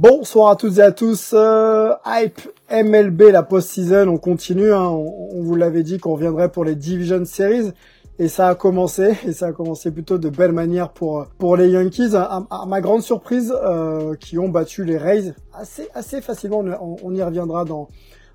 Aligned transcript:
Bonsoir 0.00 0.52
à 0.52 0.56
toutes 0.56 0.78
et 0.78 0.80
à 0.80 0.92
tous. 0.92 1.34
Euh, 1.34 1.92
hype 2.06 2.40
MLB, 2.72 3.20
la 3.32 3.42
post-season, 3.42 4.08
on 4.08 4.16
continue. 4.16 4.72
Hein. 4.72 4.88
on, 4.88 5.28
on 5.34 5.42
vous 5.42 5.56
l'avait 5.56 5.82
dit 5.82 5.98
qu'on 5.98 6.14
reviendrait 6.14 6.50
pour 6.50 6.64
les 6.64 6.74
Division 6.74 7.22
Series. 7.26 7.72
Et 8.18 8.28
ça 8.28 8.48
a 8.48 8.54
commencé, 8.54 9.12
et 9.26 9.34
ça 9.34 9.48
a 9.48 9.52
commencé 9.52 9.90
plutôt 9.90 10.16
de 10.16 10.30
belle 10.30 10.52
manière 10.52 10.88
pour 10.88 11.26
pour 11.36 11.54
les 11.54 11.68
Yankees. 11.68 12.14
À, 12.14 12.46
à 12.50 12.64
ma 12.64 12.80
grande 12.80 13.02
surprise, 13.02 13.52
euh, 13.62 14.14
qui 14.14 14.38
ont 14.38 14.48
battu 14.48 14.86
les 14.86 14.96
Rays 14.96 15.34
assez 15.52 15.90
assez 15.92 16.22
facilement. 16.22 16.60
On, 16.80 16.96
on 17.02 17.14
y 17.14 17.22
reviendra 17.22 17.66
dans 17.66 17.88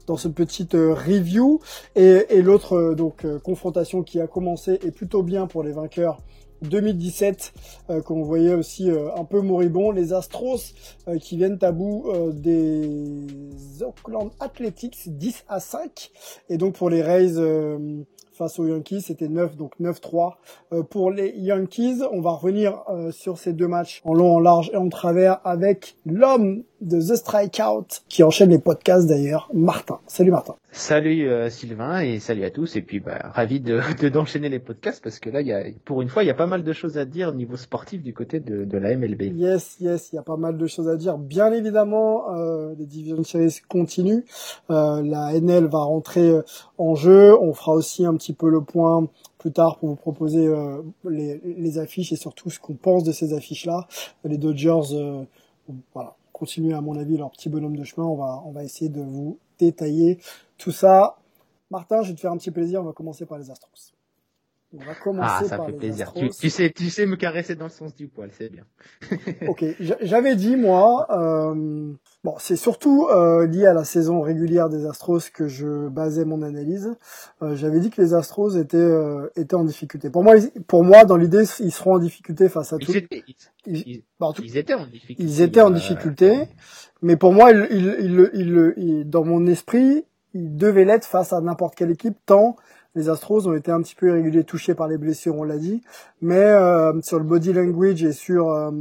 dans 0.08 0.18
ce 0.18 0.28
petit 0.28 0.68
euh, 0.74 0.94
review. 0.94 1.60
Et, 1.96 2.26
et 2.30 2.42
l'autre 2.42 2.76
euh, 2.76 2.96
donc 2.96 3.26
euh, 3.26 3.40
confrontation 3.40 4.04
qui 4.04 4.20
a 4.20 4.28
commencé 4.28 4.74
est 4.74 4.92
plutôt 4.92 5.24
bien 5.24 5.48
pour 5.48 5.64
les 5.64 5.72
vainqueurs 5.72 6.20
2017 6.70 7.54
euh, 7.90 8.02
qu'on 8.02 8.24
voyait 8.24 8.54
aussi 8.54 8.90
euh, 8.90 9.10
un 9.16 9.24
peu 9.24 9.42
moribond 9.42 9.92
les 9.92 10.14
Astros 10.14 10.74
euh, 11.08 11.18
qui 11.18 11.38
viennent 11.38 11.60
à 11.62 11.72
bout 11.72 12.06
euh, 12.08 12.32
des 12.32 13.84
Oakland 13.84 14.32
Athletics 14.40 14.98
10 15.08 15.46
à 15.48 15.60
5 15.60 16.12
et 16.50 16.58
donc 16.58 16.76
pour 16.76 16.90
les 16.90 17.02
Rays 17.02 17.38
euh, 17.38 18.04
face 18.32 18.60
aux 18.60 18.68
Yankees 18.68 19.02
c'était 19.02 19.28
9 19.30 19.56
donc 19.56 19.74
9-3 19.80 20.34
euh, 20.74 20.84
pour 20.84 21.12
les 21.12 21.34
Yankees 21.38 22.02
on 22.12 22.22
va 22.22 22.32
revenir 22.32 22.84
sur 23.12 23.38
ces 23.38 23.54
deux 23.54 23.68
matchs 23.68 24.02
en 24.04 24.14
long 24.14 24.36
en 24.36 24.40
large 24.40 24.70
et 24.74 24.78
en 24.78 24.90
travers 24.90 25.40
avec 25.46 25.98
l'homme 26.06 26.64
de 26.86 27.00
The 27.02 27.16
Strikeout 27.16 27.88
qui 28.08 28.24
enchaîne 28.24 28.50
les 28.52 28.60
podcasts 28.60 29.08
d'ailleurs 29.08 29.50
Martin 29.54 30.00
salut 30.08 30.32
Martin 30.32 30.56
Salut 30.72 31.28
euh, 31.30 31.50
Sylvain 31.50 32.02
et 32.02 32.20
salut 32.20 32.44
à 32.44 32.50
tous 32.52 32.76
et 32.76 32.82
puis 32.82 33.00
bah, 33.00 33.32
ravi 33.34 33.60
de 33.60 33.80
de- 34.02 34.10
d'enchaîner 34.10 34.50
les 34.50 34.60
podcasts 34.60 35.04
parce 35.04 35.20
que 35.20 35.30
là 35.30 35.42
il 35.42 35.48
y 35.48 35.54
a 35.54 35.64
pour 35.86 36.02
une 36.02 36.10
fois 36.10 36.24
il 36.24 36.28
y 36.28 36.30
a 36.30 36.34
pas 36.36 36.48
mal 36.48 36.64
de 36.64 36.74
choses 36.74 36.98
à 36.98 37.06
dire 37.06 37.30
au 37.30 37.34
niveau 37.34 37.56
sportif 37.58 38.04
du 38.04 38.14
côté 38.14 38.40
de, 38.40 38.66
de 38.66 38.78
la 38.78 38.96
MLB. 38.96 39.22
Yes, 39.36 39.78
yes, 39.80 40.10
il 40.12 40.16
y 40.16 40.20
a 40.20 40.24
pas 40.24 40.38
mal 40.38 40.58
de 40.58 40.68
choses 40.68 40.88
à 40.88 40.96
dire. 40.96 41.18
Bien 41.18 41.52
évidemment, 41.52 42.34
euh, 42.36 42.74
les 42.78 42.86
Division 42.86 43.24
Series 43.24 43.56
continuent. 43.70 44.24
Euh, 44.70 45.02
la 45.04 45.34
NL 45.40 45.66
va 45.66 45.80
rentrer 45.80 46.28
euh, 46.30 46.42
en 46.78 46.96
jeu. 46.96 47.36
On 47.42 47.54
fera 47.54 47.72
aussi 47.74 48.06
un 48.06 48.16
petit 48.16 48.34
peu 48.34 48.50
le 48.50 48.62
point 48.62 49.08
plus 49.38 49.52
tard 49.52 49.78
pour 49.78 49.90
vous 49.90 49.96
proposer 49.96 50.46
euh, 50.48 50.82
les, 51.10 51.40
les 51.46 51.78
affiches 51.78 52.12
et 52.12 52.16
surtout 52.16 52.50
ce 52.50 52.60
qu'on 52.60 52.74
pense 52.76 53.04
de 53.04 53.12
ces 53.12 53.34
affiches-là. 53.34 53.88
Les 54.24 54.38
Dodgers, 54.38 54.94
euh, 54.94 55.24
voilà, 55.94 56.16
continuent 56.36 56.76
à 56.76 56.82
mon 56.82 56.98
avis 56.98 57.16
leur 57.16 57.32
petit 57.32 57.48
bonhomme 57.48 57.78
de 57.78 57.84
chemin. 57.86 58.06
On 58.06 58.18
va, 58.18 58.42
on 58.46 58.52
va 58.52 58.64
essayer 58.64 58.90
de 58.90 59.02
vous 59.02 59.40
détailler 59.58 60.20
tout 60.58 60.72
ça. 60.72 61.16
Martin, 61.72 62.02
je 62.02 62.10
vais 62.10 62.16
te 62.16 62.20
faire 62.20 62.32
un 62.32 62.38
petit 62.38 62.52
plaisir. 62.52 62.82
On 62.82 62.86
va 62.86 62.92
commencer 62.92 63.26
par 63.26 63.38
les 63.38 63.50
Astros. 63.50 63.95
On 64.78 64.84
va 64.84 64.94
commencer 64.96 65.46
Ah 65.46 65.48
ça 65.48 65.58
par 65.58 65.66
fait 65.68 65.72
les 65.74 65.78
plaisir. 65.78 66.08
Astros. 66.08 66.22
Tu, 66.30 66.30
tu 66.38 66.50
sais 66.50 66.70
tu 66.70 66.90
sais 66.90 67.06
me 67.06 67.16
caresser 67.16 67.56
dans 67.56 67.66
le 67.66 67.72
sens 67.72 67.96
du 67.96 68.08
poil 68.08 68.30
c'est 68.38 68.50
bien. 68.52 68.64
Ok, 69.48 69.64
j'a- 69.80 69.98
j'avais 70.02 70.36
dit 70.36 70.56
moi, 70.56 71.08
euh, 71.12 71.94
bon, 72.24 72.36
c'est 72.40 72.56
surtout 72.56 73.08
euh, 73.10 73.46
lié 73.48 73.66
à 73.68 73.74
la 73.74 73.84
saison 73.86 74.22
régulière 74.22 74.70
des 74.70 74.86
Astros 74.86 75.20
que 75.34 75.48
je 75.48 75.88
basais 75.88 76.26
mon 76.26 76.42
analyse. 76.42 76.94
Euh, 77.42 77.56
j'avais 77.56 77.80
dit 77.80 77.90
que 77.90 78.02
les 78.02 78.14
Astros 78.14 78.58
étaient 78.58 78.78
euh, 78.78 79.30
étaient 79.36 79.56
en 79.56 79.64
difficulté. 79.64 80.10
Pour 80.10 80.24
moi, 80.24 80.38
ils- 80.38 80.52
pour 80.64 80.84
moi, 80.84 81.06
dans 81.06 81.18
l'idée, 81.18 81.44
ils 81.60 81.72
seront 81.72 81.94
en 81.96 82.00
difficulté 82.00 82.50
face 82.50 82.74
à 82.74 82.78
tout. 82.78 82.92
Ils 82.92 82.98
étaient, 82.98 83.24
ils, 83.28 83.36
Ils, 83.68 83.78
ils- 83.88 84.04
bah, 84.20 84.28
en 84.28 84.34
tout- 84.34 84.44
ils 84.44 84.58
étaient 84.58 84.74
en 84.74 84.86
difficulté. 84.88 85.24
ils 85.24 85.42
étaient 85.42 85.62
en 85.62 85.72
euh, 85.72 85.76
difficulté, 85.76 86.50
mais 87.02 87.16
pour 87.16 87.34
moi, 87.34 87.52
ils, 87.52 87.68
ils, 87.72 87.96
ils, 88.02 88.30
ils- 88.34 88.74
ils- 88.78 89.10
dans 89.10 89.24
mon 89.24 89.46
esprit, 89.48 90.06
ils 90.34 90.56
devaient 90.58 90.86
l'être 90.86 91.06
face 91.06 91.32
à 91.34 91.40
n'importe 91.42 91.76
quelle 91.76 91.92
équipe, 91.92 92.18
tant 92.26 92.56
les 92.96 93.10
Astros 93.10 93.48
ont 93.48 93.54
été 93.54 93.72
un 93.72 93.82
petit 93.82 93.96
peu 93.96 94.08
irréguliers, 94.10 94.44
touchés 94.44 94.74
par 94.74 94.88
les 94.88 94.98
blessures, 94.98 95.36
on 95.36 95.44
l'a 95.44 95.58
dit, 95.58 95.82
mais 96.22 96.36
euh, 96.36 97.00
sur 97.02 97.18
le 97.20 97.26
body 97.26 97.54
language 97.54 98.04
et 98.04 98.14
sur 98.14 98.50
euh, 98.52 98.72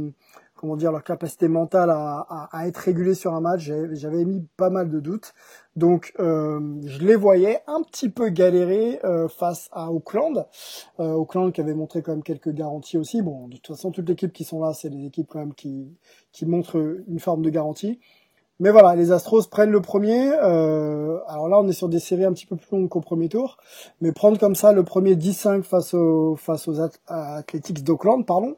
comment 0.55 0.77
dire 0.77 0.91
leur 0.91 1.03
capacité 1.03 1.47
mentale 1.47 1.89
à, 1.89 2.25
à, 2.29 2.49
à 2.51 2.67
être 2.67 2.77
régulé 2.77 3.13
sur 3.13 3.33
un 3.33 3.41
match, 3.41 3.69
j'avais 3.91 4.21
émis 4.21 4.47
pas 4.57 4.69
mal 4.69 4.89
de 4.89 4.99
doutes. 4.99 5.33
Donc 5.75 6.13
euh, 6.19 6.59
je 6.85 6.99
les 6.99 7.15
voyais 7.17 7.59
un 7.67 7.83
petit 7.83 8.09
peu 8.09 8.29
galérer 8.29 8.99
euh, 9.03 9.27
face 9.27 9.67
à 9.73 9.91
Auckland. 9.91 10.47
Euh, 11.01 11.11
Auckland 11.11 11.51
qui 11.51 11.59
avait 11.59 11.73
montré 11.73 12.01
quand 12.01 12.13
même 12.13 12.23
quelques 12.23 12.53
garanties 12.53 12.97
aussi. 12.97 13.21
Bon, 13.21 13.49
de 13.49 13.57
toute 13.57 13.75
façon, 13.75 13.91
toutes 13.91 14.07
les 14.07 14.13
équipes 14.13 14.31
qui 14.31 14.45
sont 14.45 14.61
là, 14.61 14.73
c'est 14.73 14.89
des 14.89 15.05
équipes 15.05 15.27
quand 15.29 15.39
même 15.39 15.53
qui, 15.53 15.93
qui 16.31 16.45
montrent 16.45 17.03
une 17.07 17.19
forme 17.19 17.41
de 17.41 17.49
garantie. 17.49 17.99
Mais 18.59 18.71
voilà, 18.71 18.95
les 18.95 19.11
Astros 19.11 19.43
prennent 19.49 19.71
le 19.71 19.81
premier. 19.81 20.31
Euh, 20.41 21.19
alors 21.27 21.49
là, 21.49 21.59
on 21.59 21.67
est 21.67 21.73
sur 21.73 21.89
des 21.89 21.99
séries 21.99 22.23
un 22.25 22.31
petit 22.33 22.45
peu 22.45 22.55
plus 22.55 22.67
longues 22.71 22.87
qu'au 22.89 23.01
premier 23.01 23.27
tour. 23.27 23.57
Mais 24.01 24.11
prendre 24.13 24.39
comme 24.39 24.55
ça 24.55 24.71
le 24.71 24.83
premier 24.83 25.15
10-5 25.15 25.63
face 25.63 25.93
aux, 25.93 26.35
face 26.37 26.67
aux 26.67 26.79
At- 26.79 26.91
Athletics 27.07 27.83
d'Auckland, 27.83 28.25
pardon, 28.25 28.55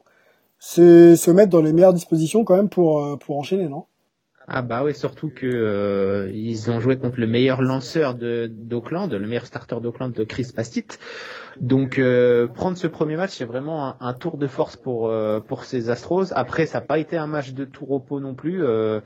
c'est 0.60 1.16
se 1.16 1.30
mettre 1.32 1.50
dans 1.50 1.62
les 1.62 1.72
meilleures 1.72 1.94
dispositions 1.94 2.44
quand 2.44 2.56
même 2.56 2.68
pour, 2.68 3.02
euh, 3.04 3.16
pour 3.16 3.38
enchaîner, 3.38 3.68
non? 3.68 3.84
Ah 4.50 4.62
bah 4.62 4.82
oui, 4.82 4.94
surtout 4.94 5.28
que 5.28 5.46
euh, 5.46 6.30
ils 6.32 6.70
ont 6.70 6.80
joué 6.80 6.96
contre 6.96 7.20
le 7.20 7.26
meilleur 7.26 7.60
lanceur 7.60 8.14
de 8.14 8.50
d'Auckland, 8.50 9.12
le 9.12 9.26
meilleur 9.26 9.44
starter 9.44 9.76
d'Auckland, 9.82 10.10
de 10.10 10.24
Chris 10.24 10.50
Pastit. 10.56 10.86
Donc 11.60 11.98
euh, 11.98 12.46
prendre 12.46 12.78
ce 12.78 12.86
premier 12.86 13.16
match, 13.16 13.32
c'est 13.32 13.44
vraiment 13.44 14.00
un, 14.00 14.14
tour 14.14 14.38
de 14.38 14.46
force 14.46 14.76
pour 14.76 15.08
euh, 15.08 15.40
pour 15.40 15.64
ces 15.64 15.90
Astros. 15.90 16.32
Après, 16.32 16.64
ça 16.64 16.80
n'a 16.80 16.86
pas 16.86 16.98
été 16.98 17.18
un 17.18 17.26
match 17.26 17.52
de 17.52 17.66
tout 17.66 17.84
repos 17.84 18.20
non 18.20 18.34
plus. 18.34 18.64
Euh, 18.64 19.00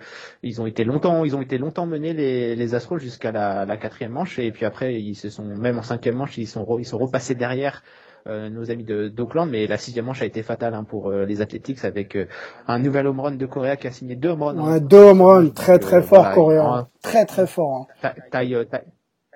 ils 0.45 0.61
ont 0.61 0.67
été 0.67 0.85
longtemps, 0.85 1.25
ils 1.25 1.35
ont 1.35 1.43
été 1.43 1.59
longtemps 1.59 1.87
menés 1.87 2.13
les, 2.13 2.55
les 2.55 2.75
Astros 2.77 2.99
jusqu'à 2.99 3.33
la, 3.33 3.65
la 3.65 3.77
quatrième 3.77 4.13
manche 4.13 4.39
et 4.39 4.53
puis 4.53 4.65
après 4.65 5.01
ils 5.03 5.17
se 5.17 5.29
sont 5.29 5.45
même 5.45 5.79
en 5.79 5.83
cinquième 5.83 6.17
manche 6.17 6.39
ils 6.39 6.47
sont 6.47 6.79
ils 6.79 6.87
sont 6.87 6.99
repassés 6.99 7.35
derrière. 7.35 7.83
Euh, 8.27 8.49
nos 8.51 8.71
amis 8.71 8.85
de 8.85 9.09
d'Auckland, 9.09 9.49
mais 9.51 9.67
la 9.67 9.77
sixième 9.79 10.05
manche 10.07 10.23
a 10.23 10.25
été 10.27 10.43
fatale 10.43 10.75
hein, 10.75 10.85
pour 10.85 11.11
euh, 11.11 11.25
les 11.25 11.41
Athletics 11.41 11.85
avec 11.85 12.17
euh, 12.17 12.27
un 12.69 12.79
nouvel 12.79 13.07
home 13.07 13.21
run 13.21 13.33
de 13.33 13.47
Correa 13.47 13.77
qui 13.77 13.87
a 13.87 13.91
signé 13.91 14.17
deux 14.17 14.29
home 14.31 14.43
runs. 14.43 14.59
hein. 14.59 14.73
Ouais, 14.75 14.81
deux 14.81 14.97
home 14.99 15.23
runs, 15.23 15.49
très 15.51 15.79
très 15.79 16.03
fort 16.03 16.21
voilà, 16.21 16.35
coréen, 16.35 16.65
un- 16.65 16.89
très 17.03 17.27
très 17.27 17.47
fort. 17.47 17.89
hein. 17.91 17.95
Ta- 18.03 18.15
taille, 18.31 18.57
taille, 18.71 18.85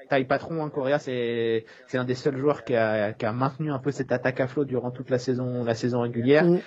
taille 0.08 0.24
patron, 0.24 0.64
hein, 0.64 0.70
Correa, 0.70 0.98
c'est 0.98 1.64
c'est 1.88 1.98
un 1.98 2.04
des 2.04 2.14
seuls 2.14 2.36
joueurs 2.38 2.64
qui 2.64 2.76
a, 2.76 3.12
qui 3.12 3.26
a 3.26 3.32
maintenu 3.32 3.72
un 3.72 3.78
peu 3.78 3.90
cette 3.90 4.12
attaque 4.12 4.40
à 4.40 4.46
flot 4.46 4.64
durant 4.64 4.90
toute 4.92 5.10
la 5.10 5.18
saison 5.18 5.64
la 5.64 5.74
saison 5.74 6.00
régulière. 6.02 6.44
Mm. 6.44 6.58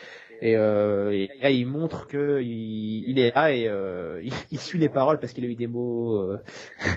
Et, 0.41 0.55
euh, 0.55 1.11
et 1.11 1.29
là, 1.41 1.49
il 1.49 1.65
montre 1.67 2.07
que 2.07 2.41
il, 2.41 3.03
il 3.09 3.19
est 3.19 3.35
là 3.35 3.51
et 3.51 3.67
euh, 3.67 4.21
il, 4.23 4.31
il 4.51 4.59
suit 4.59 4.79
les 4.79 4.87
paroles 4.89 5.19
parce 5.19 5.33
qu'il 5.33 5.43
a 5.43 5.47
eu 5.47 5.55
des 5.55 5.67
mots 5.67 6.15
euh, 6.15 6.37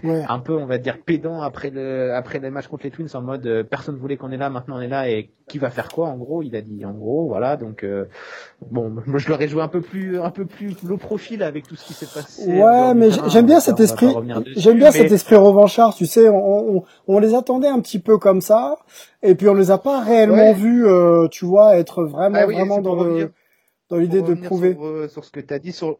Ouais. 0.04 0.22
un 0.28 0.38
peu, 0.38 0.54
on 0.56 0.66
va 0.66 0.78
dire, 0.78 0.98
pédants 1.04 1.41
après 1.42 1.70
le 1.70 2.14
après 2.14 2.38
le 2.38 2.50
match 2.50 2.69
contre 2.69 2.84
les 2.84 2.91
Twins 2.91 3.08
en 3.14 3.22
mode 3.22 3.47
euh, 3.47 3.62
personne 3.64 3.96
voulait 3.96 4.17
qu'on 4.17 4.31
est 4.31 4.37
là, 4.37 4.49
maintenant 4.50 4.76
on 4.78 4.81
est 4.81 4.88
là 4.88 5.08
et 5.08 5.31
qui 5.49 5.58
va 5.58 5.70
faire 5.70 5.88
quoi 5.88 6.06
en 6.08 6.17
gros 6.17 6.43
Il 6.43 6.55
a 6.56 6.61
dit 6.62 6.84
en 6.84 6.93
gros, 6.93 7.26
voilà. 7.26 7.56
Donc 7.56 7.82
euh, 7.82 8.05
bon, 8.70 8.90
moi 9.06 9.19
je 9.19 9.28
l'aurais 9.28 9.49
joué 9.49 9.62
un 9.62 9.69
peu 9.69 9.81
plus 9.81 10.20
un 10.20 10.31
peu 10.31 10.46
plus 10.46 10.76
low 10.84 10.96
profil 10.96 11.43
avec 11.43 11.67
tout 11.67 11.75
ce 11.76 11.84
qui 11.84 11.94
s'est 11.94 12.06
passé. 12.06 12.46
Ouais, 12.46 12.94
mais 12.94 13.08
j'aime 13.28 13.46
bien 13.46 13.58
cet 13.61 13.81
esprit. 13.81 14.08
J'aime 14.56 14.76
bien 14.78 14.90
mais- 14.93 14.99
cet 14.99 15.11
esprit 15.12 15.34
revanchard. 15.37 15.94
Tu 15.94 16.06
sais, 16.06 16.28
on, 16.28 16.76
on, 16.76 16.84
on 17.08 17.19
les 17.19 17.34
attendait 17.34 17.69
un 17.69 17.81
petit 17.81 17.99
peu 17.99 18.19
comme 18.19 18.40
ça, 18.40 18.76
et 19.22 19.34
puis 19.34 19.48
on 19.48 19.54
les 19.54 19.70
a 19.70 19.78
pas 19.78 20.02
réellement 20.02 20.50
Ouais. 20.50 20.54
vus, 20.54 20.86
euh, 20.86 21.28
tu 21.28 21.44
vois, 21.44 21.76
être 21.76 22.04
vraiment 22.04 22.38
Ah 22.40 22.46
oui, 22.46 22.54
vraiment 22.54 22.80
dans 22.80 22.94
le 22.94 23.00
revenir- 23.00 23.30
dans 23.88 23.96
l'idée 23.98 24.22
de 24.22 24.34
prouver. 24.34 24.72
Sur, 24.72 24.84
euh, 24.84 25.08
sur 25.08 25.24
ce 25.24 25.30
que 25.30 25.40
tu 25.40 25.52
as 25.54 25.58
dit 25.58 25.72
sur, 25.72 25.98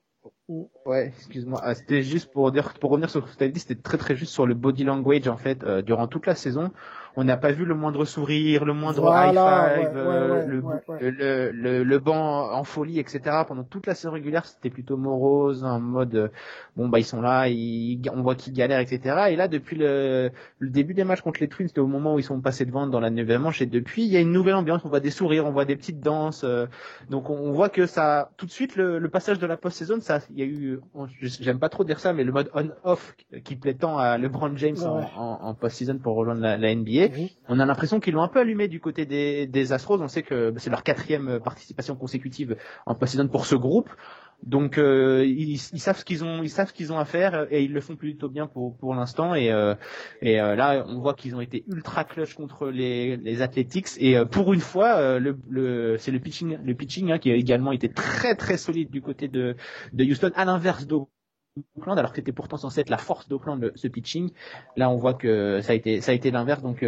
Ouais, 0.87 1.09
excuse-moi. 1.17 1.61
Ah, 1.65 1.75
c'était 1.75 2.03
juste 2.03 2.31
pour 2.33 2.53
dire, 2.53 2.75
pour 2.81 2.91
revenir 2.91 3.11
sur 3.11 3.27
ce 3.27 3.33
que 3.33 3.39
tu 3.39 3.45
as 3.45 3.49
dit, 3.49 3.59
c'était 3.59 3.81
très 3.81 3.99
très 3.99 4.15
juste 4.15 4.33
sur 4.33 4.47
le 4.47 4.55
body 4.55 4.85
language 4.85 5.27
en 5.27 5.37
fait. 5.37 5.65
Euh, 5.65 5.83
durant 5.83 6.07
toute 6.07 6.27
la 6.27 6.35
saison, 6.37 6.71
on 7.17 7.25
n'a 7.25 7.37
pas 7.37 7.53
vu 7.53 7.65
le 7.65 7.75
moindre 7.75 8.05
sourire, 8.05 8.65
le 8.65 8.73
moindre 8.73 9.13
high 9.13 9.33
five, 9.33 9.97
euh, 9.97 10.47
le, 10.47 11.11
le, 11.11 11.51
le, 11.51 11.85
le, 11.85 11.99
banc 11.99 12.51
en 12.53 12.65
folie, 12.65 12.99
etc. 12.99 13.21
Pendant 13.47 13.65
toute 13.65 13.87
la 13.87 13.95
saison 13.95 14.13
régulière, 14.13 14.47
c'était 14.47 14.71
plutôt 14.71 14.97
morose, 14.97 15.65
en 15.65 15.81
mode 15.81 16.15
euh, 16.15 16.29
bon 16.77 16.89
bah 16.89 16.99
ils 16.99 17.05
sont 17.05 17.21
là, 17.21 17.49
ils, 17.49 18.01
on 18.13 18.23
voit 18.23 18.35
qu'ils 18.35 18.55
galèrent, 18.55 18.81
etc. 18.81 19.27
Et 19.31 19.37
là, 19.37 19.49
depuis 19.49 19.77
le, 19.77 20.31
le 20.59 20.71
début 20.71 20.95
des 20.95 21.05
matchs 21.05 21.21
contre 21.21 21.41
les 21.41 21.49
Twins, 21.49 21.69
c'était 21.69 21.81
au 21.81 21.87
moment 21.87 22.15
où 22.15 22.19
ils 22.19 22.25
sont 22.25 22.41
passés 22.41 22.65
devant 22.65 22.87
dans 22.87 23.01
la 23.01 23.11
neuvième 23.11 23.43
manche, 23.43 23.61
et 23.61 23.67
depuis, 23.67 24.05
il 24.05 24.11
y 24.11 24.17
a 24.17 24.21
une 24.21 24.33
nouvelle 24.33 24.55
ambiance. 24.55 24.83
On 24.85 24.89
voit 24.89 25.01
des 25.01 25.11
sourires, 25.11 25.47
on 25.47 25.53
voit 25.53 25.65
des 25.65 25.77
petites 25.77 26.01
danses. 26.01 26.45
Euh, 26.45 26.67
donc 27.11 27.29
on, 27.29 27.53
voit 27.53 27.69
que 27.69 27.87
ça, 27.87 28.31
tout 28.37 28.47
de 28.47 28.51
suite, 28.51 28.77
le, 28.77 29.07
passage 29.09 29.39
de 29.39 29.47
la 29.47 29.59
post-saison, 29.59 30.01
ça, 30.01 30.21
il 30.31 30.39
y 30.39 30.43
a 30.43 30.47
eu, 30.47 30.81
j'aime 31.21 31.59
pas 31.59 31.69
trop 31.69 31.85
dire 31.85 32.01
ça, 32.01 32.15
mais 32.15 32.25
le 32.25 32.33
mode 32.33 32.51
on-off 32.55 33.15
qui 33.45 33.57
plaît 33.57 33.75
tant 33.75 33.99
à 33.99 34.17
LeBron 34.17 34.57
James 34.57 34.79
en, 34.83 35.03
en, 35.19 35.55
post-season 35.55 35.99
pour 35.99 36.17
rejoindre 36.17 36.41
la, 36.41 36.57
la 36.57 36.75
NBA. 36.75 37.02
On 37.49 37.59
a 37.59 37.67
l'impression 37.67 38.01
qu'ils 38.01 38.15
l'ont 38.15 38.23
un 38.23 38.29
peu 38.29 38.41
allumé 38.41 38.69
du 38.69 38.81
côté 38.81 39.07
des, 39.07 39.47
des 39.47 39.73
Astros. 39.73 40.01
On 40.01 40.09
sait 40.09 40.23
que 40.23 40.53
c'est 40.57 40.71
leur 40.71 40.83
quatrième 40.83 41.41
participation 41.41 41.97
consécutive 41.97 42.57
en 42.87 42.95
post 42.95 43.13
pour 43.31 43.47
ce 43.47 43.55
groupe. 43.55 43.91
Donc 44.43 44.77
euh, 44.77 45.25
ils, 45.25 45.59
savent 45.59 45.99
ce 45.99 46.05
qu'ils 46.05 46.25
ont, 46.25 46.43
ils 46.43 46.51
savent 46.51 46.69
ce 46.69 46.73
qu'ils 46.73 46.93
ont 46.93 46.99
à 46.99 47.05
faire 47.05 47.47
et 47.51 47.63
ils 47.63 47.73
le 47.73 47.81
font 47.81 47.95
plutôt 47.95 48.29
bien 48.29 48.47
pour 48.47 48.77
pour 48.77 48.95
l'instant. 48.95 49.35
Et 49.35 49.53
euh, 49.53 49.75
et 50.21 50.41
euh, 50.41 50.57
là, 50.57 50.85
on 50.89 51.01
voit 51.01 51.15
qu'ils 51.15 51.37
ont 51.37 51.41
été 51.41 51.65
ultra 51.69 52.05
clutch 52.05 52.35
contre 52.35 52.69
les 52.69 53.17
les 53.17 53.43
Athletics 53.43 53.89
et 53.99 54.17
pour 54.25 54.53
une 54.53 54.61
fois, 54.61 55.19
le, 55.21 55.39
le 55.49 55.97
c'est 55.99 56.11
le 56.11 56.19
pitching 56.19 56.59
le 56.65 56.75
pitching 56.75 57.13
hein, 57.13 57.19
qui 57.19 57.31
a 57.31 57.35
également 57.35 57.73
été 57.73 57.89
très 57.89 58.35
très 58.35 58.57
solide 58.57 58.91
du 58.91 59.01
côté 59.01 59.29
de 59.29 59.55
de 59.93 60.05
Houston, 60.05 60.33
à 60.35 60.45
l'inverse 60.45 60.87
d'Oakland 60.87 61.09
alors 61.87 62.11
que 62.11 62.17
c'était 62.17 62.33
pourtant 62.33 62.57
censé 62.57 62.81
être 62.81 62.91
la 62.91 62.99
force 62.99 63.29
d'Oakland 63.29 63.73
ce 63.75 63.89
pitching. 63.89 64.31
Là, 64.77 64.91
on 64.91 64.97
voit 64.97 65.15
que 65.15 65.61
ça 65.63 65.73
a 65.73 65.75
été 65.75 66.01
ça 66.01 66.13
a 66.13 66.15
été 66.15 66.31
l'inverse. 66.31 66.63
Donc 66.63 66.85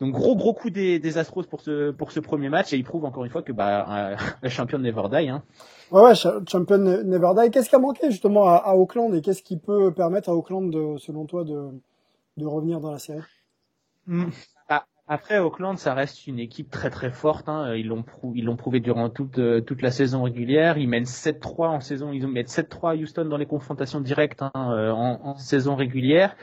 donc 0.00 0.14
gros 0.14 0.34
gros 0.34 0.52
coup 0.52 0.70
des, 0.70 0.98
des 0.98 1.18
Astros 1.18 1.44
pour 1.44 1.60
ce 1.60 1.92
pour 1.92 2.10
ce 2.10 2.18
premier 2.18 2.48
match 2.48 2.72
et 2.72 2.76
il 2.76 2.82
prouve 2.82 3.04
encore 3.04 3.24
une 3.24 3.30
fois 3.30 3.42
que 3.42 3.52
bah 3.52 4.16
le 4.42 4.48
champion 4.48 4.78
de 4.78 4.84
Never 4.84 5.08
Die. 5.08 5.28
Hein. 5.28 5.42
Ouais 5.92 6.02
ouais 6.02 6.14
champion 6.14 6.78
Never 6.78 7.30
Die. 7.36 7.50
Qu'est-ce 7.50 7.68
qui 7.68 7.76
a 7.76 7.78
manqué 7.78 8.10
justement 8.10 8.48
à, 8.48 8.56
à 8.56 8.74
Auckland? 8.74 9.14
Et 9.14 9.20
qu'est-ce 9.20 9.42
qui 9.42 9.56
peut 9.56 9.92
permettre 9.92 10.28
à 10.28 10.34
Auckland 10.34 10.72
de, 10.72 10.98
selon 10.98 11.26
toi 11.26 11.44
de 11.44 11.68
de 12.36 12.46
revenir 12.46 12.80
dans 12.80 12.90
la 12.90 12.98
série? 12.98 13.20
Hmm. 14.06 14.30
Après 15.08 15.38
Auckland, 15.38 15.76
ça 15.78 15.94
reste 15.94 16.28
une 16.28 16.38
équipe 16.38 16.70
très 16.70 16.88
très 16.88 17.10
forte. 17.10 17.48
Hein. 17.48 17.74
Ils 17.74 17.88
l'ont 17.88 18.04
l'ont 18.22 18.56
prouvé 18.56 18.78
durant 18.78 19.10
toute 19.10 19.38
euh, 19.38 19.60
toute 19.60 19.82
la 19.82 19.90
saison 19.90 20.22
régulière. 20.22 20.78
Ils 20.78 20.88
mènent 20.88 21.04
7-3 21.04 21.66
en 21.66 21.80
saison. 21.80 22.12
Ils 22.12 22.26
mettent 22.28 22.48
7-3 22.48 22.92
à 22.92 22.94
Houston 22.94 23.24
dans 23.24 23.36
les 23.36 23.46
confrontations 23.46 24.00
directes 24.00 24.42
hein, 24.42 24.52
euh, 24.54 24.92
en, 24.92 25.20
en, 25.24 25.36
saison 25.36 25.74
régulière. 25.74 26.36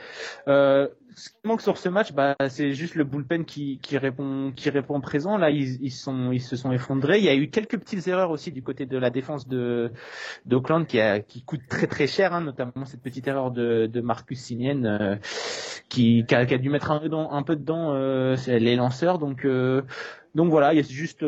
Euh, 0.46 0.88
ce 1.16 1.30
qui 1.30 1.36
manque 1.44 1.60
sur 1.60 1.76
ce 1.76 1.88
match, 1.88 2.12
bah, 2.12 2.36
c'est 2.48 2.72
juste 2.72 2.94
le 2.94 3.04
bullpen 3.04 3.44
qui, 3.44 3.78
qui 3.82 3.98
répond, 3.98 4.52
qui 4.54 4.70
répond 4.70 5.00
présent. 5.00 5.36
Là, 5.36 5.50
ils, 5.50 5.82
ils, 5.82 5.90
sont, 5.90 6.32
ils 6.32 6.40
se 6.40 6.56
sont 6.56 6.72
effondrés. 6.72 7.18
Il 7.18 7.24
y 7.24 7.28
a 7.28 7.34
eu 7.34 7.48
quelques 7.50 7.78
petites 7.78 8.06
erreurs 8.08 8.30
aussi 8.30 8.52
du 8.52 8.62
côté 8.62 8.86
de 8.86 8.98
la 8.98 9.10
défense 9.10 9.48
de 9.48 9.92
d'Oakland 10.46 10.86
qui, 10.86 11.00
a, 11.00 11.20
qui 11.20 11.42
coûte 11.42 11.62
très 11.68 11.86
très 11.86 12.06
cher, 12.06 12.32
hein, 12.32 12.40
notamment 12.40 12.84
cette 12.84 13.02
petite 13.02 13.26
erreur 13.28 13.50
de, 13.50 13.86
de 13.86 14.00
Marcus 14.00 14.40
Sinien 14.40 14.84
euh, 14.84 15.16
qui, 15.88 16.24
qui 16.26 16.34
a, 16.34 16.46
qui, 16.46 16.54
a, 16.54 16.58
dû 16.58 16.70
mettre 16.70 16.90
un, 16.90 17.00
un 17.30 17.42
peu 17.42 17.56
dedans 17.56 17.94
euh, 17.94 18.36
les 18.46 18.76
lanceurs. 18.76 19.18
Donc, 19.18 19.44
euh, 19.44 19.82
donc 20.34 20.50
voilà, 20.50 20.72
il 20.72 20.76
y 20.76 20.80
a 20.80 20.88
juste 20.88 21.24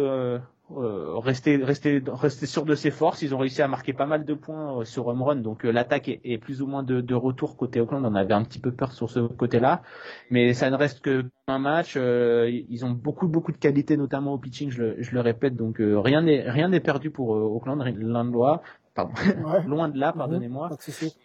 euh, 0.79 1.03
euh, 1.03 1.19
rester, 1.19 1.57
rester, 1.57 2.03
rester 2.07 2.47
sûr 2.47 2.65
de 2.65 2.75
ses 2.75 2.91
forces. 2.91 3.23
Ils 3.23 3.35
ont 3.35 3.39
réussi 3.39 3.63
à 3.63 3.69
marquer 3.69 3.93
pas 3.93 4.07
mal 4.07 4.25
de 4.25 4.35
points 4.35 4.81
euh, 4.81 4.85
sur 4.85 5.07
home 5.07 5.43
donc 5.43 5.65
euh, 5.65 5.71
l'attaque 5.71 6.09
est, 6.09 6.39
plus 6.39 6.63
ou 6.63 6.67
moins 6.67 6.83
de, 6.83 7.15
retour 7.15 7.57
côté 7.57 7.81
Oakland. 7.81 8.05
On 8.05 8.15
avait 8.15 8.35
un 8.35 8.43
petit 8.45 8.59
peu 8.59 8.73
peur 8.73 8.93
sur 8.93 9.11
ce 9.11 9.21
côté-là, 9.21 9.83
mais 10.31 10.55
ça 10.55 10.71
ne 10.71 10.77
reste 10.77 11.01
que 11.01 11.25
un 11.49 11.59
match. 11.59 11.97
ils 11.97 12.85
ont 12.85 12.91
beaucoup 12.91 13.29
beaucoup 13.29 13.53
de 13.53 13.57
qualité, 13.57 13.97
notamment 13.97 14.35
au 14.35 14.39
pitching. 14.39 14.71
Je 14.71 14.83
le, 14.83 14.97
je 15.03 15.13
le 15.13 15.21
répète, 15.21 15.57
donc 15.57 15.77
rien 15.79 16.23
n'est 16.23 16.49
rien 16.49 16.69
n'est 16.69 16.81
perdu 16.81 17.11
pour 17.11 17.31
Oakland. 17.31 17.83
L'Indois 17.99 18.63
pardon, 18.95 19.13
loin 19.67 19.89
de 19.89 19.99
là, 19.99 20.13
pardonnez-moi. 20.13 20.71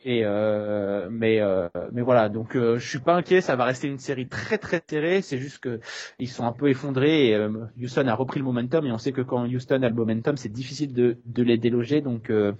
Et 0.06 0.22
euh, 0.24 1.10
mais 1.12 1.40
euh, 1.42 1.68
mais 1.92 2.02
voilà, 2.02 2.30
donc 2.30 2.56
euh, 2.56 2.78
je 2.78 2.88
suis 2.88 3.00
pas 3.00 3.16
inquiet, 3.16 3.42
ça 3.42 3.56
va 3.56 3.66
rester 3.66 3.88
une 3.88 3.98
série 3.98 4.28
très 4.28 4.58
très 4.58 4.82
serrée. 4.88 5.22
C'est 5.22 5.38
juste 5.38 5.60
que 5.60 5.80
ils 6.20 6.30
sont 6.30 6.46
un 6.46 6.52
peu 6.52 6.70
effondrés. 6.70 7.30
Et, 7.30 7.36
euh, 7.36 7.50
Houston 7.82 8.08
a 8.08 8.16
repris 8.16 8.40
le 8.40 8.46
momentum 8.46 8.86
et 8.86 8.92
on 8.92 8.98
sait 8.98 9.12
que 9.12 9.22
quand 9.22 9.46
Houston 9.46 9.82
a 9.84 9.90
le 9.90 9.96
momentum, 9.96 10.38
c'est 10.38 10.50
difficile 10.52 10.94
de 10.94 11.18
de 11.26 11.44
les 11.44 11.58
déloger. 11.58 12.02
Donc 12.02 12.30
euh, 12.30 12.54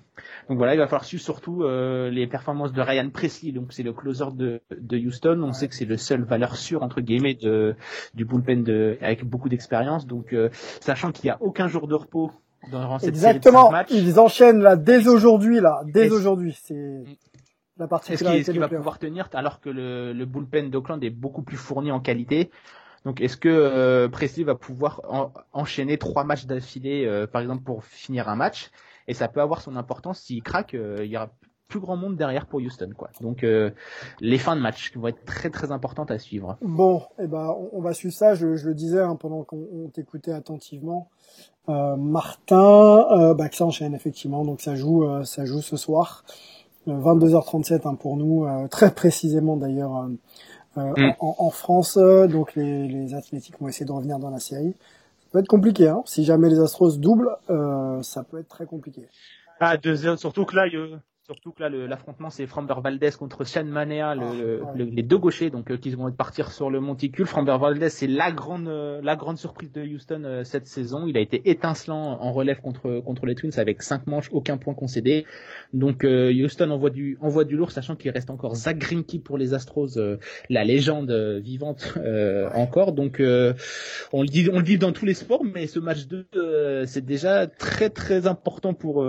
donc 0.50 0.58
voilà, 0.58 0.74
il 0.76 0.78
va 0.78 0.88
falloir 0.88 1.06
suivre 1.06 1.24
surtout 1.24 1.64
les 1.64 2.28
performances 2.28 2.74
de 2.74 2.82
Ryan 2.82 3.10
Presley. 3.10 3.52
Donc 3.52 3.74
c'est 3.74 3.84
le 3.84 3.94
closer 3.94 4.32
de 4.34 4.62
de 4.72 4.98
Houston. 4.98 5.42
On 5.44 5.54
sait 5.54 5.68
que 5.68 5.76
c'est 5.76 5.86
le 5.86 5.98
seul 5.98 6.24
valeur 6.24 6.56
sûre 6.56 6.84
entre 6.84 7.02
guillemets 7.02 7.36
de 7.36 7.76
du 8.14 8.26
bullpen 8.26 8.64
de 8.64 8.98
avec 9.02 9.24
beaucoup 9.24 9.50
d'expérience. 9.50 10.08
Donc 10.08 10.36
sachant 10.82 11.12
qu'il 11.12 11.26
y 11.26 11.30
a 11.30 11.38
aucun 11.42 11.68
jour 11.68 11.88
de 11.88 11.96
repos 11.96 12.32
Exactement. 13.04 13.72
Ils 13.90 14.20
enchaînent 14.20 14.62
là 14.62 14.76
dès 14.76 15.08
aujourd'hui 15.08 15.60
là, 15.60 15.82
dès 15.86 16.12
aujourd'hui. 16.12 16.58
C'est 16.62 17.04
la 17.78 17.88
particularité. 17.88 18.42
Est-ce 18.42 18.52
qu'il 18.52 18.60
va 18.60 18.68
pouvoir 18.68 19.00
tenir 19.00 19.30
alors 19.34 19.60
que 19.62 19.70
le, 19.70 20.14
le 20.14 20.26
bullpen 20.26 20.70
d'Oakland 20.70 21.04
est 21.04 21.10
beaucoup 21.10 21.44
plus 21.44 21.58
fourni 21.58 21.92
en 21.92 22.00
qualité? 22.00 22.50
Donc 23.06 23.22
est-ce 23.22 23.38
que 23.38 23.48
euh, 23.48 24.10
Presley 24.10 24.44
va 24.44 24.56
pouvoir 24.56 25.02
enchaîner 25.54 25.98
trois 25.98 26.24
matchs 26.24 26.46
d'affilée, 26.46 27.06
euh, 27.06 27.28
par 27.28 27.42
exemple 27.42 27.64
pour 27.64 27.84
finir 27.86 28.28
un 28.28 28.36
match? 28.36 28.70
Et 29.08 29.14
ça 29.14 29.30
peut 29.30 29.40
avoir 29.40 29.62
son 29.62 29.78
importance 29.78 30.20
s'il 30.22 30.44
craque. 30.44 30.74
Euh, 30.74 31.06
il 31.06 31.12
y 31.12 31.16
aura 31.16 31.30
plus 31.68 31.80
grand 31.80 31.98
monde 31.98 32.16
derrière 32.16 32.46
pour 32.46 32.60
Houston 32.60 32.92
quoi. 32.96 33.10
Donc 33.22 33.44
euh, 33.44 33.72
les 34.22 34.38
fins 34.38 34.56
de 34.56 34.62
match 34.62 34.96
vont 34.96 35.08
être 35.08 35.26
très 35.26 35.50
très 35.50 35.72
importantes 35.72 36.12
à 36.12 36.20
suivre. 36.20 36.58
Bon, 36.62 37.00
et 37.20 37.24
eh 37.24 37.28
ben 37.28 37.56
on, 37.74 37.82
va 37.82 37.94
suivre 37.94 38.14
ça. 38.14 38.36
Je, 38.36 38.56
je 38.56 38.68
le 38.68 38.74
disais 38.74 39.02
hein, 39.02 39.16
pendant 39.16 39.44
qu'on 39.44 39.90
t'écoutait 39.94 40.32
attentivement. 40.32 41.10
Euh, 41.70 41.98
Martin, 41.98 43.06
euh, 43.12 43.34
bah, 43.34 43.50
que 43.50 43.56
ça 43.56 43.66
enchaîne 43.66 43.94
effectivement. 43.94 44.46
Donc 44.46 44.62
ça 44.62 44.76
joue, 44.76 45.04
euh, 45.04 45.24
ça 45.24 45.46
joue 45.46 45.62
ce 45.62 45.76
soir, 45.76 46.24
22h37 46.88 47.82
hein, 47.86 47.96
pour 47.96 48.16
nous, 48.16 48.48
très 48.70 48.94
précisément 48.94 49.58
d'ailleurs 49.58 50.08
mm. 50.78 51.12
en, 51.20 51.36
en, 51.40 51.50
France. 51.50 51.98
Donc 51.98 52.56
les, 52.56 52.88
les 52.88 53.14
Athlétiques 53.14 53.60
vont 53.60 53.68
essayer 53.68 53.86
de 53.86 53.92
revenir 53.92 54.20
dans 54.20 54.30
la 54.30 54.40
série. 54.40 54.76
Ça 55.20 55.28
peut 55.34 55.40
être 55.40 55.48
compliqué. 55.48 55.90
Hein. 55.90 56.04
Si 56.06 56.24
jamais 56.24 56.50
les 56.50 56.60
Astros 56.60 56.98
doublent, 56.98 57.36
ça 58.02 58.24
peut 58.24 58.40
être 58.40 58.48
très 58.48 58.66
compliqué. 58.66 59.08
Ah, 59.60 59.76
deux, 59.76 60.16
surtout 60.16 60.46
que 60.46 60.56
là, 60.56 60.68
Surtout 61.30 61.52
que 61.52 61.62
là, 61.62 61.68
l'affrontement, 61.68 62.30
c'est 62.30 62.48
Framber 62.48 62.76
Valdez 62.82 63.10
contre 63.20 63.44
Sean 63.44 63.66
Manea, 63.66 64.16
le, 64.16 64.62
ah, 64.66 64.72
les 64.78 65.04
deux 65.04 65.18
gauchers, 65.18 65.50
donc 65.50 65.70
euh, 65.70 65.76
qui 65.76 65.90
vont 65.94 66.10
partir 66.10 66.54
sur 66.54 66.70
le 66.70 66.80
monticule. 66.80 67.26
Framber 67.26 67.58
Valdez, 67.60 67.90
c'est 67.90 68.08
la 68.08 68.32
grande, 68.32 68.70
euh, 68.70 69.02
la 69.04 69.18
grande 69.18 69.38
surprise 69.38 69.70
de 69.74 69.82
Houston 69.82 70.24
euh, 70.24 70.46
cette 70.46 70.68
saison. 70.68 71.06
Il 71.06 71.18
a 71.18 71.20
été 71.20 71.50
étincelant 71.50 72.18
en 72.22 72.32
relève 72.32 72.62
contre 72.62 73.02
contre 73.02 73.26
les 73.26 73.36
Twins 73.36 73.52
avec 73.58 73.84
cinq 73.84 74.08
manches, 74.08 74.30
aucun 74.32 74.56
point 74.56 74.74
concédé. 74.74 75.26
Donc 75.74 76.06
Houston 76.06 76.70
envoie 76.70 76.92
du 76.92 77.18
envoie 77.20 77.44
du 77.44 77.58
lourd, 77.58 77.72
sachant 77.72 77.98
qu'il 77.98 78.12
reste 78.12 78.30
encore 78.30 78.56
Zach 78.56 78.78
Greinke 78.78 79.22
pour 79.22 79.38
les 79.38 79.54
Astros, 79.54 80.00
la 80.50 80.64
légende 80.64 81.12
vivante 81.44 81.98
encore. 82.56 82.94
Donc 82.94 83.18
on 83.20 84.22
le 84.22 84.28
dit, 84.30 84.48
on 84.54 84.60
le 84.60 84.64
dit 84.64 84.78
dans 84.78 84.94
tous 84.94 85.06
les 85.06 85.14
sports, 85.14 85.44
mais 85.44 85.68
ce 85.68 85.80
match 85.80 86.08
2, 86.08 86.86
c'est 86.86 87.04
déjà 87.04 87.48
très 87.48 87.90
très 87.90 88.28
important 88.28 88.74
pour 88.74 89.04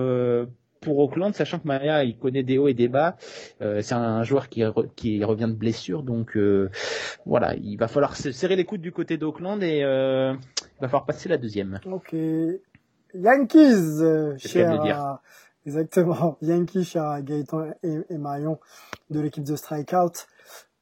pour 0.80 0.98
Auckland, 0.98 1.34
sachant 1.34 1.58
que 1.58 1.66
Maria 1.66 2.04
il 2.04 2.16
connaît 2.16 2.42
des 2.42 2.58
hauts 2.58 2.68
et 2.68 2.74
des 2.74 2.88
bas. 2.88 3.16
Euh, 3.60 3.82
c'est 3.82 3.94
un 3.94 4.22
joueur 4.22 4.48
qui, 4.48 4.62
qui 4.96 5.24
revient 5.24 5.48
de 5.48 5.52
blessure, 5.52 6.02
donc 6.02 6.36
euh, 6.36 6.70
voilà, 7.26 7.54
il 7.56 7.76
va 7.76 7.88
falloir 7.88 8.16
serrer 8.16 8.56
les 8.56 8.64
coudes 8.64 8.80
du 8.80 8.92
côté 8.92 9.16
d'Auckland 9.16 9.62
et 9.62 9.82
euh, 9.82 10.32
il 10.32 10.80
va 10.80 10.88
falloir 10.88 11.06
passer 11.06 11.28
la 11.28 11.38
deuxième. 11.38 11.80
Ok, 11.90 12.14
Yankees, 13.14 14.38
cher, 14.38 15.18
exactement, 15.66 16.38
Yankees, 16.42 16.84
cher 16.84 17.22
Gaëtan 17.22 17.72
et, 17.82 17.98
et 18.10 18.18
Marion 18.18 18.58
de 19.10 19.20
l'équipe 19.20 19.44
de 19.44 19.56
Strikeout. 19.56 20.26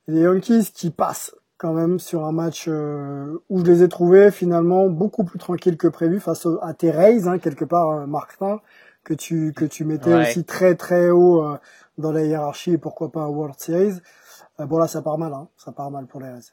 Les 0.08 0.20
Yankees 0.20 0.70
qui 0.72 0.90
passent 0.90 1.34
quand 1.58 1.72
même 1.72 1.98
sur 1.98 2.24
un 2.24 2.32
match 2.32 2.68
où 2.68 3.58
je 3.58 3.64
les 3.64 3.82
ai 3.82 3.88
trouvés 3.88 4.30
finalement 4.30 4.88
beaucoup 4.88 5.24
plus 5.24 5.38
tranquilles 5.38 5.78
que 5.78 5.88
prévu 5.88 6.20
face 6.20 6.46
à 6.60 6.74
tes 6.74 6.90
Rays, 6.90 7.26
hein, 7.26 7.38
quelque 7.38 7.64
part, 7.64 8.06
Martin 8.06 8.60
que 9.06 9.14
tu 9.14 9.52
que 9.54 9.64
tu 9.64 9.84
mettais 9.84 10.12
aussi 10.12 10.44
très 10.44 10.74
très 10.74 11.10
haut 11.10 11.44
euh, 11.44 11.56
dans 11.96 12.10
la 12.10 12.24
hiérarchie 12.24 12.72
et 12.72 12.78
pourquoi 12.78 13.12
pas 13.12 13.28
World 13.28 13.54
Series. 13.56 14.00
Euh, 14.58 14.66
bon 14.66 14.78
là 14.78 14.88
ça 14.88 15.00
part 15.00 15.16
mal, 15.16 15.32
hein. 15.32 15.48
ça 15.56 15.70
part 15.70 15.92
mal 15.92 16.06
pour 16.06 16.20
les 16.20 16.28
Rays. 16.28 16.50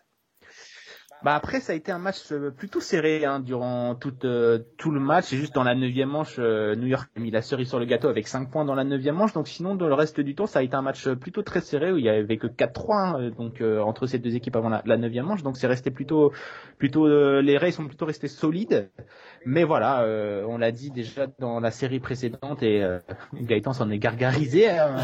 Bah 1.23 1.35
après 1.35 1.61
ça 1.61 1.71
a 1.71 1.75
été 1.75 1.89
un 1.89 1.99
match 1.99 2.33
euh, 2.33 2.51
plutôt 2.51 2.81
serré 2.81 3.23
hein, 3.23 3.39
durant 3.39 3.95
tout 3.95 4.13
euh, 4.25 4.59
tout 4.77 4.91
le 4.91 4.99
match. 4.99 5.25
C'est 5.27 5.37
juste 5.37 5.55
dans 5.55 5.63
la 5.63 5.73
neuvième 5.73 6.09
manche, 6.09 6.35
euh, 6.37 6.75
New 6.75 6.87
York 6.87 7.09
a 7.15 7.19
mis 7.21 7.31
la 7.31 7.41
cerise 7.41 7.69
sur 7.69 7.79
le 7.79 7.85
gâteau 7.85 8.09
avec 8.09 8.27
5 8.27 8.51
points 8.51 8.65
dans 8.65 8.75
la 8.75 8.83
neuvième 8.83 9.15
manche. 9.15 9.31
Donc 9.31 9.47
sinon 9.47 9.75
dans 9.75 9.87
le 9.87 9.93
reste 9.93 10.19
du 10.19 10.35
temps 10.35 10.47
ça 10.47 10.59
a 10.59 10.63
été 10.63 10.75
un 10.75 10.81
match 10.81 11.07
plutôt 11.07 11.41
très 11.41 11.61
serré 11.61 11.93
où 11.93 11.97
il 11.97 12.03
y 12.03 12.09
avait 12.09 12.35
que 12.35 12.47
4-3 12.47 12.93
hein, 12.93 13.31
donc 13.37 13.61
entre 13.61 14.05
ces 14.05 14.19
deux 14.19 14.35
équipes 14.35 14.57
avant 14.57 14.67
la 14.67 14.97
neuvième 14.97 15.25
manche. 15.25 15.43
Donc 15.43 15.55
c'est 15.55 15.67
resté 15.67 15.91
plutôt 15.91 16.33
plutôt 16.77 17.07
les 17.39 17.57
Rays 17.57 17.71
sont 17.71 17.87
plutôt 17.87 18.05
restés 18.05 18.27
solides. 18.27 18.91
Mais 19.45 19.63
voilà, 19.63 20.05
on 20.47 20.57
l'a 20.57 20.73
dit 20.73 20.91
déjà 20.91 21.27
dans 21.39 21.61
la 21.61 21.71
série 21.71 22.01
précédente 22.01 22.63
et 22.63 22.83
Gaëtan 23.33 23.71
s'en 23.71 23.89
est 23.89 23.99
gargarisé. 23.99 24.69
Hein, 24.69 24.97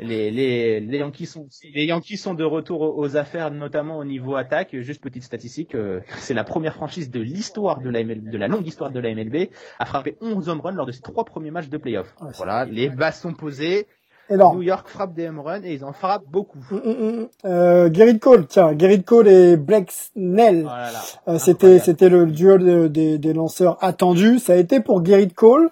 les, 0.00 0.30
les 0.30 0.80
les 0.80 0.98
Yankees 0.98 1.26
sont 1.26 1.46
les 1.74 1.84
Yankees 1.84 2.16
sont 2.16 2.32
de 2.32 2.44
retour 2.44 2.96
aux 2.96 3.16
affaires 3.16 3.50
notamment 3.50 3.98
au 3.98 4.04
niveau 4.04 4.36
attaque. 4.36 4.74
Juste 4.80 5.02
petite 5.02 5.22
statistique 5.22 5.41
c'est 6.18 6.34
la 6.34 6.44
première 6.44 6.74
franchise 6.74 7.10
de 7.10 7.20
l'histoire 7.20 7.80
de 7.80 7.90
la 7.90 8.02
de 8.02 8.38
la 8.38 8.48
longue 8.48 8.66
histoire 8.66 8.90
de 8.90 9.00
la 9.00 9.14
MLB 9.14 9.50
à 9.78 9.86
frapper 9.86 10.16
11 10.20 10.48
home 10.48 10.60
runs 10.60 10.72
lors 10.72 10.86
de 10.86 10.92
ses 10.92 11.02
trois 11.02 11.24
premiers 11.24 11.50
matchs 11.50 11.68
de 11.68 11.78
playoff. 11.78 12.14
voilà, 12.36 12.64
les 12.64 12.88
bases 12.88 13.20
sont 13.20 13.34
posées. 13.34 13.86
New 14.30 14.62
York 14.62 14.88
frappe 14.88 15.14
des 15.14 15.28
home 15.28 15.40
runs 15.40 15.62
et 15.62 15.74
ils 15.74 15.84
en 15.84 15.92
frappent 15.92 16.26
beaucoup. 16.26 16.58
Mm, 16.70 16.76
mm, 16.76 17.20
mm. 17.20 17.28
Euh, 17.44 17.92
Gerrit 17.92 18.18
Cole, 18.18 18.46
tiens, 18.46 18.76
Gerrit 18.78 19.02
Cole 19.02 19.28
et 19.28 19.56
Blake 19.56 19.90
Snell. 19.90 20.66
Oh 20.66 21.30
euh, 21.30 21.38
c'était 21.38 21.78
c'était 21.78 22.08
le 22.08 22.26
duel 22.26 22.90
des, 22.90 23.18
des 23.18 23.32
lanceurs 23.32 23.82
attendus. 23.84 24.38
Ça 24.38 24.54
a 24.54 24.56
été 24.56 24.80
pour 24.80 25.04
Gerrit 25.04 25.32
Cole, 25.32 25.70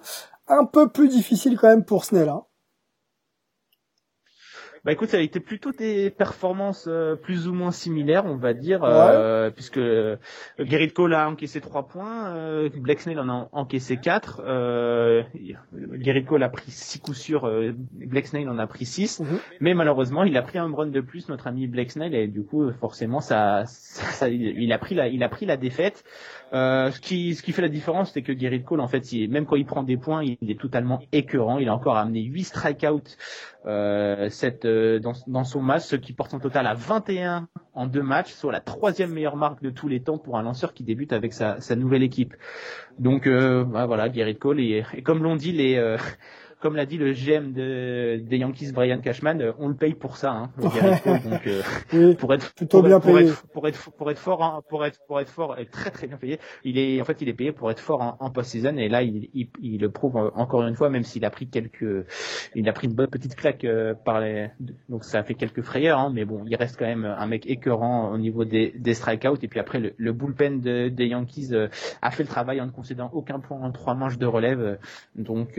un 0.48 0.64
peu 0.64 0.88
plus 0.88 1.08
difficile 1.08 1.56
quand 1.58 1.68
même 1.68 1.84
pour 1.84 2.04
Snell. 2.04 2.28
Hein. 2.28 2.42
Bah 4.84 4.92
écoute, 4.92 5.10
ça 5.10 5.18
a 5.18 5.20
été 5.20 5.40
plutôt 5.40 5.72
des 5.72 6.08
performances 6.08 6.87
euh, 6.88 7.14
plus 7.14 7.49
ou 7.49 7.52
moins 7.52 7.70
similaires, 7.70 8.25
on 8.25 8.37
va 8.37 8.54
dire, 8.54 8.82
euh, 8.82 9.50
puisque 9.50 9.76
euh, 9.76 10.16
Gerrit 10.58 10.92
Cole 10.92 11.12
a 11.12 11.28
encaissé 11.28 11.60
3 11.60 11.87
points, 11.87 12.34
euh, 12.34 12.70
Black 12.75 13.00
Snell 13.00 13.18
en 13.18 13.28
a 13.28 13.49
encaissé 13.52 13.99
4, 13.99 14.40
euh, 14.42 15.22
Gerrit 16.00 16.25
Cole 16.25 16.42
a 16.42 16.49
pris 16.49 16.70
6 16.70 17.00
coups 17.00 17.18
sûrs, 17.18 17.46
euh, 17.46 17.72
Black 17.92 18.26
Snell 18.26 18.49
en 18.49 18.58
a 18.58 18.66
pris 18.66 18.87
6, 18.87 19.20
mhm. 19.20 19.38
mais 19.60 19.75
malheureusement 19.75 20.25
il 20.25 20.37
a 20.38 20.42
pris 20.42 20.56
un 20.56 20.75
run 20.75 20.87
de 20.87 21.00
plus, 21.02 21.28
notre 21.28 21.46
ami 21.46 21.66
Black 21.66 21.90
Snell, 21.90 22.14
et 22.14 22.26
du 22.26 22.42
coup 22.42 22.72
forcément 22.80 23.20
ça, 23.20 23.64
ça, 23.66 24.30
il 24.30 24.72
a 24.72 24.78
pris 24.78 24.94
la, 24.94 25.08
il 25.08 25.22
a 25.22 25.28
pris 25.28 25.44
la 25.44 25.58
défaite. 25.58 26.04
Euh, 26.52 26.90
ce 26.90 27.00
qui 27.00 27.35
ce 27.35 27.42
qui 27.42 27.52
fait 27.52 27.62
la 27.62 27.69
différence, 27.69 28.12
c'est 28.12 28.23
que 28.23 28.37
Gerrit 28.37 28.64
Cole, 28.64 28.80
en 28.80 28.88
fait, 28.88 29.12
il, 29.12 29.30
même 29.30 29.47
quand 29.47 29.57
il 29.57 29.66
prend 29.66 29.83
des 29.83 29.97
points, 29.97 30.25
il 30.25 30.50
est 30.50 30.59
totalement 30.61 31.00
écœurant. 31.12 31.59
Il 31.59 31.69
a 31.69 31.75
encore 31.75 31.97
amené 31.97 32.23
8 32.23 32.45
strikeouts 32.45 33.16
euh, 33.66 34.28
cette, 34.30 34.64
euh, 34.64 34.99
dans, 34.99 35.12
dans 35.26 35.45
son 35.45 35.61
match, 35.62 35.83
ce 35.83 35.97
qui 35.97 36.12
porte 36.12 36.30
son 36.30 36.40
total 36.40 36.66
à 36.66 36.75
21 36.75 37.49
en 37.75 37.87
deux 37.87 38.02
matchs, 38.02 38.33
soit 38.33 38.52
la 38.52 38.61
troisième 38.61 39.12
meilleure 39.12 39.37
marque 39.37 39.62
de 39.62 39.71
tous 39.71 39.87
les 39.87 40.02
temps 40.02 40.19
pour 40.19 40.38
un 40.38 40.42
lanceur 40.42 40.75
qui 40.75 40.83
débute 40.83 41.12
avec 41.12 41.33
sa, 41.33 41.61
sa 41.61 41.76
nouvelle 41.76 42.02
équipe. 42.02 42.35
Donc 42.99 43.26
euh, 43.26 43.64
bah, 43.64 43.87
voilà, 43.87 44.11
Gerrit 44.12 44.37
Cole, 44.37 44.61
et, 44.61 44.85
et 44.95 45.02
comme 45.02 45.23
l'ont 45.23 45.37
dit 45.37 45.52
les 45.52 45.76
euh, 45.76 45.97
comme 46.61 46.76
l'a 46.76 46.85
dit 46.85 46.99
le 46.99 47.12
GM 47.12 47.52
de, 47.52 48.21
des 48.23 48.37
Yankees, 48.37 48.73
Brian 48.73 49.00
Cashman, 49.00 49.40
euh, 49.40 49.52
on 49.59 49.69
le 49.69 49.75
paye 49.75 49.95
pour 49.95 50.19
ça. 50.19 50.31
Hein, 50.31 50.50
donc, 50.59 51.47
euh, 51.47 52.14
pour 52.19 52.35
être 52.35 52.52
plutôt 52.55 52.83
bien 52.83 53.00
payé, 53.00 53.33
pour 53.52 53.67
être 53.67 53.90
pour 53.93 54.11
être 54.11 54.19
fort, 54.19 54.43
hein, 54.45 54.62
pour 54.69 54.85
être 54.85 55.00
pour 55.07 55.21
être 55.21 55.31
fort, 55.31 55.59
et 55.59 55.67
très 55.67 55.90
très 55.90 56.07
bien 56.07 56.19
payé. 56.19 56.38
Il 56.64 56.79
est 56.79 57.00
en 57.00 57.05
fait 57.05 57.23
il 57.23 57.29
est 57.29 57.35
payé 57.35 57.52
pour 57.52 57.71
être 57.71 57.81
fort 57.81 58.02
en, 58.02 58.17
en 58.21 58.31
post-season 58.31 58.76
et 58.76 58.88
là 58.88 59.02
il, 59.02 59.31
il, 59.33 59.49
il, 59.62 59.81
le 59.81 59.90
prouve 59.90 60.17
encore 60.35 60.62
une 60.67 60.76
fois, 60.76 60.90
même 60.90 61.02
s'il 61.02 61.25
a 61.25 61.31
pris 61.31 61.49
quelques, 61.49 62.07
il 62.55 62.69
a 62.69 62.73
pris 62.73 62.88
une 62.88 62.95
bonne 62.95 63.09
petite 63.09 63.37
claque 63.37 63.64
euh, 63.64 63.95
par 63.95 64.21
les, 64.21 64.50
donc 64.90 65.05
ça 65.05 65.21
a 65.21 65.23
fait 65.23 65.35
quelques 65.35 65.62
frayeurs, 65.62 65.99
hein, 65.99 66.11
mais 66.12 66.26
bon, 66.26 66.45
il 66.47 66.55
reste 66.57 66.79
quand 66.79 66.87
même 66.87 67.07
un 67.07 67.26
mec 67.26 67.47
écœurant 67.47 68.12
au 68.12 68.19
niveau 68.19 68.45
des, 68.45 68.75
des 68.76 68.93
strikeouts 68.93 69.38
et 69.43 69.49
puis 69.49 69.61
après 69.61 69.81
le, 69.81 69.95
le 69.97 70.12
bullpen 70.12 70.61
de, 70.61 70.88
des 70.90 71.07
Yankees 71.07 71.55
a 72.02 72.11
fait 72.11 72.23
le 72.23 72.29
travail 72.29 72.61
en 72.61 72.67
ne 72.67 72.71
concédant 72.71 73.11
aucun 73.14 73.40
point 73.40 73.59
en 73.61 73.73
trois 73.73 73.95
manches 73.95 74.19
de 74.19 74.26
relève, 74.26 74.79
donc 75.17 75.59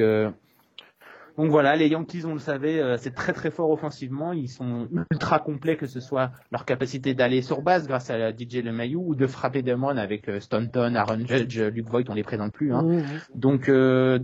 donc 1.37 1.49
voilà, 1.49 1.75
les 1.75 1.87
Yankees, 1.87 2.23
on 2.25 2.33
le 2.33 2.39
savait, 2.39 2.79
euh, 2.79 2.97
c'est 2.97 3.13
très 3.13 3.33
très 3.33 3.51
fort 3.51 3.71
offensivement. 3.71 4.33
Ils 4.33 4.49
sont 4.49 4.87
ultra 5.11 5.39
complets, 5.39 5.77
que 5.77 5.87
ce 5.87 5.99
soit 5.99 6.31
leur 6.51 6.65
capacité 6.65 7.13
d'aller 7.13 7.41
sur 7.41 7.61
base 7.61 7.87
grâce 7.87 8.09
à 8.09 8.31
DJ 8.31 8.57
LeMahieu 8.63 8.97
ou 8.97 9.15
de 9.15 9.27
frapper 9.27 9.61
des 9.61 9.73
runs 9.73 9.97
avec 9.97 10.27
euh, 10.29 10.39
Stanton, 10.39 10.95
Aaron 10.95 11.25
Judge, 11.25 11.59
Luke 11.59 11.89
Voigt, 11.89 12.03
on 12.09 12.13
les 12.13 12.23
présente 12.23 12.53
plus. 12.53 12.73
Hein. 12.73 13.03
Donc 13.33 13.69
euh, 13.69 14.19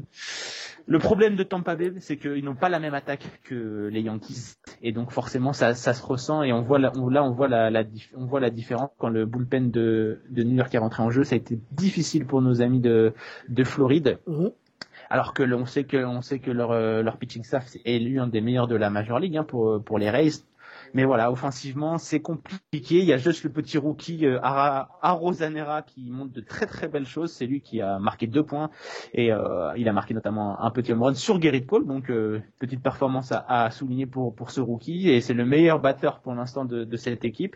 le 0.86 1.00
problème 1.00 1.36
de 1.36 1.44
Tampa 1.44 1.76
Bay, 1.76 1.94
c'est 2.00 2.18
qu'ils 2.18 2.44
n'ont 2.44 2.56
pas 2.56 2.70
la 2.70 2.80
même 2.80 2.94
attaque 2.94 3.42
que 3.44 3.90
les 3.92 4.02
Yankees, 4.02 4.56
et 4.82 4.92
donc 4.92 5.12
forcément 5.12 5.54
ça, 5.54 5.74
ça 5.74 5.94
se 5.94 6.04
ressent 6.04 6.44
et 6.44 6.54
on 6.54 6.62
voit 6.62 6.80
là, 6.80 6.92
on, 6.96 7.10
là 7.10 7.24
on 7.24 7.32
voit 7.32 7.48
la, 7.48 7.70
la, 7.70 7.84
on 8.16 8.26
voit 8.26 8.40
la 8.40 8.50
différence 8.50 8.90
quand 8.98 9.10
le 9.10 9.26
bullpen 9.26 9.72
de, 9.72 10.22
de 10.30 10.44
New 10.44 10.56
York 10.56 10.74
est 10.74 10.78
rentré 10.78 11.04
en 11.04 11.10
jeu. 11.10 11.24
Ça 11.24 11.36
a 11.36 11.38
été 11.38 11.60
difficile 11.72 12.26
pour 12.26 12.42
nos 12.42 12.62
amis 12.62 12.80
de, 12.80 13.14
de 13.50 13.64
Floride. 13.64 14.20
Mhm 14.28 14.52
alors 15.10 15.34
que 15.34 15.44
on 15.54 15.66
sait 15.66 15.84
que 15.86 15.98
on 15.98 16.22
sait 16.22 16.40
que 16.40 16.52
leur 16.52 16.72
euh, 16.72 17.02
leur 17.02 17.18
pitching 17.18 17.44
staff 17.44 17.76
est 17.76 17.96
élu 17.96 18.20
un 18.20 18.28
des 18.28 18.42
meilleurs 18.42 18.68
de 18.68 18.76
la 18.76 18.90
Major 18.90 19.20
League 19.20 19.38
hein, 19.38 19.44
pour 19.44 19.84
pour 19.84 20.00
les 20.00 20.10
Rays. 20.10 20.44
Mais 20.94 21.06
voilà, 21.06 21.32
offensivement, 21.32 21.98
c'est 21.98 22.22
compliqué. 22.22 23.00
Il 23.00 23.06
y 23.06 23.14
a 23.14 23.18
juste 23.18 23.44
le 23.44 23.52
petit 23.52 23.78
rookie 23.78 24.26
euh, 24.26 24.40
Arozanera 24.42 25.82
qui 25.82 26.10
montre 26.10 26.34
de 26.34 26.42
très 26.42 26.66
très 26.66 26.88
belles 26.88 27.06
choses. 27.06 27.32
C'est 27.32 27.46
lui 27.46 27.62
qui 27.62 27.82
a 27.82 28.00
marqué 28.00 28.28
deux 28.28 28.44
points 28.44 28.70
et 29.14 29.32
euh, 29.32 29.72
il 29.78 29.88
a 29.90 29.94
marqué 29.94 30.14
notamment 30.14 30.60
un 30.62 30.72
petit 30.72 30.92
home 30.94 31.04
run 31.04 31.14
sur 31.14 31.42
Gerrit 31.42 31.66
Cole. 31.66 31.86
Donc 31.86 32.10
euh, 32.10 32.42
petite 32.60 32.82
performance 32.82 33.32
à, 33.32 33.46
à, 33.48 33.72
souligner 33.72 34.06
pour 34.06 34.36
pour 34.36 34.52
ce 34.52 34.62
rookie 34.62 35.10
et 35.10 35.22
c'est 35.22 35.34
le 35.34 35.46
meilleur 35.46 35.80
batteur 35.80 36.20
pour 36.20 36.34
l'instant 36.34 36.66
de, 36.66 36.84
de 36.84 36.98
cette 36.98 37.26
équipe 37.26 37.56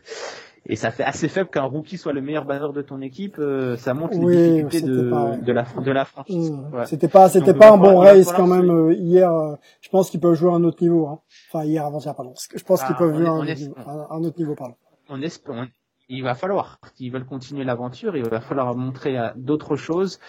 et 0.68 0.76
ça 0.76 0.92
fait 0.92 1.04
assez 1.04 1.28
faible 1.28 1.50
qu'un 1.50 1.64
rookie 1.64 1.98
soit 1.98 2.14
le 2.14 2.22
meilleur 2.22 2.46
batteur 2.46 2.72
de 2.72 2.82
ton 2.82 3.02
équipe. 3.02 3.38
Euh, 3.40 3.78
ça 3.78 3.94
montre 3.94 4.18
les 4.20 4.62
difficultés 4.62 4.82
de, 4.82 5.42
de, 5.44 5.52
la 5.52 5.64
de 5.64 5.92
la 5.92 6.06
franchise. 6.06 6.52
Mmh. 6.52 6.86
C'était 6.86 7.08
pas 7.08 7.30
c'était 7.30 7.56
pas 7.56 7.72
un 7.72 7.78
bon 7.78 7.98
race 7.98 8.32
quand 8.32 8.48
même 8.48 8.70
euh, 8.70 8.94
hier. 8.94 9.32
Euh, 9.34 9.56
je 9.82 9.90
pense 9.90 10.12
qu'ils 10.12 10.20
peuvent 10.20 10.36
jouer 10.36 10.52
à 10.52 10.56
un 10.56 10.64
autre 10.64 10.82
niveau. 10.82 11.08
Hein. 11.08 11.20
Enfin 11.52 11.66
hier 11.66 11.84
avant-hier 11.84 12.16
pardon. 12.16 12.34
Je 12.56 12.64
pense 12.64 12.84
qu'ils 12.84 12.96
ah, 12.96 13.00
peuvent 13.00 13.16
jouer 13.16 13.28
à 13.28 13.32
un, 13.32 14.08
un, 14.12 14.24
autre 14.24 14.38
niveau 14.38 14.54
pardon. 14.54 14.76
On 15.10 15.20
espère. 15.24 15.68
il 16.08 16.22
va 16.22 16.36
falloir, 16.36 16.80
s'ils 16.96 17.12
veulent 17.12 17.26
continuer 17.26 17.64
l'aventure, 17.64 18.16
il 18.16 18.24
va 18.24 18.40
falloir 18.40 18.76
montrer 18.76 19.18
d'autres 19.36 19.76
choses. 19.76 20.20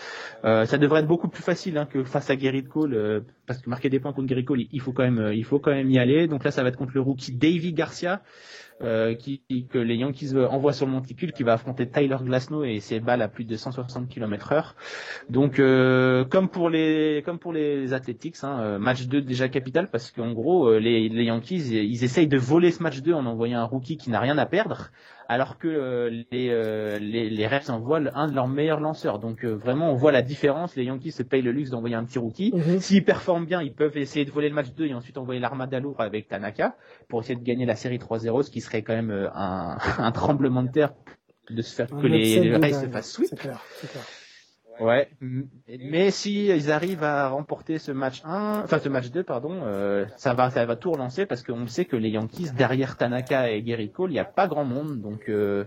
Euh, 0.45 0.65
ça 0.65 0.79
devrait 0.79 1.01
être 1.01 1.07
beaucoup 1.07 1.29
plus 1.29 1.43
facile 1.43 1.77
hein, 1.77 1.87
que 1.87 2.05
face 2.05 2.31
à 2.31 2.39
Gerrit 2.39 2.65
Cole, 2.65 3.23
parce 3.47 3.61
que 3.61 3.69
marquer 3.69 3.91
des 3.91 4.01
points 4.01 4.13
contre 4.13 4.29
Gerrit 4.29 4.45
Cole, 4.45 4.63
il 4.73 4.81
faut 4.81 4.93
quand 4.93 5.05
même, 5.05 5.31
il 5.35 5.45
faut 5.45 5.61
quand 5.61 5.73
même 5.73 5.91
y 5.91 5.99
aller. 5.99 6.27
Donc 6.27 6.43
là, 6.43 6.51
ça 6.51 6.63
va 6.63 6.71
être 6.71 6.79
contre 6.79 6.93
le 6.95 7.01
rookie 7.01 7.33
Davy 7.33 7.75
Garcia, 7.75 8.23
euh, 8.83 9.15
qui, 9.15 9.43
que 9.71 9.79
les 9.79 9.97
Yankees 9.97 10.37
envoient 10.37 10.73
sur 10.73 10.87
le 10.87 10.93
monticule, 10.93 11.33
qui 11.33 11.43
va 11.43 11.55
affronter 11.55 11.89
Tyler 11.89 12.17
Glasnow 12.23 12.65
et 12.65 12.81
ses 12.81 13.01
balles 13.01 13.23
à 13.23 13.29
plus 13.29 13.45
de 13.45 13.57
160 13.57 14.09
km 14.09 14.53
heure. 14.53 14.77
Donc, 15.31 15.59
euh, 15.59 16.25
comme 16.25 16.49
pour 16.49 16.69
les 16.69 17.23
comme 17.25 17.39
pour 17.39 17.53
les 17.53 17.93
Athletics, 17.93 18.37
hein, 18.43 18.59
euh, 18.61 18.79
match 18.79 19.07
2 19.07 19.23
déjà 19.23 19.49
capital 19.49 19.89
parce 19.91 20.11
qu'en 20.11 20.33
gros, 20.33 20.79
les, 20.79 21.09
les 21.09 21.25
Yankees, 21.25 21.69
ils 21.71 22.05
essayent 22.05 22.29
de 22.29 22.39
voler 22.39 22.71
ce 22.71 22.83
match 22.83 23.01
2 23.01 23.13
en 23.13 23.27
envoyant 23.27 23.61
un 23.61 23.65
rookie 23.65 23.97
qui 23.97 24.11
n'a 24.11 24.21
rien 24.21 24.39
à 24.39 24.47
perdre 24.47 24.91
alors 25.29 25.59
que 25.59 25.69
euh, 25.69 26.11
les, 26.31 26.49
euh, 26.51 26.99
les, 26.99 27.31
les 27.31 27.47
Reds 27.47 27.71
envoient 27.71 28.01
un 28.15 28.29
de 28.29 28.35
leurs 28.35 28.49
meilleurs 28.49 28.81
lanceurs. 28.81 29.19
Donc 29.19 29.45
euh, 29.45 29.53
vraiment, 29.55 29.91
on 29.91 29.95
voit 29.95 30.13
la 30.13 30.23
différence. 30.23 30.77
Les 30.77 30.85
Yankees 30.85 31.13
se 31.13 31.23
payent 31.23 31.43
le 31.43 31.53
luxe 31.53 31.71
d'envoyer 31.71 31.95
un 31.95 32.05
petit 32.05 32.19
rookie. 32.19 32.53
Mhm. 32.55 32.81
S'ils 32.81 33.05
performent 33.05 33.47
bien, 33.47 33.63
ils 33.63 33.75
peuvent 33.75 33.97
essayer 33.97 34.25
de 34.25 34.31
voler 34.31 34.49
le 34.49 34.55
match 34.55 34.73
2 34.77 34.87
et 34.87 34.95
ensuite 34.95 35.19
envoyer 35.19 35.41
l'armada 35.41 35.81
lourd 35.81 36.01
avec 36.01 36.29
Tanaka 36.29 36.77
pour 37.09 37.21
essayer 37.21 37.37
de 37.37 37.45
gagner 37.45 37.67
la 37.67 37.77
série 37.77 37.99
3-0, 37.99 38.43
ce 38.43 38.51
qui 38.51 38.61
serait 38.61 38.83
quand 38.83 38.95
même 38.95 39.31
un, 39.35 39.79
un 39.99 40.13
tremblement 40.13 40.63
de 40.63 40.71
terre 40.71 40.95
de 41.51 41.63
se 41.63 41.75
faire 41.75 41.89
que 41.89 42.07
les, 42.07 42.41
les 42.41 42.73
se 42.73 42.87
fassent 42.87 43.13
sweep. 43.13 43.35
Clair, 43.37 43.61
clair. 43.81 44.05
Ouais, 44.81 45.09
mais 45.69 46.11
si 46.11 46.47
ils 46.47 46.73
arrivent 46.73 47.05
à 47.05 47.29
remporter 47.29 47.79
ce 47.79 47.93
match 47.93 48.23
1, 48.25 48.63
enfin 48.65 48.79
ce 48.79 48.89
match 48.89 49.11
2 49.11 49.23
pardon, 49.23 49.61
euh, 49.65 50.07
ça 50.17 50.35
va 50.35 50.51
ça 50.51 50.65
va 50.65 50.77
tout 50.77 50.91
relancer 50.91 51.27
parce 51.27 51.43
qu'on 51.43 51.67
sait 51.67 51.85
que 51.85 51.97
les 51.97 52.11
Yankees 52.11 52.51
derrière 52.57 52.97
Tanaka 52.97 53.51
et 53.51 53.63
Gary 53.63 53.91
Cole, 53.91 54.11
il 54.11 54.15
n'y 54.15 54.19
a 54.19 54.25
pas 54.25 54.49
grand 54.49 54.65
monde 54.65 55.01
donc 55.01 55.29
euh, 55.29 55.65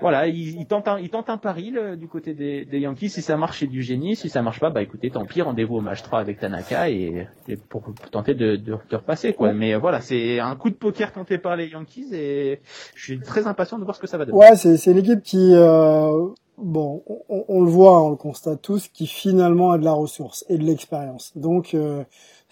voilà, 0.00 0.26
ils, 0.26 0.60
ils, 0.60 0.66
tentent 0.66 0.88
un, 0.88 0.98
ils 0.98 1.08
tentent 1.08 1.30
un 1.30 1.38
pari 1.38 1.72
du 1.96 2.08
côté 2.08 2.34
des, 2.34 2.64
des, 2.64 2.80
Yankees. 2.80 3.08
Si 3.10 3.22
ça 3.22 3.36
marche, 3.36 3.60
c'est 3.60 3.66
du 3.66 3.82
génie. 3.82 4.16
Si 4.16 4.28
ça 4.28 4.42
marche 4.42 4.60
pas, 4.60 4.70
bah 4.70 4.82
écoutez, 4.82 5.10
tant 5.10 5.24
pis, 5.24 5.42
rendez-vous 5.42 5.76
au 5.76 5.80
match 5.80 6.02
3 6.02 6.18
avec 6.18 6.38
Tanaka 6.38 6.90
et, 6.90 7.28
pour, 7.68 7.94
tenter 8.10 8.34
de, 8.34 8.56
de, 8.56 8.76
de, 8.90 8.96
repasser 8.96 9.32
quoi. 9.32 9.52
Mais 9.52 9.74
euh, 9.74 9.78
voilà, 9.78 10.00
c'est 10.00 10.38
un 10.38 10.54
coup 10.56 10.70
de 10.70 10.74
poker 10.74 11.12
tenté 11.12 11.38
par 11.38 11.56
les 11.56 11.68
Yankees 11.68 12.08
et 12.12 12.60
je 12.94 13.02
suis 13.02 13.20
très 13.20 13.46
impatient 13.46 13.78
de 13.78 13.84
voir 13.84 13.96
ce 13.96 14.00
que 14.00 14.06
ça 14.06 14.18
va 14.18 14.26
donner. 14.26 14.36
Ouais, 14.38 14.56
c'est 14.56 14.76
c'est 14.76 14.92
l'équipe 14.92 15.22
qui 15.22 15.54
euh, 15.54 16.28
bon, 16.58 17.02
on, 17.28 17.44
on, 17.48 17.62
le 17.62 17.70
voit, 17.70 18.02
on 18.04 18.10
le 18.10 18.16
constate 18.16 18.62
tous, 18.62 18.88
qui 18.88 19.06
finalement 19.06 19.72
a 19.72 19.78
de 19.78 19.84
la 19.84 19.92
ressource 19.92 20.44
et 20.48 20.58
de 20.58 20.64
l'expérience. 20.64 21.32
Donc 21.36 21.74
euh, 21.74 22.04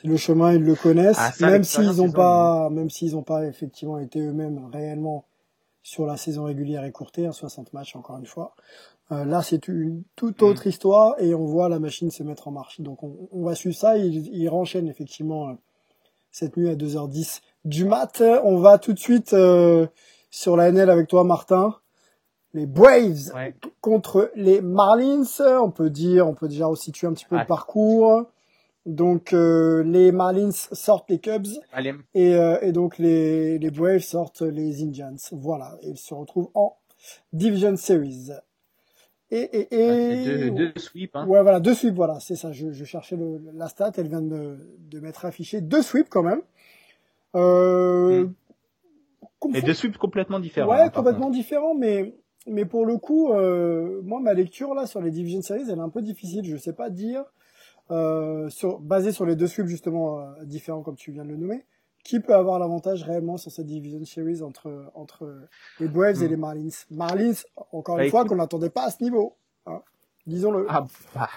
le 0.04 0.16
chemin, 0.16 0.52
ils 0.52 0.62
le 0.62 0.74
connaissent, 0.74 1.18
ah, 1.18 1.32
même 1.40 1.64
s'ils 1.64 1.96
n'ont 1.96 2.12
pas, 2.12 2.68
même 2.70 2.90
s'ils 2.90 3.12
n'ont 3.12 3.22
pas 3.22 3.46
effectivement 3.46 3.98
été 3.98 4.20
eux-mêmes 4.20 4.68
réellement 4.72 5.24
sur 5.82 6.06
la 6.06 6.16
saison 6.16 6.44
régulière 6.44 6.84
écourtée, 6.84 7.26
hein, 7.26 7.32
60 7.32 7.72
matchs 7.72 7.96
encore 7.96 8.18
une 8.18 8.26
fois. 8.26 8.54
Euh, 9.12 9.24
là, 9.24 9.42
c'est 9.42 9.68
une 9.68 10.02
toute 10.16 10.40
mm. 10.40 10.44
autre 10.44 10.66
histoire 10.66 11.14
et 11.18 11.34
on 11.34 11.44
voit 11.44 11.68
la 11.68 11.78
machine 11.78 12.10
se 12.10 12.22
mettre 12.22 12.48
en 12.48 12.52
marche. 12.52 12.80
Donc 12.80 13.02
on, 13.02 13.28
on 13.32 13.44
va 13.44 13.54
suivre 13.54 13.76
ça. 13.76 13.98
Il, 13.98 14.28
il 14.34 14.48
renchaîne 14.48 14.88
effectivement 14.88 15.50
euh, 15.50 15.52
cette 16.30 16.56
nuit 16.56 16.68
à 16.68 16.74
2h10 16.74 17.40
du 17.64 17.84
mat. 17.84 18.22
On 18.44 18.58
va 18.58 18.78
tout 18.78 18.92
de 18.92 18.98
suite 18.98 19.32
euh, 19.34 19.86
sur 20.30 20.56
la 20.56 20.70
NL 20.70 20.90
avec 20.90 21.08
toi, 21.08 21.24
Martin. 21.24 21.76
Les 22.54 22.66
Braves 22.66 23.32
contre 23.80 24.30
les 24.34 24.60
Marlins. 24.62 25.24
On 25.40 25.70
peut 25.70 25.90
dire, 25.90 26.26
on 26.26 26.34
peut 26.34 26.48
déjà 26.48 26.66
resituer 26.66 27.06
un 27.06 27.12
petit 27.12 27.26
peu 27.26 27.36
le 27.36 27.46
parcours. 27.46 28.24
Donc 28.86 29.32
euh, 29.32 29.82
les 29.82 30.12
Marlins 30.12 30.50
sortent 30.50 31.08
les 31.08 31.18
Cubs 31.18 31.46
et, 32.14 32.34
euh, 32.34 32.58
et, 32.60 32.72
donc 32.72 32.98
les, 32.98 33.58
les 33.58 33.70
Braves 33.70 34.00
sortent 34.00 34.42
les 34.42 34.82
Indians. 34.82 35.16
Voilà, 35.32 35.78
ils 35.82 35.96
se 35.96 36.12
retrouvent 36.12 36.50
en 36.54 36.76
Division 37.32 37.76
Series. 37.76 38.30
Et, 39.30 39.40
et, 39.40 39.74
et... 39.74 40.24
Deux, 40.26 40.50
deux, 40.50 40.72
sweeps. 40.76 41.16
Hein. 41.16 41.26
Ouais, 41.26 41.42
voilà, 41.42 41.60
deux 41.60 41.74
sweeps, 41.74 41.96
voilà, 41.96 42.20
c'est 42.20 42.36
ça. 42.36 42.52
Je, 42.52 42.72
je 42.72 42.84
cherchais 42.84 43.16
le, 43.16 43.40
la 43.54 43.68
stat, 43.68 43.92
elle 43.96 44.08
vient 44.08 44.20
de, 44.20 44.58
de 44.78 45.00
m'être 45.00 45.24
affichée. 45.24 45.62
Deux 45.62 45.82
sweeps 45.82 46.10
quand 46.10 46.22
même. 46.22 46.42
Euh... 47.34 48.24
Hmm. 49.42 49.54
Et 49.54 49.62
deux 49.62 49.74
sweeps 49.74 49.96
complètement 49.98 50.40
différents. 50.40 50.70
Ouais, 50.70 50.82
hein, 50.82 50.88
complètement 50.90 51.30
différents, 51.30 51.74
mais 51.74 52.14
mais 52.46 52.64
pour 52.64 52.86
le 52.86 52.98
coup, 52.98 53.32
euh, 53.32 54.00
moi 54.02 54.20
ma 54.20 54.34
lecture 54.34 54.74
là 54.74 54.86
sur 54.86 55.00
les 55.00 55.10
Division 55.10 55.42
Series, 55.42 55.64
elle 55.68 55.78
est 55.78 55.82
un 55.82 55.88
peu 55.88 56.02
difficile. 56.02 56.44
Je 56.44 56.56
sais 56.56 56.72
pas 56.72 56.90
dire 56.90 57.24
euh, 57.90 58.48
sur, 58.50 58.80
basé 58.80 59.12
sur 59.12 59.26
les 59.26 59.36
deux 59.36 59.46
sweeps 59.46 59.68
justement 59.68 60.20
euh, 60.20 60.44
différents 60.44 60.82
comme 60.82 60.96
tu 60.96 61.12
viens 61.12 61.24
de 61.24 61.30
le 61.30 61.36
nommer, 61.36 61.64
qui 62.04 62.20
peut 62.20 62.34
avoir 62.34 62.58
l'avantage 62.58 63.02
réellement 63.02 63.36
sur 63.36 63.50
cette 63.50 63.66
Division 63.66 64.04
Series 64.04 64.42
entre 64.42 64.90
entre 64.94 65.48
les 65.80 65.88
Braves 65.88 66.22
et 66.22 66.26
hmm. 66.26 66.30
les 66.30 66.36
Marlins. 66.36 66.68
Marlins, 66.90 67.32
encore 67.72 67.98
une 67.98 68.04
bah, 68.04 68.10
fois, 68.10 68.24
qu'on 68.24 68.36
n'attendait 68.36 68.70
pas 68.70 68.84
à 68.84 68.90
ce 68.90 69.02
niveau, 69.02 69.36
hein, 69.66 69.80
disons-le. 70.26 70.66
Ah, 70.68 70.86
bah, 71.14 71.30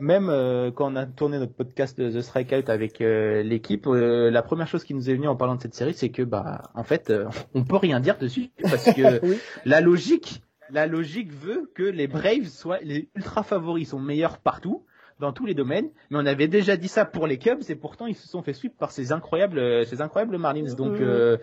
même 0.00 0.28
euh, 0.28 0.70
quand 0.70 0.92
on 0.92 0.96
a 0.96 1.06
tourné 1.06 1.38
notre 1.38 1.54
podcast 1.54 1.96
The 1.96 2.20
Strikeout 2.20 2.68
avec 2.68 3.00
euh, 3.00 3.42
l'équipe, 3.42 3.86
euh, 3.86 4.30
la 4.30 4.42
première 4.42 4.66
chose 4.66 4.84
qui 4.84 4.94
nous 4.94 5.08
est 5.08 5.14
venue 5.14 5.28
en 5.28 5.36
parlant 5.36 5.56
de 5.56 5.62
cette 5.62 5.74
série, 5.74 5.94
c'est 5.94 6.10
que 6.10 6.22
bah 6.22 6.62
en 6.74 6.82
fait, 6.82 7.12
on 7.54 7.64
peut 7.64 7.76
rien 7.76 8.00
dire 8.00 8.18
dessus 8.18 8.50
parce 8.62 8.92
que 8.92 9.20
la 9.64 9.80
logique, 9.80 10.42
la 10.70 10.86
logique 10.86 11.32
veut 11.32 11.70
que 11.74 11.82
les 11.82 12.06
Braves 12.06 12.46
soient 12.46 12.80
les 12.82 13.08
ultra 13.14 13.42
favoris, 13.42 13.90
sont 13.90 14.00
meilleurs 14.00 14.38
partout 14.38 14.84
dans 15.20 15.32
tous 15.32 15.46
les 15.46 15.54
domaines, 15.54 15.90
mais 16.10 16.18
on 16.18 16.26
avait 16.26 16.48
déjà 16.48 16.76
dit 16.76 16.88
ça 16.88 17.04
pour 17.04 17.26
les 17.26 17.38
Cubs 17.38 17.62
et 17.68 17.76
pourtant 17.76 18.06
ils 18.06 18.16
se 18.16 18.26
sont 18.26 18.42
fait 18.42 18.52
suivre 18.52 18.74
par 18.76 18.90
ces 18.90 19.12
incroyables, 19.12 19.86
ces 19.86 20.02
incroyables 20.02 20.36
Marlins. 20.38 20.74
Donc 20.74 21.00
euh, 21.00 21.38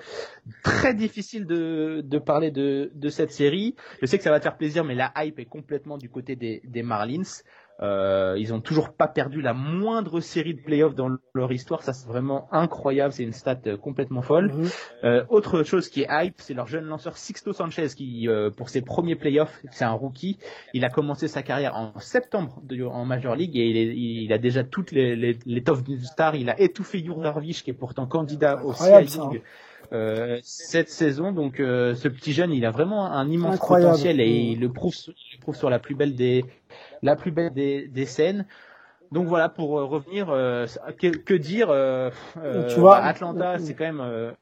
très 0.63 0.93
difficile 0.93 1.45
de, 1.45 2.01
de 2.03 2.19
parler 2.19 2.51
de, 2.51 2.91
de 2.93 3.09
cette 3.09 3.31
série. 3.31 3.75
Je 4.01 4.07
sais 4.07 4.17
que 4.17 4.23
ça 4.23 4.29
va 4.29 4.39
te 4.39 4.43
faire 4.43 4.57
plaisir, 4.57 4.83
mais 4.83 4.95
la 4.95 5.13
hype 5.17 5.39
est 5.39 5.45
complètement 5.45 5.97
du 5.97 6.09
côté 6.09 6.35
des, 6.35 6.61
des 6.65 6.83
Marlins. 6.83 7.23
Euh, 7.81 8.35
ils 8.37 8.53
ont 8.53 8.61
toujours 8.61 8.93
pas 8.93 9.07
perdu 9.07 9.41
la 9.41 9.53
moindre 9.53 10.19
série 10.19 10.53
de 10.53 10.61
playoffs 10.61 10.93
dans 10.93 11.09
leur 11.33 11.51
histoire. 11.51 11.81
Ça, 11.81 11.93
c'est 11.93 12.07
vraiment 12.07 12.47
incroyable. 12.51 13.11
C'est 13.11 13.23
une 13.23 13.33
stat 13.33 13.59
euh, 13.65 13.77
complètement 13.77 14.21
folle. 14.21 14.51
Mhm. 14.53 14.69
Euh, 15.03 15.23
autre 15.29 15.63
chose 15.63 15.89
qui 15.89 16.01
est 16.01 16.07
hype, 16.09 16.35
c'est 16.37 16.53
leur 16.53 16.67
jeune 16.67 16.85
lanceur 16.85 17.17
Sixto 17.17 17.53
Sanchez 17.53 17.87
qui, 17.95 18.27
euh, 18.27 18.51
pour 18.51 18.69
ses 18.69 18.81
premiers 18.81 19.15
playoffs, 19.15 19.61
c'est 19.71 19.85
un 19.85 19.91
rookie. 19.91 20.37
Il 20.73 20.85
a 20.85 20.89
commencé 20.89 21.27
sa 21.27 21.41
carrière 21.41 21.75
en 21.75 21.99
septembre 21.99 22.61
de, 22.63 22.83
en 22.83 23.05
Major 23.05 23.35
League 23.35 23.57
et 23.57 23.67
il, 23.67 23.77
est, 23.77 23.95
il, 23.95 24.33
a 24.33 24.37
déjà 24.37 24.63
toutes 24.63 24.91
les, 24.91 25.15
les, 25.15 25.39
les 25.45 25.63
top 25.63 25.79
stars. 26.03 26.35
Il 26.35 26.49
a 26.49 26.59
étouffé 26.59 27.03
Jurarvic 27.03 27.63
qui 27.63 27.71
est 27.71 27.73
pourtant 27.73 28.05
candidat 28.05 28.63
au 28.63 28.73
CI 28.73 29.01
League. 29.01 29.41
Euh, 29.93 30.39
cette 30.41 30.89
saison. 30.89 31.33
Donc 31.33 31.59
euh, 31.59 31.95
ce 31.95 32.07
petit 32.07 32.31
jeune, 32.31 32.53
il 32.53 32.65
a 32.65 32.71
vraiment 32.71 33.11
un 33.11 33.29
immense 33.29 33.59
potentiel 33.59 34.21
et 34.21 34.29
il 34.29 34.59
le 34.61 34.71
prouve, 34.71 34.93
il 35.07 35.35
le 35.35 35.41
prouve 35.41 35.55
sur 35.55 35.69
la 35.69 35.79
plus 35.79 35.95
belle 35.95 36.15
des 36.15 36.45
la 37.01 37.15
plus 37.15 37.31
belle 37.31 37.53
des, 37.53 37.87
des 37.87 38.05
scènes. 38.05 38.45
Donc 39.11 39.27
voilà, 39.27 39.49
pour 39.49 39.77
euh, 39.77 39.85
revenir, 39.85 40.29
euh, 40.29 40.65
que, 40.99 41.07
que, 41.07 41.33
dire 41.33 41.69
euh, 41.69 42.09
tu 42.69 42.79
vois, 42.79 42.99
bah, 42.99 43.05
Atlanta, 43.05 43.59
c'est 43.59 43.73
quand 43.73 43.91
même 43.91 44.33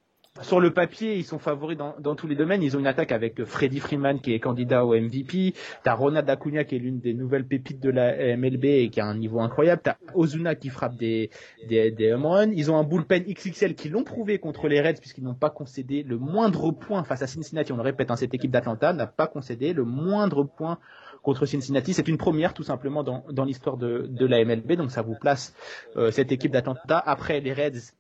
sur 0.41 0.61
le 0.61 0.71
papier, 0.71 1.17
ils 1.17 1.25
sont 1.25 1.39
favoris 1.39 1.75
dans, 1.75 1.95
dans, 1.99 2.15
tous 2.15 2.27
les 2.27 2.35
domaines. 2.35 2.63
Ils 2.63 2.77
ont 2.77 2.79
une 2.79 2.87
attaque 2.87 3.11
avec 3.11 3.43
Freddy 3.43 3.79
Freeman 3.79 4.21
qui 4.21 4.33
est 4.33 4.39
candidat 4.39 4.85
au 4.85 4.95
MVP. 4.95 5.53
T'as 5.83 5.95
Ronald 5.95 6.29
Acuna 6.29 6.63
qui 6.63 6.75
est 6.75 6.79
l'une 6.79 6.99
des 6.99 7.13
nouvelles 7.13 7.45
pépites 7.45 7.81
de 7.81 7.89
la 7.89 8.37
MLB 8.37 8.63
et 8.63 8.89
qui 8.89 9.01
a 9.01 9.05
un 9.05 9.15
niveau 9.15 9.41
incroyable. 9.41 9.81
T'as 9.83 9.95
Ozuna 10.13 10.55
qui 10.55 10.69
frappe 10.69 10.95
des, 10.95 11.29
des, 11.67 11.91
des 11.91 12.13
home 12.13 12.25
runs. 12.25 12.51
Ils 12.53 12.71
ont 12.71 12.77
un 12.77 12.83
bullpen 12.83 13.23
XXL 13.23 13.75
qui 13.75 13.89
l'ont 13.89 14.03
prouvé 14.03 14.39
contre 14.39 14.69
les 14.69 14.79
Reds 14.79 14.99
puisqu'ils 15.01 15.25
n'ont 15.25 15.33
pas 15.33 15.49
concédé 15.49 16.03
le 16.03 16.17
moindre 16.17 16.71
point 16.71 17.03
face 17.03 17.21
à 17.21 17.27
Cincinnati. 17.27 17.73
On 17.73 17.77
le 17.77 17.81
répète, 17.81 18.09
hein, 18.09 18.15
cette 18.15 18.33
équipe 18.33 18.51
d'Atlanta 18.51 18.93
n'a 18.93 19.07
pas 19.07 19.27
concédé 19.27 19.73
le 19.73 19.83
moindre 19.83 20.43
point 20.43 20.79
contre 21.21 21.45
Cincinnati. 21.45 21.93
C'est 21.93 22.07
une 22.07 22.17
première 22.17 22.53
tout 22.53 22.63
simplement 22.63 23.03
dans, 23.03 23.45
l'histoire 23.45 23.77
de, 23.77 24.25
la 24.25 24.43
MLB, 24.43 24.73
donc 24.73 24.91
ça 24.91 25.01
vous 25.01 25.15
place 25.15 25.53
euh, 25.95 26.11
cette 26.11 26.31
équipe 26.31 26.51
d'Atlanta. 26.51 27.01
Après 27.05 27.39
les 27.39 27.53
Reds 27.53 27.93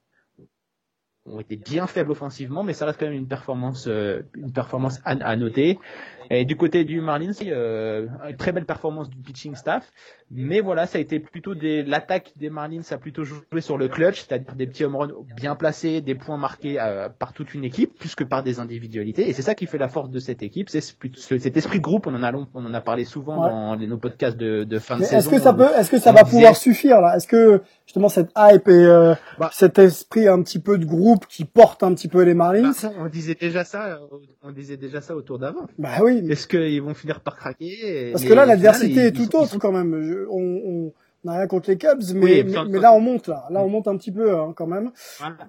ont 1.25 1.39
été 1.39 1.55
bien 1.57 1.87
faibles 1.87 2.11
offensivement, 2.11 2.63
mais 2.63 2.73
ça 2.73 2.85
reste 2.85 2.99
quand 2.99 3.05
même 3.05 3.15
une 3.15 3.27
performance, 3.27 3.87
euh, 3.87 4.21
une 4.35 4.51
performance 4.51 4.99
à, 5.05 5.35
noter. 5.35 5.79
Et 6.29 6.45
du 6.45 6.55
côté 6.55 6.83
du 6.83 7.01
Marlins, 7.01 7.31
euh, 7.43 8.07
une 8.29 8.37
très 8.37 8.51
belle 8.51 8.65
performance 8.65 9.09
du 9.09 9.17
pitching 9.17 9.55
staff. 9.55 9.91
Mais 10.31 10.59
voilà, 10.59 10.85
ça 10.85 10.99
a 10.99 11.01
été 11.01 11.19
plutôt 11.19 11.55
des, 11.55 11.81
l'attaque 11.81 12.33
des 12.35 12.51
Marlins 12.51 12.81
a 12.91 12.97
plutôt 12.97 13.23
joué 13.23 13.61
sur 13.61 13.77
le 13.79 13.87
clutch, 13.87 14.25
c'est-à-dire 14.27 14.53
des 14.53 14.67
petits 14.67 14.83
home 14.83 14.95
runs 14.95 15.09
bien 15.35 15.55
placés, 15.55 16.01
des 16.01 16.13
points 16.13 16.37
marqués 16.37 16.79
euh, 16.79 17.09
par 17.09 17.33
toute 17.33 17.55
une 17.55 17.63
équipe, 17.63 17.97
plus 17.97 18.13
que 18.13 18.23
par 18.23 18.43
des 18.43 18.59
individualités. 18.59 19.27
Et 19.27 19.33
c'est 19.33 19.41
ça 19.41 19.55
qui 19.55 19.65
fait 19.65 19.79
la 19.79 19.87
force 19.87 20.11
de 20.11 20.19
cette 20.19 20.43
équipe, 20.43 20.69
c'est 20.69 20.81
cet 20.81 21.57
esprit 21.57 21.79
de 21.79 21.83
groupe. 21.83 22.05
On 22.05 22.13
en 22.13 22.21
a, 22.21 22.31
on 22.53 22.65
en 22.65 22.73
a 22.73 22.81
parlé 22.81 23.05
souvent 23.05 23.37
dans 23.37 23.75
nos 23.75 23.97
podcasts 23.97 24.37
de, 24.37 24.63
de 24.63 24.79
fin 24.79 24.97
de 24.97 25.03
saison. 25.03 25.17
Est-ce 25.17 25.29
que 25.29 25.39
ça 25.39 25.53
peut, 25.53 25.67
est-ce 25.77 25.89
que 25.89 25.99
ça 25.99 26.11
va 26.11 26.23
pouvoir 26.23 26.55
suffire 26.55 27.01
là? 27.01 27.15
Est-ce 27.15 27.27
que 27.27 27.61
justement 27.87 28.09
cette 28.09 28.29
hype 28.37 28.67
et 28.67 28.71
euh, 28.71 29.15
bah, 29.39 29.49
cet 29.51 29.79
esprit 29.79 30.27
un 30.27 30.43
petit 30.43 30.59
peu 30.59 30.77
de 30.77 30.85
groupe 30.85 31.25
qui 31.25 31.45
porte 31.45 31.81
un 31.81 31.95
petit 31.95 32.07
peu 32.07 32.21
les 32.21 32.35
Marlins? 32.35 32.71
Bah, 32.83 32.91
On 32.99 33.07
disait 33.07 33.35
déjà 33.35 33.63
ça, 33.63 33.99
on 34.43 34.51
disait 34.51 34.77
déjà 34.77 35.01
ça 35.01 35.15
autour 35.15 35.39
d'avant. 35.39 35.65
Bah 35.79 35.89
oui, 36.03 36.18
est-ce 36.27 36.47
qu'ils 36.47 36.81
vont 36.81 36.93
finir 36.93 37.21
par 37.21 37.35
craquer 37.35 38.11
Parce 38.11 38.23
que 38.23 38.33
là, 38.33 38.45
l'adversité 38.45 39.07
est 39.07 39.11
tout 39.11 39.35
autre 39.35 39.57
quand 39.57 39.71
même. 39.71 40.27
on, 40.29 40.91
n'a 41.23 41.33
rien 41.33 41.47
contre 41.47 41.69
les 41.69 41.77
Cubs, 41.77 42.01
mais, 42.15 42.43
mais, 42.43 42.79
là 42.79 42.93
on 42.93 43.01
monte 43.01 43.27
là, 43.27 43.45
là 43.49 43.61
on 43.61 43.69
monte 43.69 43.87
un 43.87 43.97
petit 43.97 44.11
peu 44.11 44.37
hein, 44.37 44.53
quand 44.55 44.67
même 44.67 44.91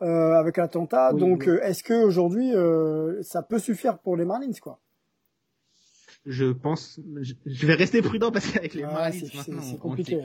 euh, 0.03 0.33
avec 0.35 0.57
l'attentat. 0.57 1.13
Donc 1.13 1.47
euh, 1.47 1.61
est-ce 1.63 1.85
que 1.85 1.95
aujourd'hui 1.95 2.55
euh, 2.55 3.23
ça 3.23 3.43
peut 3.43 3.59
suffire 3.59 3.99
pour 3.99 4.17
les 4.17 4.25
Marlins 4.25 4.51
quoi? 4.61 4.81
Je 6.27 6.47
pense, 6.47 7.01
je, 7.47 7.67
vais 7.67 7.75
rester 7.75 8.03
prudent 8.03 8.31
parce 8.31 8.51
qu'avec 8.51 8.75
les 8.75 8.83
Marlins 8.83 9.13
c'est 9.13 9.79
compliqué. 9.79 10.19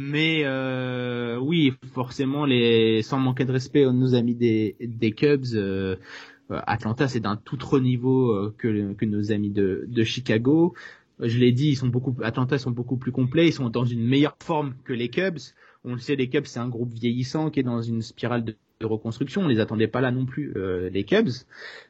Mais 0.00 0.42
euh, 0.44 1.38
oui, 1.38 1.72
forcément, 1.92 2.44
les 2.46 3.02
sans 3.02 3.18
manquer 3.18 3.44
de 3.44 3.50
respect 3.50 3.84
à 3.84 3.92
nos 3.92 4.14
amis 4.14 4.36
des, 4.36 4.76
des 4.80 5.10
Cubs, 5.10 5.44
Atlanta 6.50 7.08
c'est 7.08 7.20
d'un 7.20 7.36
tout 7.36 7.56
autre 7.56 7.80
niveau 7.80 8.32
euh, 8.32 8.54
que, 8.56 8.92
que 8.94 9.04
nos 9.04 9.32
amis 9.32 9.50
de, 9.50 9.84
de 9.86 10.04
Chicago. 10.04 10.74
Je 11.20 11.38
l'ai 11.38 11.50
dit, 11.50 11.70
ils 11.70 11.76
sont 11.76 11.88
beaucoup, 11.88 12.14
Atlanta 12.22 12.58
sont 12.58 12.70
beaucoup 12.70 12.96
plus 12.96 13.10
complets, 13.10 13.48
ils 13.48 13.52
sont 13.52 13.70
dans 13.70 13.84
une 13.84 14.06
meilleure 14.06 14.36
forme 14.40 14.74
que 14.84 14.92
les 14.92 15.08
Cubs. 15.08 15.38
On 15.84 15.94
le 15.94 15.98
sait, 15.98 16.14
les 16.16 16.28
Cubs 16.28 16.46
c'est 16.46 16.60
un 16.60 16.68
groupe 16.68 16.92
vieillissant 16.92 17.50
qui 17.50 17.60
est 17.60 17.64
dans 17.64 17.82
une 17.82 18.02
spirale 18.02 18.44
de, 18.44 18.56
reconstruction. 18.80 19.42
On 19.42 19.48
les 19.48 19.58
attendait 19.58 19.88
pas 19.88 20.00
là 20.00 20.12
non 20.12 20.24
plus, 20.24 20.52
euh, 20.56 20.88
les 20.90 21.02
Cubs. 21.02 21.30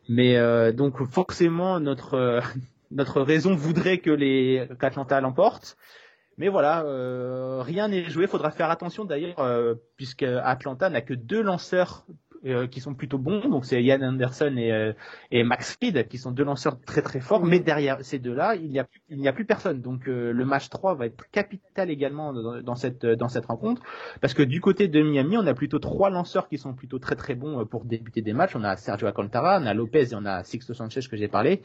Mais 0.08 0.38
donc 0.72 1.04
forcément 1.04 1.78
notre 1.80 2.40
notre 2.90 3.20
raison 3.20 3.54
voudrait 3.54 3.98
que 3.98 4.10
les 4.10 4.66
qu'Atlanta 4.78 5.20
l'emporte. 5.20 5.76
Mais 6.38 6.48
voilà, 6.48 6.84
euh, 6.84 7.62
rien 7.62 7.88
n'est 7.88 8.04
joué. 8.04 8.28
Faudra 8.28 8.52
faire 8.52 8.70
attention 8.70 9.04
d'ailleurs, 9.04 9.40
euh, 9.40 9.74
puisque 9.96 10.22
Atlanta 10.22 10.88
n'a 10.88 11.00
que 11.00 11.14
deux 11.14 11.42
lanceurs 11.42 12.06
euh, 12.08 12.14
qui 12.70 12.80
sont 12.80 12.94
plutôt 12.94 13.18
bons. 13.18 13.48
Donc 13.48 13.64
c'est 13.64 13.82
Ian 13.82 14.02
Anderson 14.02 14.54
et, 14.56 14.72
euh, 14.72 14.92
et 15.30 15.42
Max 15.42 15.76
Fried 15.76 16.08
qui 16.08 16.18
sont 16.18 16.30
deux 16.30 16.44
lanceurs 16.44 16.80
très 16.80 17.02
très 17.02 17.20
forts. 17.20 17.44
Mais 17.44 17.60
derrière 17.60 17.98
ces 18.02 18.18
deux-là, 18.18 18.54
il 18.56 18.70
n'y 18.70 19.28
a 19.28 19.32
plus, 19.32 19.44
personne. 19.44 19.80
Donc 19.80 20.08
euh, 20.08 20.32
le 20.32 20.44
match 20.44 20.68
3 20.68 20.94
va 20.94 21.06
être 21.06 21.30
capital 21.30 21.90
également 21.90 22.32
dans, 22.62 22.74
cette 22.74 23.06
dans 23.06 23.28
cette 23.28 23.46
rencontre 23.46 23.82
parce 24.20 24.34
que 24.34 24.42
du 24.42 24.60
côté 24.60 24.88
de 24.88 25.02
Miami, 25.02 25.36
on 25.36 25.46
a 25.46 25.54
plutôt 25.54 25.78
trois 25.78 26.10
lanceurs 26.10 26.48
qui 26.48 26.58
sont 26.58 26.74
plutôt 26.74 26.98
très 26.98 27.16
très 27.16 27.34
bons 27.34 27.64
pour 27.66 27.84
débuter 27.84 28.22
des 28.22 28.32
matchs. 28.32 28.54
On 28.54 28.64
a 28.64 28.76
Sergio 28.76 29.06
Alcantara, 29.06 29.58
on 29.60 29.66
a 29.66 29.74
Lopez 29.74 30.12
et 30.12 30.14
on 30.14 30.24
a 30.24 30.42
Sixto 30.44 30.74
Sanchez 30.74 31.00
que 31.10 31.16
j'ai 31.16 31.28
parlé. 31.28 31.62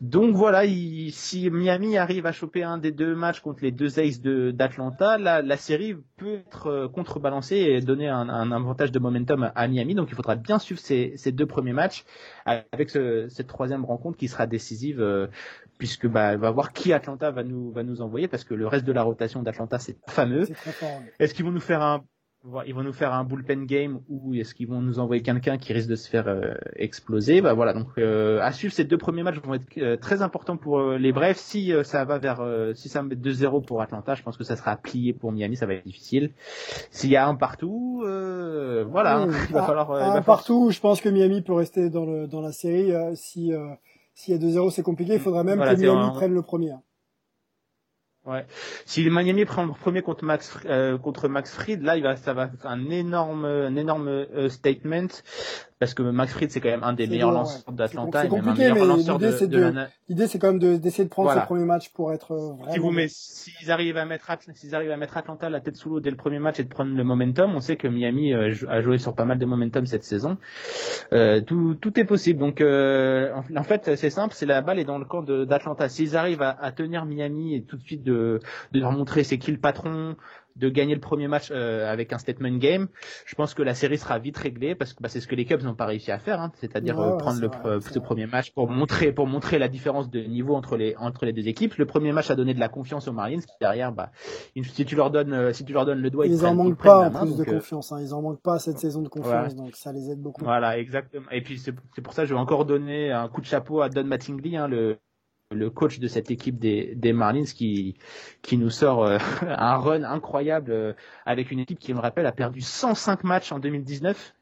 Donc 0.00 0.34
voilà, 0.34 0.62
si 1.10 1.50
Miami 1.50 1.96
arrive 1.98 2.26
à 2.26 2.32
choper 2.32 2.62
un 2.62 2.78
des 2.78 2.92
deux 2.92 3.14
matchs 3.14 3.40
contre 3.40 3.62
les 3.62 3.72
deux 3.72 3.98
aces 3.98 4.20
de 4.20 4.50
d'Atlanta, 4.50 5.18
la, 5.18 5.42
la 5.42 5.56
série 5.56 5.96
peut 6.16 6.42
être 6.46 6.86
contrebalancée 6.92 7.56
et 7.56 7.80
donner 7.80 8.08
un, 8.08 8.52
avantage 8.52 8.92
de 8.92 8.98
momentum 8.98 9.50
à 9.54 9.68
Miami. 9.68 9.94
Donc 10.06 10.12
il 10.12 10.14
faudra 10.14 10.36
bien 10.36 10.60
suivre 10.60 10.80
ces, 10.80 11.14
ces 11.16 11.32
deux 11.32 11.46
premiers 11.46 11.72
matchs 11.72 12.04
avec 12.44 12.90
ce, 12.90 13.26
cette 13.28 13.48
troisième 13.48 13.84
rencontre 13.84 14.16
qui 14.16 14.28
sera 14.28 14.46
décisive 14.46 15.00
euh, 15.00 15.26
puisque 15.78 16.06
bah 16.06 16.36
va 16.36 16.52
voir 16.52 16.72
qui 16.72 16.92
Atlanta 16.92 17.32
va 17.32 17.42
nous 17.42 17.72
va 17.72 17.82
nous 17.82 18.02
envoyer 18.02 18.28
parce 18.28 18.44
que 18.44 18.54
le 18.54 18.68
reste 18.68 18.84
de 18.84 18.92
la 18.92 19.02
rotation 19.02 19.42
d'Atlanta 19.42 19.80
c'est 19.80 19.98
fameux. 20.08 20.46
Est-ce 21.18 21.34
qu'ils 21.34 21.44
vont 21.44 21.50
nous 21.50 21.60
faire 21.60 21.82
un 21.82 22.04
ils 22.66 22.74
vont 22.74 22.82
nous 22.82 22.92
faire 22.92 23.12
un 23.12 23.24
bullpen 23.24 23.66
game 23.66 24.00
ou 24.08 24.34
est-ce 24.34 24.54
qu'ils 24.54 24.68
vont 24.68 24.80
nous 24.80 24.98
envoyer 24.98 25.22
quelqu'un 25.22 25.58
qui 25.58 25.72
risque 25.72 25.88
de 25.88 25.96
se 25.96 26.08
faire 26.08 26.28
euh, 26.28 26.54
exploser 26.76 27.40
Bah 27.40 27.54
voilà, 27.54 27.72
donc 27.72 27.88
euh, 27.98 28.40
à 28.40 28.52
suivre 28.52 28.72
ces 28.72 28.84
deux 28.84 28.98
premiers 28.98 29.22
matchs 29.22 29.40
vont 29.42 29.54
être 29.54 29.66
euh, 29.78 29.96
très 29.96 30.22
importants 30.22 30.56
pour 30.56 30.80
les 30.80 31.12
Brefs. 31.12 31.38
Si 31.38 31.72
ça 31.82 32.04
va 32.04 32.18
vers, 32.18 32.42
si 32.74 32.88
ça 32.88 33.02
met 33.02 33.14
2-0 33.14 33.64
pour 33.64 33.82
Atlanta, 33.82 34.14
je 34.14 34.22
pense 34.22 34.36
que 34.36 34.44
ça 34.44 34.56
sera 34.56 34.76
plié 34.76 35.12
pour 35.12 35.32
Miami, 35.32 35.56
ça 35.56 35.66
va 35.66 35.74
être 35.74 35.84
difficile. 35.84 36.32
S'il 36.90 37.10
y 37.10 37.16
a 37.16 37.26
un 37.26 37.34
partout, 37.34 38.00
voilà, 38.00 39.26
il 39.48 39.54
va 39.54 39.62
falloir 39.62 39.90
un 39.92 40.22
partout. 40.22 40.70
Je 40.70 40.80
pense 40.80 41.00
que 41.00 41.08
Miami 41.08 41.42
peut 41.42 41.54
rester 41.54 41.90
dans 41.90 42.04
le 42.04 42.26
dans 42.26 42.40
la 42.40 42.52
série 42.52 42.92
si 43.14 43.52
S'il 44.14 44.34
y 44.34 44.36
a 44.36 44.40
2-0, 44.40 44.70
c'est 44.70 44.82
compliqué. 44.82 45.14
Il 45.14 45.20
faudra 45.20 45.44
même 45.44 45.60
que 45.60 45.80
Miami 45.80 46.10
prenne 46.14 46.32
le 46.32 46.42
premier. 46.42 46.72
Ouais. 48.26 48.44
Si 48.86 49.08
Miami 49.08 49.44
prend 49.44 49.64
le 49.64 49.72
premier 49.72 50.02
contre 50.02 50.24
Max 50.24 50.58
euh, 50.66 50.98
contre 50.98 51.28
Max 51.28 51.52
Fried, 51.54 51.80
là 51.82 51.96
il 51.96 52.02
va 52.02 52.16
ça 52.16 52.34
va 52.34 52.50
être 52.52 52.66
un 52.66 52.90
énorme 52.90 53.44
un 53.44 53.76
énorme 53.76 54.08
euh, 54.08 54.48
statement 54.48 55.06
parce 55.78 55.92
que 55.94 56.02
Max 56.02 56.32
Fried 56.32 56.50
c'est 56.50 56.60
quand 56.60 56.70
même 56.70 56.84
un 56.84 56.94
des 56.94 57.06
meilleurs 57.06 57.32
lanceurs 57.32 57.72
d'Atlanta 57.72 58.22
c'est 58.22 58.28
compliqué 58.28 58.72
mais 58.72 58.84
l'idée 58.84 59.32
c'est 59.32 59.46
de, 59.46 59.74
l'idée 60.08 60.26
c'est 60.26 60.38
quand 60.38 60.52
même 60.52 60.58
d'essayer 60.78 61.04
de, 61.04 61.10
prendre 61.10 61.32
ce 61.32 61.38
premier 61.40 61.64
match 61.64 61.90
pour 61.90 62.12
être 62.12 62.32
euh, 62.32 62.52
vraiment 62.54 62.72
si 62.72 62.78
vous 62.78 62.90
met 62.90 63.08
s'ils 63.08 63.70
arrivent 63.70 63.98
à 63.98 64.06
mettre 64.06 64.30
s'ils 64.54 64.74
arrivent 64.74 64.90
à 64.90 64.96
mettre 64.96 65.16
Atlanta 65.16 65.50
la 65.50 65.60
tête 65.60 65.76
sous 65.76 65.90
l'eau 65.90 66.00
dès 66.00 66.10
le 66.10 66.16
premier 66.16 66.38
match 66.38 66.58
et 66.60 66.64
de 66.64 66.68
prendre 66.68 66.94
le 66.94 67.04
momentum, 67.04 67.54
on 67.54 67.60
sait 67.60 67.76
que 67.76 67.88
Miami 67.88 68.32
euh, 68.32 68.52
a 68.68 68.80
joué 68.80 68.98
sur 68.98 69.14
pas 69.14 69.24
mal 69.24 69.38
de 69.38 69.46
momentum 69.46 69.86
cette 69.86 70.04
saison. 70.04 70.38
Euh, 71.12 71.40
tout 71.40 71.74
tout 71.74 71.98
est 72.00 72.04
possible. 72.04 72.40
Donc 72.40 72.60
en 72.60 73.62
fait 73.62 73.96
c'est 73.96 74.10
simple, 74.10 74.34
c'est 74.34 74.46
la 74.46 74.62
balle 74.62 74.78
est 74.78 74.84
dans 74.84 74.98
le 74.98 75.04
camp 75.04 75.22
d'Atlanta. 75.22 75.88
S'ils 75.88 76.16
arrivent 76.16 76.42
à, 76.42 76.56
à 76.60 76.72
tenir 76.72 77.04
Miami 77.04 77.54
et 77.54 77.62
tout 77.62 77.76
de 77.76 77.82
suite 77.82 78.02
de 78.02 78.40
de 78.72 78.80
leur 78.80 78.92
montrer 78.92 79.24
c'est 79.24 79.38
qui 79.38 79.52
le 79.52 79.58
patron, 79.58 80.16
de 80.56 80.68
gagner 80.68 80.94
le 80.94 81.00
premier 81.00 81.28
match 81.28 81.48
euh, 81.50 81.90
avec 81.90 82.12
un 82.12 82.18
statement 82.18 82.56
game, 82.56 82.88
je 83.26 83.34
pense 83.34 83.54
que 83.54 83.62
la 83.62 83.74
série 83.74 83.98
sera 83.98 84.18
vite 84.18 84.36
réglée 84.38 84.74
parce 84.74 84.94
que 84.94 85.02
bah, 85.02 85.08
c'est 85.08 85.20
ce 85.20 85.26
que 85.26 85.34
les 85.34 85.44
Cubs 85.44 85.62
n'ont 85.62 85.74
pas 85.74 85.86
réussi 85.86 86.10
à 86.10 86.18
faire, 86.18 86.40
hein, 86.40 86.52
c'est-à-dire 86.54 86.98
euh, 86.98 87.16
prendre 87.16 87.40
le, 87.40 87.80
ce 87.80 87.98
premier 87.98 88.26
match 88.26 88.52
pour 88.52 88.68
montrer 88.68 89.12
pour 89.12 89.26
montrer 89.26 89.58
la 89.58 89.68
différence 89.68 90.10
de 90.10 90.20
niveau 90.20 90.54
entre 90.54 90.76
les 90.76 90.96
entre 90.96 91.26
les 91.26 91.32
deux 91.32 91.46
équipes. 91.48 91.74
Le 91.74 91.86
premier 91.86 92.12
match 92.12 92.30
a 92.30 92.34
donné 92.34 92.54
de 92.54 92.60
la 92.60 92.68
confiance 92.68 93.08
aux 93.08 93.12
Marlins 93.12 93.40
qui 93.40 93.54
derrière, 93.60 93.92
bah, 93.92 94.10
si 94.62 94.84
tu 94.84 94.96
leur 94.96 95.10
donnes 95.10 95.32
euh, 95.32 95.52
si 95.52 95.64
tu 95.64 95.72
leur 95.72 95.84
donnes 95.84 96.00
le 96.00 96.10
doigt, 96.10 96.26
ils, 96.26 96.32
ils 96.32 96.46
en 96.46 96.54
manquent 96.54 96.82
pas 96.82 97.08
en 97.08 97.10
plus 97.10 97.36
de 97.36 97.44
confiance, 97.44 97.92
hein, 97.92 98.00
ils 98.00 98.14
en 98.14 98.22
manquent 98.22 98.42
pas 98.42 98.58
cette 98.58 98.78
saison 98.78 99.02
de 99.02 99.08
confiance, 99.08 99.54
donc 99.54 99.76
ça 99.76 99.92
les 99.92 100.10
aide 100.10 100.20
beaucoup. 100.20 100.44
Voilà, 100.44 100.78
exactement. 100.78 101.26
Et 101.30 101.42
puis 101.42 101.58
c'est 101.58 101.72
pour 102.02 102.12
ça 102.12 102.22
que 102.22 102.28
je 102.28 102.34
vais 102.34 102.40
encore 102.40 102.64
donner 102.64 103.12
un 103.12 103.28
coup 103.28 103.40
de 103.40 103.46
chapeau 103.46 103.80
à 103.80 103.88
Don 103.88 104.04
Mattingly, 104.04 104.56
hein, 104.56 104.68
le 104.68 104.98
le 105.52 105.70
coach 105.70 106.00
de 106.00 106.08
cette 106.08 106.30
équipe 106.30 106.58
des, 106.58 106.94
des 106.96 107.12
Marlins 107.12 107.44
qui, 107.44 107.94
qui 108.42 108.58
nous 108.58 108.70
sort 108.70 109.04
euh, 109.04 109.18
un 109.42 109.76
run 109.76 110.02
incroyable 110.02 110.72
euh, 110.72 110.92
avec 111.24 111.50
une 111.52 111.60
équipe 111.60 111.78
qui, 111.78 111.94
me 111.94 112.00
rappelle, 112.00 112.26
a 112.26 112.32
perdu 112.32 112.60
105 112.60 113.22
matchs 113.24 113.52
en 113.52 113.58
2019 113.58 114.34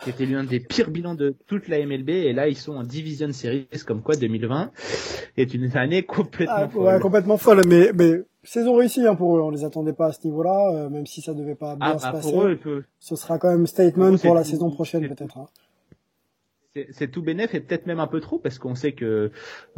qui 0.00 0.10
était 0.10 0.26
l'un 0.26 0.44
des 0.44 0.58
pires 0.58 0.90
bilans 0.90 1.14
de 1.14 1.34
toute 1.46 1.68
la 1.68 1.84
MLB 1.84 2.08
et 2.08 2.32
là 2.32 2.48
ils 2.48 2.56
sont 2.56 2.74
en 2.74 2.82
Division 2.82 3.30
Series 3.30 3.68
comme 3.86 4.02
quoi 4.02 4.16
2020 4.16 4.70
est 5.36 5.54
une 5.54 5.76
année 5.76 6.02
complètement 6.02 6.54
ah, 6.56 6.68
folle. 6.68 6.82
Ouais, 6.82 7.00
complètement 7.00 7.36
folle 7.36 7.60
mais 7.68 7.92
mais 7.94 8.22
saison 8.42 8.74
réussie 8.74 9.06
hein, 9.06 9.14
pour 9.14 9.36
eux 9.36 9.40
on 9.42 9.50
les 9.50 9.64
attendait 9.64 9.92
pas 9.92 10.06
à 10.06 10.12
ce 10.12 10.24
niveau-là 10.24 10.72
euh, 10.72 10.88
même 10.88 11.06
si 11.06 11.20
ça 11.20 11.34
devait 11.34 11.54
pas 11.54 11.76
bien 11.76 11.92
ah, 11.94 11.98
se 11.98 12.04
bah, 12.04 12.12
passer. 12.12 12.34
Eux, 12.34 12.84
Ce 12.98 13.16
sera 13.16 13.38
quand 13.38 13.50
même 13.50 13.66
statement 13.66 14.16
pour, 14.16 14.34
la 14.34 14.44
saison 14.44 14.70
prochaine 14.70 15.06
peut-être. 15.08 15.38
Hein 15.38 15.46
c'est 16.90 17.10
tout 17.10 17.22
bénéf 17.22 17.54
et 17.54 17.60
peut-être 17.60 17.86
même 17.86 18.00
un 18.00 18.06
peu 18.06 18.20
trop 18.20 18.38
parce 18.38 18.58
qu'on 18.58 18.74
sait 18.74 18.92
que 18.92 19.30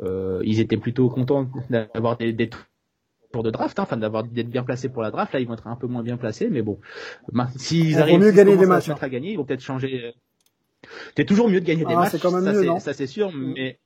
euh, 0.03 0.41
ils 0.45 0.61
étaient 0.61 0.77
plutôt 0.77 1.09
contents 1.09 1.49
d'avoir 1.71 2.17
des, 2.17 2.33
des 2.33 2.49
tours 2.49 3.43
de 3.43 3.51
draft, 3.51 3.79
hein, 3.79 3.83
enfin 3.83 3.97
d'avoir 3.97 4.25
d'être 4.25 4.49
bien 4.49 4.63
placés 4.63 4.89
pour 4.89 5.03
la 5.03 5.11
draft. 5.11 5.33
Là, 5.33 5.41
ils 5.41 5.47
vont 5.47 5.55
être 5.55 5.67
un 5.67 5.77
peu 5.77 5.87
moins 5.87 6.03
bien 6.03 6.17
placés, 6.17 6.49
mais 6.49 6.63
bon, 6.63 6.79
s'ils 7.57 7.99
arrivent 7.99 8.21
mieux 8.21 8.31
gagner 8.31 8.57
des 8.57 8.67
matchs, 8.67 8.91
hein. 8.91 8.97
à 9.01 9.09
gagner, 9.09 9.33
ils 9.33 9.37
vont 9.37 9.45
peut-être 9.45 9.63
changer. 9.63 10.15
C'est 11.17 11.25
toujours 11.25 11.49
mieux 11.49 11.61
de 11.61 11.67
gagner 11.67 11.85
des 11.85 11.95
ah, 11.95 12.01
matchs, 12.01 12.81
ça 12.81 12.93
c'est 12.93 13.07
sûr, 13.07 13.33
mm. 13.33 13.53
mais 13.57 13.79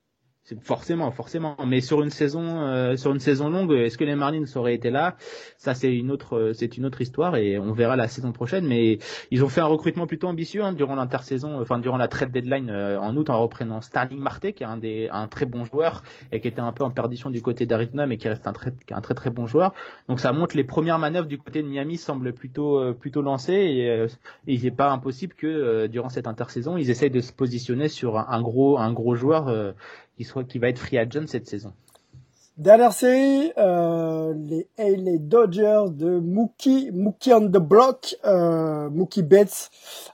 forcément, 0.63 1.11
forcément. 1.11 1.57
Mais 1.67 1.81
sur 1.81 2.03
une 2.03 2.11
saison, 2.11 2.61
euh, 2.63 2.97
sur 2.97 3.13
une 3.13 3.21
saison 3.21 3.51
longue, 3.51 3.73
est-ce 3.73 3.99
que 3.99 4.05
les 4.05 4.15
Marlins 4.15 4.45
auraient 4.55 4.75
été 4.75 4.91
là? 4.91 5.17
Ça, 5.57 5.75
c'est 5.75 5.95
une 5.95 6.11
autre, 6.11 6.53
c'est 6.55 6.77
une 6.77 6.87
autre 6.87 7.01
histoire 7.01 7.37
et 7.37 7.59
on 7.59 7.73
verra 7.73 7.97
la 7.97 8.09
saison 8.09 8.33
prochaine. 8.33 8.67
Mais 8.67 8.99
ils 9.31 9.45
ont 9.45 9.49
fait 9.49 9.61
un 9.61 9.67
recrutement 9.67 10.07
plutôt 10.07 10.29
ambitieux 10.29 10.63
hein, 10.63 10.73
durant 10.73 10.95
l'intersaison, 10.95 11.61
enfin 11.61 11.79
durant 11.79 11.97
la 11.97 12.09
trade 12.09 12.31
deadline 12.31 12.71
euh, 12.71 13.01
en 13.01 13.17
août 13.17 13.31
en 13.31 13.41
reprenant 13.41 13.81
Starling 13.81 14.21
Marte, 14.21 14.53
qui 14.53 14.63
est 14.63 14.67
un 14.67 14.77
des, 14.77 15.09
un 15.13 15.29
très 15.29 15.47
bon 15.47 15.65
joueur 15.65 16.03
et 16.33 16.41
qui 16.41 16.49
était 16.49 16.61
un 16.61 16.73
peu 16.73 16.85
en 16.85 16.91
perdition 16.91 17.31
du 17.31 17.43
côté 17.43 17.67
d'Arizona, 17.67 18.07
mais 18.07 18.17
qui 18.17 18.29
reste 18.29 18.47
un 18.47 18.53
très, 18.53 18.73
un 18.91 19.01
très 19.01 19.15
très 19.15 19.31
bon 19.31 19.47
joueur. 19.47 19.75
Donc 20.09 20.21
ça 20.21 20.33
montre 20.33 20.57
les 20.57 20.65
premières 20.65 20.99
manœuvres 20.99 21.29
du 21.29 21.39
côté 21.39 21.63
de 21.63 21.69
Miami 21.69 21.97
semblent 21.97 22.33
plutôt, 22.33 22.79
euh, 22.79 22.93
plutôt 22.93 23.23
lancées 23.23 23.53
et, 23.53 24.07
il 24.47 24.63
n'est 24.63 24.71
pas 24.71 24.91
impossible 24.91 25.35
que 25.35 25.87
durant 25.87 26.09
cette 26.09 26.27
intersaison, 26.27 26.77
ils 26.77 26.91
essayent 26.91 27.11
de 27.11 27.21
se 27.21 27.33
positionner 27.33 27.89
sur 27.89 28.19
un, 28.19 28.43
gros, 28.43 28.79
un 28.79 28.93
gros 28.93 29.15
joueur 29.15 29.75
qui 30.19 30.25
soit 30.25 30.45
qui 30.45 30.59
va 30.59 30.69
être 30.69 30.79
free 30.79 30.99
agent 30.99 31.29
cette 31.29 31.47
saison. 31.47 31.73
Dernière 32.57 32.93
série, 32.93 33.53
euh, 33.57 34.35
les 34.35 34.69
LA 34.77 35.19
Dodgers 35.19 35.85
de 35.91 36.19
Mookie, 36.19 36.91
Mookie 36.93 37.33
on 37.33 37.47
the 37.49 37.59
block, 37.59 38.17
euh, 38.25 38.91
Mookie 38.91 39.23
Betts, 39.23 39.71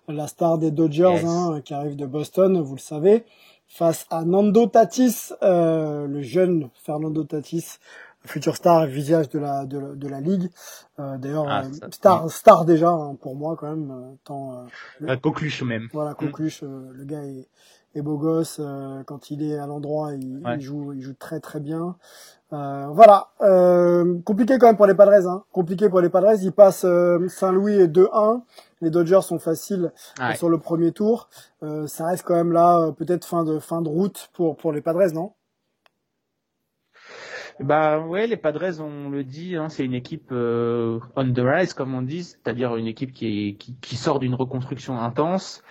la 0.08 0.26
star 0.26 0.58
des 0.58 0.70
Dodgers 0.70 1.24
hein, 1.24 1.62
qui 1.64 1.72
arrive 1.72 1.96
de 1.96 2.04
Boston, 2.04 2.60
vous 2.60 2.74
le 2.74 2.80
savez, 2.80 3.24
face 3.66 4.04
à 4.10 4.26
Nando 4.26 4.66
Tatis, 4.66 5.32
euh, 5.42 6.06
le 6.06 6.20
jeune 6.20 6.68
Fernando 6.84 7.24
Tatis, 7.24 7.78
futur 8.26 8.56
star 8.56 8.86
visage 8.86 9.28
de 9.30 9.38
la 9.38 9.64
de, 9.66 10.08
la, 10.08 10.20
ligue. 10.20 10.50
Euh, 10.98 11.16
D'ailleurs, 11.18 11.46
ah, 11.48 11.62
euh, 11.64 11.90
star 11.90 12.30
star 12.30 12.64
déjà 12.64 12.90
hein, 12.90 13.16
pour 13.20 13.36
moi 13.36 13.56
quand 13.58 13.68
même. 13.68 13.90
Euh, 13.90 14.14
tant, 14.24 14.66
la 15.00 15.16
coqueluche 15.16 15.62
même. 15.62 15.88
Voilà, 15.92 16.12
mm. 16.12 16.16
coqueluche. 16.16 16.62
le 16.62 17.04
gars 17.04 17.24
est 17.24 17.48
et 17.94 18.02
beau 18.02 18.16
gosse. 18.16 18.58
Euh, 18.60 19.02
quand 19.04 19.30
il 19.30 19.42
est 19.42 19.58
à 19.58 19.66
l'endroit, 19.66 20.12
il, 20.14 20.60
joue, 20.60 20.92
il 20.92 21.00
joue 21.00 21.14
très 21.14 21.40
très 21.40 21.60
bien. 21.60 21.96
Euh, 22.52 22.86
voilà, 22.92 23.28
euh, 23.40 24.20
compliqué 24.24 24.58
quand 24.58 24.66
même 24.66 24.76
pour 24.76 24.86
les 24.86 24.94
Padres. 24.94 25.26
Hein. 25.28 25.44
Compliqué 25.52 25.88
pour 25.88 26.00
les 26.00 26.08
Padres. 26.08 26.34
Ils 26.42 26.52
passent 26.52 26.86
Saint-Louis 27.28 27.74
et 27.74 27.88
2-1. 27.88 28.42
Les 28.80 28.90
Dodgers 28.90 29.22
sont 29.22 29.38
faciles 29.38 29.92
sur 30.34 30.48
le 30.48 30.58
premier 30.58 30.92
tour. 30.92 31.28
ça 31.86 32.06
reste 32.06 32.24
quand 32.24 32.34
même 32.34 32.52
là, 32.52 32.92
peut-être 32.92 33.24
fin 33.24 33.44
de 33.44 33.58
fin 33.58 33.80
de 33.80 33.88
route 33.88 34.28
pour 34.34 34.56
pour 34.56 34.72
les 34.72 34.82
Padres, 34.82 35.12
non? 35.12 35.32
Bah 37.60 38.00
ouais, 38.00 38.26
les 38.26 38.36
Padres, 38.36 38.80
on 38.80 39.10
le 39.10 39.22
dit, 39.22 39.54
hein, 39.54 39.68
c'est 39.68 39.84
une 39.84 39.94
équipe 39.94 40.32
on 40.32 41.32
the 41.32 41.38
rise 41.38 41.72
comme 41.72 41.94
on 41.94 42.02
dit, 42.02 42.24
c'est-à-dire 42.24 42.76
une 42.76 42.88
équipe 42.88 43.12
qui, 43.12 43.48
est, 43.48 43.54
qui, 43.54 43.76
qui 43.80 43.96
sort 43.96 44.18
d'une 44.18 44.34
reconstruction 44.34 45.00
intense 45.00 45.62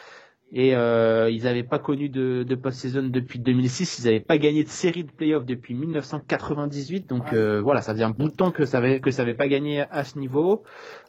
et 0.55 0.75
euh, 0.75 1.31
ils 1.31 1.43
n'avaient 1.43 1.63
pas 1.63 1.79
connu 1.79 2.09
de, 2.09 2.43
de 2.47 2.55
post-saison 2.55 3.01
depuis 3.01 3.39
2006, 3.39 3.99
ils 3.99 4.05
n'avaient 4.05 4.19
pas 4.19 4.37
gagné 4.37 4.63
de 4.63 4.69
série 4.69 5.03
de 5.03 5.11
playoffs 5.11 5.45
depuis 5.45 5.73
1998, 5.73 7.09
donc 7.09 7.33
euh, 7.33 7.59
voilà, 7.59 7.81
ça 7.81 7.93
faisait 7.93 8.03
un 8.03 8.11
bout 8.11 8.29
de 8.29 8.35
temps 8.35 8.51
que 8.51 8.65
ça 8.65 8.77
avait 8.77 8.99
que 8.99 9.09
ça 9.09 9.23
avait 9.23 9.33
pas 9.33 9.47
gagné 9.47 9.81
à 9.89 10.03
ce 10.03 10.19
niveau. 10.19 10.63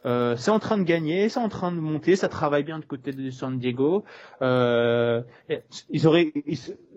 Euh, 0.07 0.35
c'est 0.35 0.49
en 0.49 0.57
train 0.57 0.79
de 0.79 0.83
gagner, 0.83 1.29
c'est 1.29 1.39
en 1.39 1.49
train 1.49 1.71
de 1.71 1.79
monter, 1.79 2.15
ça 2.15 2.27
travaille 2.27 2.63
bien 2.63 2.79
du 2.79 2.87
côté 2.87 3.11
de 3.11 3.29
San 3.29 3.59
Diego. 3.59 4.03
Ils 4.41 6.07
auraient 6.07 6.33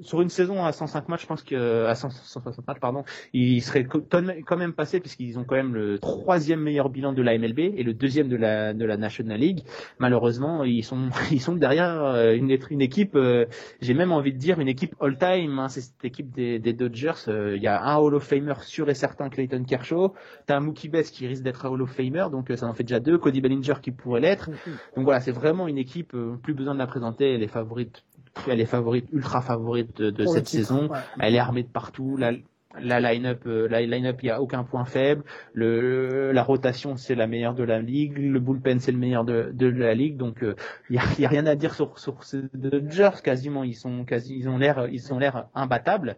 sur 0.01 0.23
une 0.23 0.31
saison 0.31 0.65
à 0.65 0.73
105 0.73 1.09
matchs, 1.11 1.23
je 1.23 1.27
pense 1.27 1.43
que 1.43 1.85
à 1.85 1.95
160 1.95 2.67
matchs, 2.67 2.81
pardon, 2.81 3.05
ils 3.35 3.61
seraient 3.61 3.85
quand 3.85 4.57
même 4.57 4.73
passés 4.73 5.01
puisqu'ils 5.01 5.39
ont 5.39 5.45
quand 5.45 5.57
même 5.57 5.75
le 5.75 5.99
troisième 5.99 6.61
meilleur 6.61 6.89
bilan 6.89 7.13
de 7.13 7.21
la 7.21 7.37
MLB 7.37 7.59
et 7.59 7.83
le 7.83 7.93
deuxième 7.93 8.29
de 8.29 8.37
la 8.37 8.73
de 8.73 8.87
la 8.87 8.97
National 8.97 9.39
League. 9.39 9.61
Malheureusement, 9.99 10.65
ils 10.65 10.83
sont 10.83 11.11
ils 11.31 11.43
sont 11.43 11.55
derrière 11.55 12.38
une, 12.39 12.57
une 12.71 12.81
équipe, 12.81 13.15
euh, 13.15 13.47
j'ai 13.81 13.95
même 13.95 14.13
envie 14.13 14.33
de 14.33 14.39
dire 14.39 14.61
une 14.61 14.69
équipe 14.69 14.95
all-time. 15.01 15.59
Hein, 15.59 15.69
c'est 15.69 15.81
cette 15.81 16.05
équipe 16.05 16.31
des, 16.31 16.59
des 16.59 16.73
Dodgers. 16.73 17.29
Euh, 17.29 17.57
il 17.57 17.63
y 17.63 17.67
a 17.67 17.83
un 17.83 17.97
Hall 17.97 18.15
of 18.15 18.25
Famer 18.25 18.55
sûr 18.63 18.89
et 18.89 18.95
certain, 18.95 19.29
Clayton 19.29 19.65
Kershaw. 19.65 20.15
T'as 20.47 20.57
un 20.57 20.61
Mookie 20.61 20.89
Betts 20.89 21.11
qui 21.11 21.27
risque 21.27 21.43
d'être 21.43 21.67
un 21.67 21.71
Hall 21.71 21.83
of 21.83 21.91
Famer, 21.91 22.27
donc 22.31 22.51
euh, 22.51 22.57
ça 22.57 22.67
en 22.67 22.73
fait 22.73 22.85
déjà 22.85 23.01
deux. 23.01 23.19
Cody 23.19 23.41
Bellinger 23.41 23.75
qui 23.83 23.91
pourrait 23.91 24.21
l'être. 24.21 24.51
Donc 24.97 25.05
voilà, 25.05 25.21
c'est 25.21 25.33
vraiment 25.33 25.69
une 25.69 25.79
équipe. 25.79 26.17
plus 26.43 26.55
besoin 26.55 26.75
de 26.75 26.79
la 26.79 26.87
présenter. 26.87 27.35
Elle 27.35 27.43
est 27.43 27.49
favorite. 27.49 28.05
Elle 28.47 28.61
est 28.61 28.67
favorite, 28.67 29.07
ultra 29.13 29.41
favorite 29.41 30.01
de, 30.01 30.27
cette 30.27 30.49
saison. 30.49 30.89
Elle 31.19 31.35
est 31.35 31.41
armée 31.41 31.65
de 31.65 31.69
partout. 31.69 32.17
La, 32.17 32.33
la 32.81 33.01
line-up, 33.01 33.43
euh, 33.47 33.67
la 33.69 33.81
line-up, 33.81 34.19
il 34.23 34.27
y 34.27 34.31
a 34.31 34.43
aucun 34.43 34.63
point 34.63 34.85
faible. 34.85 35.25
Le, 35.55 36.33
la 36.33 36.43
rotation, 36.43 36.97
c'est 36.97 37.15
la 37.15 37.27
meilleure 37.27 37.55
de 37.55 37.65
la 37.65 37.81
ligue. 37.81 38.19
Le 38.19 38.39
bullpen, 38.41 38.79
c'est 38.79 38.93
le 38.93 38.99
meilleur 38.99 39.25
de, 39.25 39.51
de 39.53 39.67
la 39.67 39.95
ligue. 39.95 40.17
Donc, 40.17 40.43
euh, 40.43 40.55
il 40.91 40.97
y, 40.97 40.99
a, 40.99 41.03
y, 41.19 41.25
a, 41.25 41.29
rien 41.29 41.47
à 41.47 41.55
dire 41.55 41.75
sur, 41.75 41.99
sur 41.99 42.23
ces 42.25 42.43
Dodgers. 42.55 43.23
Quasiment, 43.23 43.65
ils 43.65 43.75
sont 43.75 44.05
quasi, 44.05 44.37
ils 44.37 44.49
ont 44.49 44.59
l'air, 44.59 44.87
ils 44.91 45.13
ont 45.13 45.19
l'air 45.19 45.49
imbattables. 45.55 46.17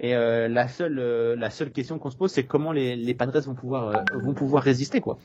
Et 0.00 0.14
euh, 0.14 0.46
la 0.46 0.68
seule, 0.68 1.00
la 1.38 1.50
seule 1.50 1.72
question 1.72 1.98
qu'on 1.98 2.10
se 2.10 2.16
pose, 2.16 2.30
c'est 2.30 2.44
comment 2.44 2.70
les, 2.70 2.94
les 2.94 3.14
Padres 3.14 3.40
vont 3.40 3.54
pouvoir, 3.54 4.04
vont 4.14 4.34
pouvoir 4.34 4.62
résister, 4.62 5.00
quoi. 5.00 5.18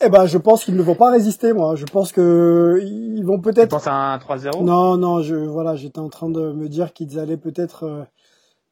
Eh 0.00 0.10
ben, 0.10 0.26
je 0.26 0.38
pense 0.38 0.64
qu'ils 0.64 0.76
ne 0.76 0.82
vont 0.82 0.94
pas 0.94 1.10
résister, 1.10 1.52
moi. 1.52 1.74
Je 1.74 1.84
pense 1.86 2.12
que 2.12 2.80
ils 2.82 3.22
vont 3.22 3.40
peut-être. 3.40 3.68
Tu 3.68 3.68
penses 3.68 3.86
à 3.86 3.94
un 3.94 4.18
3-0 4.18 4.62
Non, 4.62 4.96
non. 4.96 5.22
Je 5.22 5.34
voilà, 5.34 5.74
j'étais 5.74 5.98
en 5.98 6.08
train 6.08 6.28
de 6.28 6.52
me 6.52 6.68
dire 6.68 6.92
qu'ils 6.92 7.18
allaient 7.18 7.38
peut-être 7.38 8.06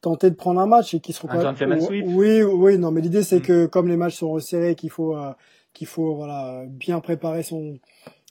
tenter 0.05 0.31
de 0.31 0.35
prendre 0.37 0.61
un 0.61 0.67
match 0.67 0.93
et 0.93 1.01
qui 1.01 1.15
seront 1.15 1.29
pas 1.29 1.55
oui 1.91 2.43
oui 2.43 2.79
non 2.79 2.91
mais 2.91 3.01
l'idée 3.01 3.23
c'est 3.23 3.39
mm. 3.39 3.43
que 3.43 3.67
comme 3.67 3.89
les 3.89 3.97
matchs 3.97 4.17
sont 4.17 4.31
resserrés 4.31 4.75
qu'il 4.75 4.91
faut 4.91 5.17
euh, 5.17 5.33
qu'il 5.73 5.87
faut 5.87 6.15
voilà 6.15 6.65
bien 6.69 7.01
préparer 7.01 7.43
son 7.43 7.79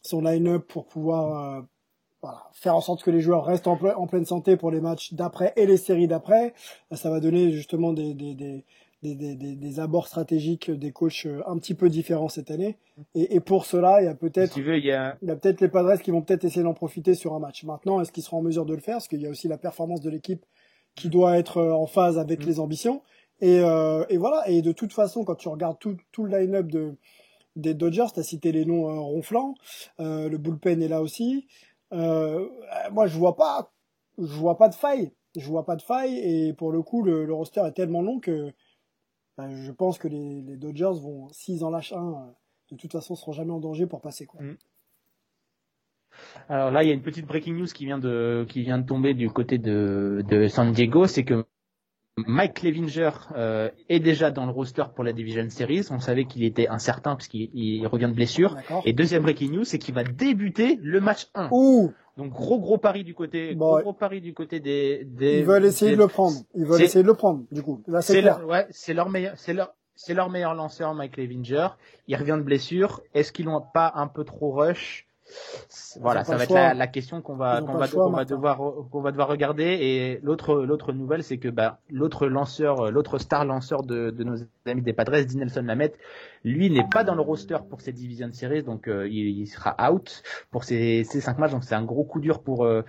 son 0.03 0.21
line-up 0.21 0.65
pour 0.67 0.85
pouvoir 0.85 1.57
euh, 1.57 1.61
voilà, 2.21 2.43
faire 2.53 2.75
en 2.75 2.81
sorte 2.81 3.03
que 3.03 3.09
les 3.09 3.21
joueurs 3.21 3.43
restent 3.43 3.67
en, 3.67 3.79
en 3.97 4.07
pleine 4.07 4.25
santé 4.25 4.55
pour 4.55 4.69
les 4.69 4.81
matchs 4.81 5.13
d'après 5.13 5.51
et 5.55 5.65
les 5.65 5.77
séries 5.77 6.07
d'après 6.07 6.53
ça 6.91 7.09
va 7.09 7.19
donner 7.19 7.51
justement 7.51 7.91
des 7.91 8.13
des, 8.13 8.35
des 8.35 8.63
des, 9.01 9.15
des, 9.15 9.35
des, 9.35 9.79
abords 9.81 10.07
stratégiques 10.07 10.71
des 10.71 10.93
coachs 10.93 11.25
euh, 11.25 11.41
un 11.45 11.57
petit 11.57 11.73
peu 11.73 11.89
différents 11.89 12.29
cette 12.29 12.49
année. 12.51 12.77
Et, 13.15 13.35
et 13.35 13.41
pour 13.41 13.65
cela, 13.65 14.01
il 14.01 14.05
y 14.05 14.07
a 14.07 14.15
peut-être 14.15 14.57
il 14.57 14.63
y 14.85 14.91
a... 14.93 15.17
il 15.21 15.27
y 15.27 15.31
a 15.31 15.35
peut-être 15.35 15.59
les 15.59 15.67
Padres 15.67 16.01
qui 16.01 16.11
vont 16.11 16.21
peut-être 16.21 16.45
essayer 16.45 16.63
d'en 16.63 16.73
profiter 16.73 17.13
sur 17.13 17.33
un 17.33 17.39
match. 17.39 17.65
Maintenant, 17.65 17.99
est-ce 17.99 18.13
qu'ils 18.13 18.23
seront 18.23 18.37
en 18.37 18.43
mesure 18.43 18.65
de 18.65 18.73
le 18.73 18.79
faire? 18.79 18.95
Parce 18.95 19.09
qu'il 19.09 19.21
y 19.21 19.27
a 19.27 19.29
aussi 19.29 19.49
la 19.49 19.57
performance 19.57 19.99
de 19.99 20.09
l'équipe 20.09 20.45
qui 20.95 21.09
doit 21.09 21.37
être 21.37 21.61
en 21.61 21.87
phase 21.87 22.17
avec 22.17 22.43
mm. 22.43 22.47
les 22.47 22.59
ambitions. 22.59 23.01
Et, 23.41 23.57
et, 23.57 24.17
voilà. 24.17 24.47
Et 24.47 24.61
de 24.61 24.71
toute 24.71 24.93
façon, 24.93 25.25
quand 25.25 25.35
tu 25.35 25.49
regardes 25.49 25.77
tout, 25.79 25.97
tout 26.11 26.23
le 26.23 26.37
line-up 26.37 26.67
de, 26.67 26.95
des 27.57 27.73
Dodgers, 27.73 28.07
tu 28.13 28.19
as 28.21 28.23
cité 28.23 28.53
les 28.53 28.63
noms 28.63 28.85
ronflants, 29.03 29.55
le 29.99 30.37
bullpen 30.37 30.81
est 30.81 30.87
là 30.87 31.01
aussi. 31.01 31.45
moi, 31.91 33.05
je 33.05 33.17
vois 33.17 33.35
pas, 33.35 33.73
je 34.17 34.35
vois 34.35 34.57
pas 34.57 34.69
de 34.69 34.75
faille. 34.75 35.11
Je 35.35 35.47
vois 35.49 35.65
pas 35.65 35.75
de 35.75 35.81
faille. 35.81 36.17
Et 36.19 36.53
pour 36.53 36.71
le 36.71 36.81
coup, 36.81 37.01
le, 37.01 37.25
le 37.25 37.33
roster 37.33 37.63
est 37.67 37.73
tellement 37.73 38.01
long 38.01 38.19
que 38.19 38.53
ben, 39.37 39.49
je 39.49 39.71
pense 39.71 39.97
que 39.97 40.07
les, 40.07 40.41
les 40.41 40.57
Dodgers 40.57 40.99
vont, 41.01 41.27
s'ils 41.29 41.63
en 41.63 41.69
lâchent 41.69 41.93
un, 41.93 42.33
de 42.71 42.77
toute 42.77 42.91
façon, 42.91 43.15
seront 43.15 43.31
jamais 43.31 43.51
en 43.51 43.59
danger 43.59 43.87
pour 43.87 44.01
passer. 44.01 44.25
Quoi. 44.25 44.41
Mm. 44.41 44.57
Alors 46.49 46.71
là, 46.71 46.83
il 46.83 46.87
y 46.87 46.91
a 46.91 46.93
une 46.93 47.01
petite 47.01 47.25
breaking 47.25 47.53
news 47.53 47.67
qui 47.67 47.85
vient 47.85 47.99
de 47.99 48.45
qui 48.49 48.61
vient 48.61 48.77
de 48.77 48.85
tomber 48.85 49.13
du 49.13 49.29
côté 49.29 49.57
de, 49.57 50.23
de 50.27 50.47
San 50.47 50.71
Diego, 50.71 51.07
c'est 51.07 51.23
que 51.23 51.45
Mike 52.17 52.53
Clevinger 52.55 53.09
euh, 53.35 53.69
est 53.89 53.99
déjà 53.99 54.29
dans 54.29 54.45
le 54.45 54.51
roster 54.51 54.83
pour 54.93 55.03
la 55.03 55.13
Division 55.13 55.49
Series. 55.49 55.87
On 55.89 55.99
savait 55.99 56.25
qu'il 56.25 56.43
était 56.43 56.67
incertain 56.67 57.15
puisqu'il 57.15 57.85
revient 57.87 58.07
de 58.07 58.13
blessure. 58.13 58.55
Et 58.85 58.93
deuxième 58.93 59.23
breaking 59.23 59.51
news, 59.51 59.63
c'est 59.63 59.79
qu'il 59.79 59.95
va 59.95 60.03
débuter 60.03 60.77
le 60.81 61.01
match 61.01 61.27
1. 61.33 61.49
Ouh. 61.51 61.91
Donc 62.17 62.31
gros 62.31 62.59
gros 62.59 62.77
pari 62.77 63.03
du 63.03 63.15
côté 63.15 63.55
gros, 63.55 63.81
gros 63.81 63.93
pari 63.93 64.21
du 64.21 64.35
côté 64.35 64.59
des, 64.59 65.03
des 65.05 65.39
Ils 65.39 65.45
veulent 65.45 65.65
essayer 65.65 65.93
de 65.93 65.97
le 65.97 66.07
prendre. 66.07 66.37
Ils 66.53 66.65
veulent 66.65 66.83
essayer 66.83 67.01
de 67.01 67.07
le 67.07 67.15
prendre. 67.15 67.45
Du 67.51 67.63
coup, 67.63 67.81
là 67.87 68.01
c'est 68.01 68.21
clair. 68.21 68.45
ouais, 68.45 68.67
c'est 68.69 68.93
leur 68.93 69.09
meilleur 69.09 69.33
c'est 69.35 69.53
leur 69.53 69.73
c'est 69.95 70.13
leur 70.13 70.29
meilleur 70.29 70.53
lanceur 70.53 70.93
Mike 70.93 71.13
Clevinger. 71.13 71.69
Il 72.07 72.15
revient 72.15 72.35
de 72.37 72.43
blessure. 72.43 73.01
Est-ce 73.15 73.31
qu'ils 73.31 73.45
l'ont 73.45 73.63
pas 73.73 73.91
un 73.95 74.07
peu 74.07 74.23
trop 74.23 74.51
rush? 74.51 75.07
Voilà, 75.99 76.23
ça 76.23 76.35
va 76.35 76.43
être 76.43 76.53
la, 76.53 76.73
la, 76.73 76.87
question 76.87 77.21
qu'on 77.21 77.35
va 77.35 77.61
qu'on 77.61 77.77
va, 77.77 77.87
qu'on 77.87 78.11
va 78.11 78.25
devoir 78.25 78.57
qu'on 78.91 79.01
va 79.01 79.11
devoir 79.11 79.27
regarder. 79.27 79.63
Et 79.63 80.19
l'autre 80.21 80.63
l'autre 80.63 80.91
nouvelle, 80.91 81.23
c'est 81.23 81.37
que 81.37 81.47
bah 81.47 81.79
l'autre 81.89 82.27
lanceur, 82.27 82.91
l'autre 82.91 83.17
star 83.17 83.45
lanceur 83.45 83.83
de, 83.83 84.09
de 84.09 84.23
nos 84.23 84.35
amis 84.65 84.81
des 84.81 84.93
Padres, 84.93 85.23
Dinelson 85.23 85.63
Lamet, 85.63 85.93
lui 86.43 86.69
n'est 86.69 86.87
pas 86.87 87.03
dans 87.03 87.15
le 87.15 87.21
roster 87.21 87.57
pour 87.69 87.81
ces 87.81 87.93
division 87.93 88.31
series, 88.33 88.63
donc 88.63 88.87
euh, 88.87 89.07
il, 89.07 89.39
il, 89.39 89.47
sera 89.47 89.75
out 89.89 90.23
pour 90.51 90.63
ces, 90.63 91.03
ces 91.03 91.21
cinq 91.21 91.37
matchs. 91.39 91.51
Donc 91.51 91.63
c'est 91.63 91.75
un 91.75 91.85
gros 91.85 92.03
coup 92.03 92.19
dur 92.19 92.41
pour 92.41 92.65
euh, 92.65 92.81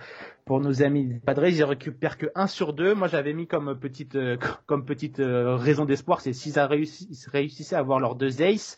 pour 0.45 0.59
nos 0.59 0.83
amis 0.83 1.05
des 1.05 1.19
Padres. 1.19 1.47
Ils 1.47 1.63
récupèrent 1.63 2.17
que 2.17 2.27
1 2.35 2.47
sur 2.47 2.73
2. 2.73 2.95
Moi 2.95 3.07
j'avais 3.07 3.33
mis 3.33 3.47
comme 3.47 3.79
petite 3.79 4.15
euh, 4.15 4.37
comme 4.65 4.85
petite 4.85 5.17
raison 5.19 5.85
d'espoir, 5.85 6.21
c'est 6.21 6.33
s'ils 6.33 6.59
réussissaient 6.59 7.75
à 7.75 7.79
avoir 7.79 7.99
leurs 7.99 8.15
deux 8.15 8.41
aces 8.41 8.77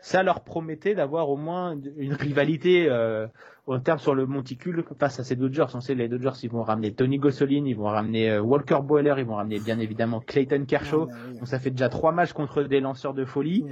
ça 0.00 0.22
leur 0.22 0.40
promettait 0.40 0.94
d'avoir 0.94 1.28
au 1.28 1.36
moins 1.36 1.76
une 1.96 2.14
rivalité 2.14 2.88
euh, 2.88 3.26
au 3.66 3.78
terme 3.78 3.98
sur 3.98 4.14
le 4.14 4.26
monticule 4.26 4.84
face 4.98 5.20
à 5.20 5.24
ces 5.24 5.36
Dodgers. 5.36 5.66
On 5.74 5.80
sait 5.80 5.94
les 5.94 6.08
Dodgers, 6.08 6.32
ils 6.42 6.50
vont 6.50 6.62
ramener 6.62 6.92
Tony 6.92 7.18
Gosselin, 7.18 7.64
ils 7.66 7.76
vont 7.76 7.84
ramener 7.84 8.30
euh, 8.30 8.40
Walker 8.40 8.78
Boiler, 8.82 9.14
ils 9.18 9.24
vont 9.24 9.36
ramener 9.36 9.60
bien 9.60 9.78
évidemment 9.78 10.20
Clayton 10.20 10.64
Kershaw. 10.66 11.08
Ah, 11.10 11.38
Donc 11.38 11.46
ça 11.46 11.58
fait 11.58 11.70
déjà 11.70 11.88
trois 11.88 12.12
matchs 12.12 12.32
contre 12.32 12.62
des 12.62 12.80
lanceurs 12.80 13.14
de 13.14 13.24
folie. 13.24 13.64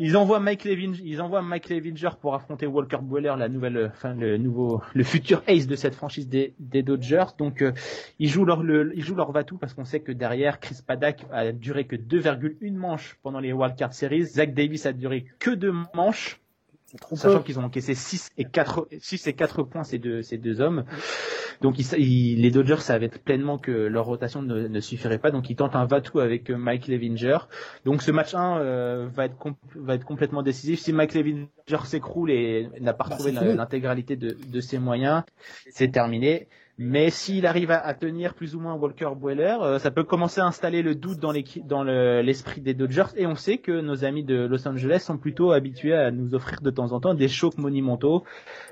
Ils 0.00 0.16
envoient 0.16 0.40
Mike 0.40 0.64
Levinger, 0.64 1.00
ils 1.04 1.22
envoient 1.22 1.42
Mike 1.42 1.68
Levinger 1.68 2.10
pour 2.20 2.34
affronter 2.34 2.66
Walker 2.66 2.98
Buehler, 3.00 3.34
la 3.38 3.48
nouvelle, 3.48 3.92
enfin 3.94 4.12
le 4.14 4.38
nouveau, 4.38 4.82
le 4.92 5.04
futur 5.04 5.42
ace 5.46 5.68
de 5.68 5.76
cette 5.76 5.94
franchise 5.94 6.28
des, 6.28 6.54
des 6.58 6.82
Dodgers. 6.82 7.26
Donc 7.38 7.62
euh, 7.62 7.72
ils 8.18 8.28
jouent 8.28 8.44
leur, 8.44 8.64
le, 8.64 8.92
ils 8.96 9.04
jouent 9.04 9.14
leur 9.14 9.30
va-tout 9.30 9.56
parce 9.56 9.72
qu'on 9.72 9.84
sait 9.84 10.00
que 10.00 10.10
derrière 10.10 10.58
Chris 10.58 10.78
Paddock 10.84 11.24
a 11.30 11.52
duré 11.52 11.86
que 11.86 11.94
2,1 11.94 12.72
manches 12.72 13.18
pendant 13.22 13.38
les 13.38 13.52
Wildcard 13.52 13.94
Series. 13.94 14.24
Zach 14.24 14.52
Davis 14.52 14.84
a 14.86 14.92
duré 14.92 15.26
que 15.38 15.50
deux 15.50 15.72
manches. 15.94 16.40
Sachant 17.14 17.42
qu'ils 17.42 17.58
ont 17.58 17.64
encaissé 17.64 17.94
6 17.94 18.30
et 18.38 18.44
4, 18.44 18.88
6 19.00 19.26
et 19.26 19.32
4 19.32 19.62
points 19.62 19.84
ces 19.84 19.98
deux, 19.98 20.22
ces 20.22 20.38
deux 20.38 20.60
hommes. 20.60 20.84
Donc 21.60 21.78
ils, 21.78 22.40
les 22.40 22.50
Dodgers 22.50 22.80
savaient 22.80 23.08
pleinement 23.08 23.58
que 23.58 23.70
leur 23.70 24.06
rotation 24.06 24.42
ne, 24.42 24.68
ne 24.68 24.80
suffirait 24.80 25.18
pas, 25.18 25.30
donc 25.30 25.50
ils 25.50 25.56
tentent 25.56 25.76
un 25.76 25.86
va-tout 25.86 26.20
avec 26.20 26.50
euh, 26.50 26.56
Mike 26.56 26.88
Levinger. 26.88 27.38
Donc 27.84 28.02
ce 28.02 28.10
match 28.10 28.34
1 28.34 28.58
euh, 28.58 29.08
va, 29.12 29.26
être 29.26 29.36
va 29.76 29.94
être 29.94 30.04
complètement 30.04 30.42
décisif. 30.42 30.80
Si 30.80 30.92
Mike 30.92 31.14
Levinger 31.14 31.84
s'écroule 31.84 32.30
et 32.30 32.68
n'a 32.80 32.92
pas 32.92 33.04
bah, 33.04 33.16
retrouvé 33.16 33.32
l'intégralité 33.32 34.16
de, 34.16 34.36
de 34.46 34.60
ses 34.60 34.78
moyens, 34.78 35.22
c'est 35.70 35.90
terminé. 35.90 36.48
Mais 36.76 37.10
s'il 37.10 37.46
arrive 37.46 37.70
à, 37.70 37.94
tenir 37.94 38.34
plus 38.34 38.56
ou 38.56 38.60
moins 38.60 38.74
Walker 38.74 39.10
Boiler, 39.16 39.56
euh, 39.62 39.78
ça 39.78 39.92
peut 39.92 40.02
commencer 40.02 40.40
à 40.40 40.46
installer 40.46 40.82
le 40.82 40.96
doute 40.96 41.20
dans 41.20 41.30
l'esprit 41.30 42.60
des 42.60 42.74
Dodgers. 42.74 43.14
Et 43.16 43.28
on 43.28 43.36
sait 43.36 43.58
que 43.58 43.80
nos 43.80 44.04
amis 44.04 44.24
de 44.24 44.44
Los 44.46 44.66
Angeles 44.66 44.98
sont 44.98 45.16
plutôt 45.16 45.52
habitués 45.52 45.94
à 45.94 46.10
nous 46.10 46.34
offrir 46.34 46.62
de 46.62 46.70
temps 46.70 46.90
en 46.90 46.98
temps 46.98 47.14
des 47.14 47.28
chocs 47.28 47.58
monumentaux, 47.58 48.24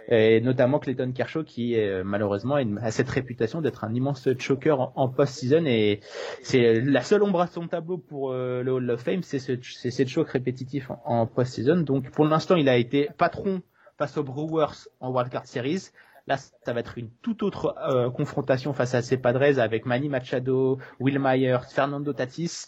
et 0.09 0.41
notamment 0.41 0.81
Clayton 0.81 1.13
Kershaw 1.13 1.45
qui 1.45 1.79
euh, 1.79 2.03
malheureusement 2.05 2.57
a 2.57 2.91
cette 2.91 3.09
réputation 3.09 3.61
d'être 3.61 3.85
un 3.85 3.95
immense 3.95 4.29
choker 4.37 4.93
en, 4.97 5.09
post-season. 5.09 5.65
Et 5.67 6.01
c'est 6.43 6.81
la 6.81 7.03
seule 7.03 7.23
ombre 7.23 7.41
à 7.41 7.47
son 7.47 7.69
tableau 7.69 7.99
pour 7.99 8.33
euh, 8.33 8.65
le 8.65 8.73
Hall 8.73 8.91
of 8.91 9.01
Fame, 9.01 9.23
c'est 9.23 9.39
ce, 9.39 9.53
cette 9.61 10.09
choc 10.09 10.29
répétitif 10.29 10.91
en, 10.91 11.01
en 11.05 11.27
post-season. 11.29 11.83
Donc 11.83 12.11
pour 12.11 12.25
l'instant, 12.25 12.57
il 12.57 12.69
a 12.69 12.77
été 12.77 13.11
patron 13.17 13.63
face 13.97 14.17
aux 14.17 14.25
Brewers 14.25 14.89
en 14.99 15.13
Wildcard 15.13 15.47
Series. 15.47 15.93
Là, 16.27 16.37
ça 16.37 16.73
va 16.73 16.81
être 16.81 16.99
une 16.99 17.11
toute 17.23 17.43
autre 17.43 17.75
euh, 17.89 18.11
confrontation 18.11 18.73
face 18.73 18.95
à 18.95 19.03
ces 19.03 19.17
Padres 19.17 19.59
avec 19.59 19.87
Manny 19.87 20.09
Machado, 20.09 20.79
Will 21.01 21.19
Myers, 21.19 21.59
Fernando 21.71 22.13
Tatis. 22.13 22.67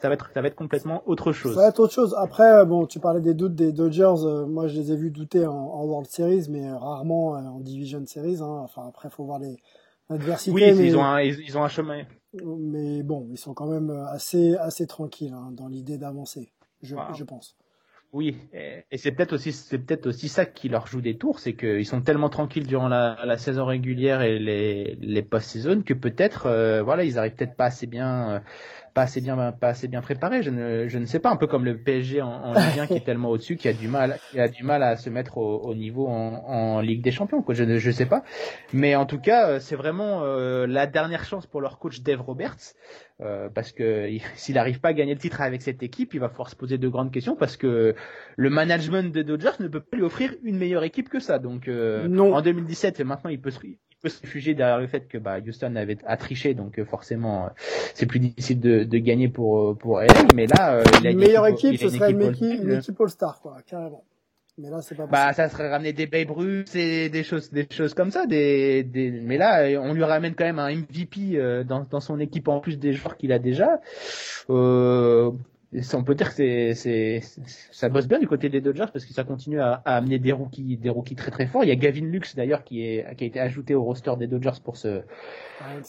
Ça 0.00 0.08
va 0.08 0.14
être, 0.14 0.30
ça 0.34 0.40
va 0.40 0.48
être 0.48 0.56
complètement 0.56 1.02
autre 1.06 1.32
chose. 1.32 1.54
Ça 1.54 1.62
va 1.62 1.68
être 1.68 1.80
autre 1.80 1.92
chose. 1.92 2.14
Après, 2.18 2.50
euh, 2.50 2.64
bon, 2.64 2.86
tu 2.86 2.98
parlais 2.98 3.20
des 3.20 3.34
doutes 3.34 3.54
des 3.54 3.72
Dodgers. 3.72 4.24
Euh, 4.24 4.46
moi, 4.46 4.66
je 4.66 4.78
les 4.78 4.92
ai 4.92 4.96
vus 4.96 5.10
douter 5.10 5.46
en, 5.46 5.84
World 5.84 6.08
Series, 6.08 6.46
mais 6.48 6.70
rarement 6.72 7.32
en 7.32 7.60
Division 7.60 8.04
Series. 8.06 8.38
Hein. 8.40 8.60
Enfin, 8.64 8.86
après, 8.88 9.10
faut 9.10 9.24
voir 9.24 9.38
les 9.38 9.56
adversités. 10.08 10.52
Oui, 10.52 10.62
ils 10.64 10.96
ont 10.96 11.04
un, 11.04 11.20
ils, 11.20 11.56
ont 11.56 11.62
un 11.62 11.68
chemin. 11.68 12.02
Mais 12.44 13.02
bon, 13.02 13.28
ils 13.30 13.38
sont 13.38 13.54
quand 13.54 13.66
même 13.66 13.90
assez, 14.10 14.56
assez 14.56 14.86
tranquilles 14.86 15.34
hein, 15.34 15.50
dans 15.52 15.68
l'idée 15.68 15.98
d'avancer. 15.98 16.52
Je, 16.82 16.96
je 17.14 17.24
pense. 17.24 17.56
Oui, 18.16 18.34
et 18.54 18.96
c'est 18.96 19.12
peut-être 19.12 19.34
aussi 19.34 19.52
c'est 19.52 19.76
peut-être 19.76 20.06
aussi 20.06 20.30
ça 20.30 20.46
qui 20.46 20.70
leur 20.70 20.86
joue 20.86 21.02
des 21.02 21.18
tours, 21.18 21.38
c'est 21.38 21.52
qu'ils 21.52 21.84
sont 21.84 22.00
tellement 22.00 22.30
tranquilles 22.30 22.66
durant 22.66 22.88
la, 22.88 23.36
saison 23.36 23.66
régulière 23.66 24.22
et 24.22 24.38
les, 24.38 24.96
les 25.02 25.22
post-saison 25.22 25.82
que 25.82 25.92
peut-être 25.92 26.46
euh, 26.46 26.82
voilà 26.82 27.04
ils 27.04 27.18
arrivent 27.18 27.34
peut-être 27.34 27.56
pas 27.56 27.66
assez 27.66 27.86
bien 27.86 28.30
euh, 28.30 28.40
pas 28.96 29.02
assez 29.02 29.20
bien 29.20 29.52
pas 29.52 29.68
assez 29.68 29.88
bien 29.88 30.00
préparés. 30.00 30.42
Je 30.42 30.48
ne 30.48 30.88
je 30.88 30.98
ne 30.98 31.04
sais 31.04 31.20
pas 31.20 31.30
un 31.30 31.36
peu 31.36 31.46
comme 31.46 31.66
le 31.66 31.76
PSG 31.76 32.22
en, 32.22 32.28
en 32.28 32.52
Ligue 32.54 32.80
1 32.80 32.86
qui 32.86 32.94
est 32.94 33.04
tellement 33.04 33.28
au-dessus 33.28 33.56
qui 33.56 33.68
a 33.68 33.74
du 33.74 33.88
mal 33.88 34.18
qui 34.30 34.40
a 34.40 34.48
du 34.48 34.64
mal 34.64 34.82
à 34.82 34.96
se 34.96 35.10
mettre 35.10 35.36
au, 35.36 35.58
au 35.58 35.74
niveau 35.74 36.08
en, 36.08 36.42
en, 36.46 36.80
Ligue 36.80 37.02
des 37.02 37.10
Champions 37.10 37.42
quoi. 37.42 37.54
Je 37.54 37.64
ne 37.64 37.76
je 37.76 37.90
sais 37.90 38.06
pas, 38.06 38.24
mais 38.72 38.96
en 38.96 39.04
tout 39.04 39.20
cas 39.20 39.48
euh, 39.48 39.60
c'est 39.60 39.76
vraiment 39.76 40.24
la 40.24 40.86
dernière 40.86 41.24
chance 41.24 41.46
pour 41.46 41.60
leur 41.60 41.78
coach 41.78 42.00
Dave 42.00 42.22
Roberts 42.22 42.74
euh, 43.20 43.48
parce 43.48 43.72
que 43.72 44.08
s'il 44.36 44.54
n'arrive 44.54 44.80
pas 44.80 44.88
à 44.88 44.92
gagner 44.92 45.14
le 45.14 45.20
titre 45.20 45.40
avec 45.40 45.62
cette 45.62 45.82
équipe, 45.82 46.14
il 46.14 46.20
va 46.20 46.28
falloir 46.28 46.50
se 46.50 46.56
poser 46.56 46.78
de 46.78 46.88
grandes 46.88 47.12
questions 47.12 47.36
parce 47.36 47.56
que 47.56 47.94
le 48.36 48.50
management 48.50 49.12
des 49.12 49.24
Dodgers 49.24 49.60
ne 49.60 49.68
peut 49.68 49.80
pas 49.80 49.96
lui 49.96 50.04
offrir 50.04 50.34
une 50.42 50.58
meilleure 50.58 50.84
équipe 50.84 51.08
que 51.08 51.20
ça. 51.20 51.38
Donc 51.38 51.68
euh, 51.68 52.08
en 52.18 52.40
2017, 52.40 53.00
maintenant 53.00 53.30
il 53.30 53.40
peut 53.40 53.50
se 53.50 53.60
peut 54.06 54.10
se 54.10 54.20
réfugier 54.22 54.54
derrière 54.54 54.78
le 54.78 54.86
fait 54.86 55.08
que 55.08 55.18
bah, 55.18 55.38
Houston 55.44 55.74
avait 55.76 55.98
a 56.06 56.16
triché, 56.16 56.54
donc 56.54 56.78
euh, 56.78 56.84
forcément 56.84 57.50
c'est 57.94 58.06
plus 58.06 58.20
difficile 58.20 58.60
de, 58.60 58.84
de, 58.84 58.98
gagner 58.98 59.28
pour 59.28 59.76
pour 59.76 60.00
LA. 60.00 60.06
Mais 60.34 60.46
là, 60.46 60.82
il 61.00 61.06
a 61.06 61.10
une 61.10 61.18
meilleure 61.18 61.46
équipe, 61.46 61.78
ce 61.78 61.88
serait 61.88 62.12
une 62.12 62.22
équipe, 62.22 62.62
une 62.62 62.74
équipe 62.74 63.00
All-Star, 63.00 63.40
quoi, 63.40 63.56
carrément. 63.66 64.04
Mais 64.58 64.70
là, 64.70 64.80
c'est 64.80 64.94
pas 64.94 65.06
Bah, 65.06 65.32
ça 65.34 65.50
serait 65.50 65.68
ramener 65.68 65.92
des 65.92 66.06
Babe 66.06 66.30
Ruth 66.30 66.74
et 66.74 67.10
des 67.10 67.24
choses, 67.24 67.50
des 67.50 67.66
choses 67.70 67.92
comme 67.92 68.10
ça. 68.10 68.24
Des, 68.24 68.84
des... 68.84 69.10
Mais 69.10 69.36
là, 69.36 69.78
on 69.82 69.92
lui 69.92 70.02
ramène 70.02 70.34
quand 70.34 70.44
même 70.44 70.58
un 70.58 70.74
MVP 70.74 71.32
euh, 71.34 71.62
dans, 71.62 71.86
dans 71.90 72.00
son 72.00 72.18
équipe 72.20 72.48
en 72.48 72.60
plus 72.60 72.78
des 72.78 72.94
joueurs 72.94 73.18
qu'il 73.18 73.32
a 73.32 73.38
déjà. 73.38 73.80
Euh, 74.48 75.30
on 75.94 76.04
peut 76.04 76.14
dire 76.14 76.28
que 76.28 76.34
c'est, 76.34 76.74
c'est, 76.74 77.20
ça 77.70 77.88
bosse 77.88 78.06
bien 78.06 78.18
du 78.18 78.26
côté 78.26 78.48
des 78.48 78.60
Dodgers 78.60 78.86
parce 78.92 79.04
que 79.04 79.12
ça 79.12 79.24
continue 79.24 79.60
à, 79.60 79.82
à, 79.84 79.96
amener 79.96 80.18
des 80.18 80.32
rookies, 80.32 80.76
des 80.76 80.90
rookies 80.90 81.16
très 81.16 81.30
très 81.30 81.46
forts. 81.46 81.64
Il 81.64 81.68
y 81.68 81.72
a 81.72 81.76
Gavin 81.76 82.06
Lux 82.06 82.34
d'ailleurs 82.34 82.64
qui 82.64 82.82
est, 82.82 83.14
qui 83.16 83.24
a 83.24 83.26
été 83.26 83.40
ajouté 83.40 83.74
au 83.74 83.82
roster 83.82 84.12
des 84.18 84.26
Dodgers 84.26 84.58
pour 84.64 84.76
ce, 84.76 85.02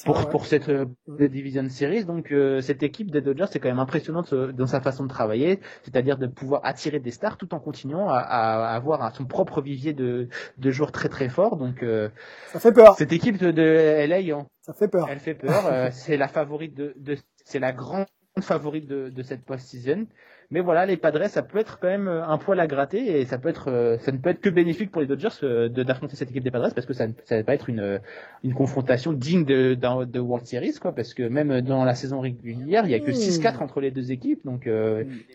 pour, 0.05 0.29
pour 0.29 0.45
cette 0.45 0.69
euh, 0.69 0.85
division 1.07 1.67
series. 1.69 2.05
Donc 2.05 2.31
euh, 2.31 2.61
cette 2.61 2.83
équipe 2.83 3.11
des 3.11 3.21
Dodgers 3.21 3.45
c'est 3.49 3.59
quand 3.59 3.69
même 3.69 3.79
impressionnante 3.79 4.33
dans 4.33 4.67
sa 4.67 4.81
façon 4.81 5.03
de 5.03 5.09
travailler, 5.09 5.59
c'est-à-dire 5.83 6.17
de 6.17 6.27
pouvoir 6.27 6.61
attirer 6.63 6.99
des 6.99 7.11
stars 7.11 7.37
tout 7.37 7.53
en 7.53 7.59
continuant 7.59 8.09
à, 8.09 8.17
à 8.17 8.75
avoir 8.75 9.15
son 9.15 9.25
propre 9.25 9.61
vivier 9.61 9.93
de, 9.93 10.27
de 10.57 10.71
joueurs 10.71 10.91
très 10.91 11.09
très 11.09 11.29
forts. 11.29 11.57
Donc 11.57 11.83
euh, 11.83 12.09
ça 12.47 12.59
fait 12.59 12.73
peur. 12.73 12.95
Cette 12.95 13.13
équipe 13.13 13.37
de, 13.37 13.51
de 13.51 14.05
LA, 14.07 14.35
hein, 14.35 14.47
ça 14.61 14.73
fait 14.73 14.87
peur. 14.87 15.07
Elle 15.09 15.19
fait 15.19 15.35
peur. 15.35 15.91
c'est 15.91 16.17
la 16.17 16.27
favorite 16.27 16.75
de, 16.75 16.93
de 16.97 17.17
c'est 17.45 17.59
la 17.59 17.71
grande 17.71 18.05
favorite 18.41 18.87
de, 18.87 19.09
de 19.09 19.23
cette 19.23 19.43
post-season. 19.43 20.07
Mais 20.49 20.61
voilà, 20.61 20.85
les 20.85 20.95
Padres, 20.95 21.27
ça 21.27 21.41
peut 21.41 21.57
être 21.57 21.77
quand 21.79 21.89
même 21.89 22.07
euh, 22.07 22.25
un 22.25 22.37
poil 22.37 22.59
à 22.61 22.67
gratter 22.67 23.19
et 23.19 23.25
ça 23.25 23.37
peut 23.37 23.49
être, 23.49 23.69
euh, 23.69 23.97
ça 23.97 24.13
ne 24.13 24.17
peut 24.17 24.29
être 24.29 24.39
que 24.39 24.49
bénéfique 24.49 24.91
pour 24.91 25.01
les 25.01 25.07
Dodgers 25.07 25.27
euh, 25.43 25.67
de 25.67 25.83
d'affronter 25.83 26.15
cette 26.15 26.29
équipe 26.31 26.43
des 26.43 26.51
Padres 26.51 26.69
parce 26.73 26.87
que 26.87 26.93
ça, 26.93 27.07
ça 27.25 27.35
va 27.35 27.43
pas 27.43 27.53
être 27.53 27.69
une, 27.69 27.99
une 28.45 28.53
confrontation 28.53 29.11
digne 29.11 29.43
de, 29.43 29.73
de, 29.73 30.19
World 30.19 30.47
Series, 30.47 30.75
quoi. 30.81 30.93
Parce 30.93 31.13
que 31.13 31.23
même 31.23 31.59
dans 31.61 31.83
la 31.83 31.95
saison 31.95 32.21
régulière, 32.21 32.85
il 32.85 32.91
y 32.91 32.95
a 32.95 32.99
que 32.99 33.11
6-4 33.11 33.61
entre 33.61 33.81
les 33.81 33.91
deux 33.91 34.13
équipes. 34.13 34.39
Donc 34.45 34.69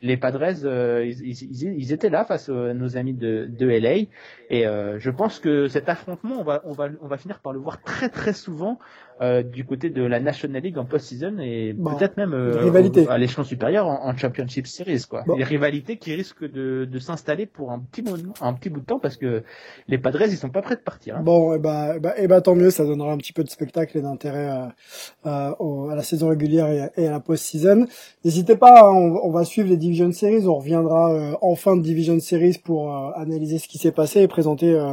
les 0.03 0.17
Padres, 0.17 0.65
ils, 1.05 1.21
ils, 1.21 1.63
ils, 1.63 1.93
étaient 1.93 2.11
là 2.11 2.25
face 2.25 2.49
à 2.49 2.73
nos 2.73 2.97
amis 2.97 3.15
de, 3.15 3.47
de 3.51 3.67
LA. 3.67 4.07
Et 4.49 4.65
je 4.65 5.11
pense 5.11 5.39
que 5.41 5.69
cet 5.69 5.89
affrontement, 5.89 6.37
on 6.41 6.45
va, 6.45 6.63
on 6.65 6.73
va, 6.73 6.89
on 7.03 7.07
va 7.07 7.19
finir 7.19 7.41
par 7.41 7.53
le 7.53 7.59
voir 7.59 7.83
très 7.83 8.09
très 8.09 8.33
souvent 8.33 8.79
euh, 9.21 9.43
du 9.43 9.65
côté 9.65 9.91
de 9.91 10.03
la 10.03 10.21
National 10.21 10.63
League 10.63 10.79
en 10.79 10.85
post-season 10.85 11.37
et 11.41 11.73
Bon, 11.75 11.95
peut-être 11.95 12.17
même 12.17 12.33
euh, 12.33 13.07
à 13.09 13.19
l'échelon 13.19 13.45
supérieur 13.45 13.87
en, 13.87 14.09
en 14.09 14.17
Championship 14.17 14.67
Series 14.67 15.03
quoi. 15.09 15.23
Bon. 15.27 15.37
Des 15.37 15.45
rivalités 15.45 15.97
qui 15.99 16.15
risquent 16.15 16.51
de, 16.51 16.85
de 16.91 16.99
s'installer 16.99 17.47
pour 17.47 17.71
un 17.73 17.79
petit 17.79 18.03
moment, 18.03 18.33
un 18.41 18.53
petit 18.55 18.71
bout 18.71 18.81
de 18.81 18.87
temps 18.87 18.99
parce 18.99 19.17
que 19.17 19.43
les 19.89 19.99
Padres 19.99 20.23
ils 20.23 20.37
sont 20.37 20.49
pas 20.51 20.63
prêts 20.63 20.77
de 20.77 20.81
partir. 20.81 21.17
hein. 21.17 21.23
Bon, 21.23 21.55
et 21.55 21.59
bah, 21.59 21.97
et 21.97 22.01
bah, 22.01 22.15
et 22.19 22.27
bah, 22.27 22.41
tant 22.41 22.55
mieux, 22.55 22.71
ça 22.71 22.85
donnera 22.85 23.13
un 23.13 23.19
petit 23.19 23.33
peu 23.33 23.45
de 23.45 23.51
spectacle 23.51 23.99
et 23.99 24.03
d'intérêt 24.03 24.51
euh, 24.51 24.67
euh, 25.27 25.55
au- 25.59 25.89
à 25.91 25.95
la 25.95 26.03
saison 26.03 26.29
régulière 26.29 26.69
et, 26.97 27.03
et 27.03 27.07
à 27.07 27.11
la 27.11 27.21
post-season. 27.21 27.87
N'hésitez 28.25 28.57
pas, 28.57 28.81
hein, 28.81 28.93
on, 28.93 29.21
on 29.25 29.31
va 29.31 29.45
suivre 29.45 29.69
les 29.69 29.77
Division 29.77 30.11
Series, 30.13 30.47
on 30.47 30.57
reviendra 30.57 31.13
euh, 31.13 31.35
en 31.43 31.55
fin 31.55 31.77
de 31.77 31.83
Division 31.83 32.19
Series 32.21 32.59
pour 32.65 32.95
euh, 32.95 33.11
analyser 33.17 33.59
ce 33.59 33.69
qui 33.69 33.79
s'est 33.79 33.93
passé 33.93 34.21
et 34.23 34.29
présenter 34.29 34.75
euh, 34.75 34.93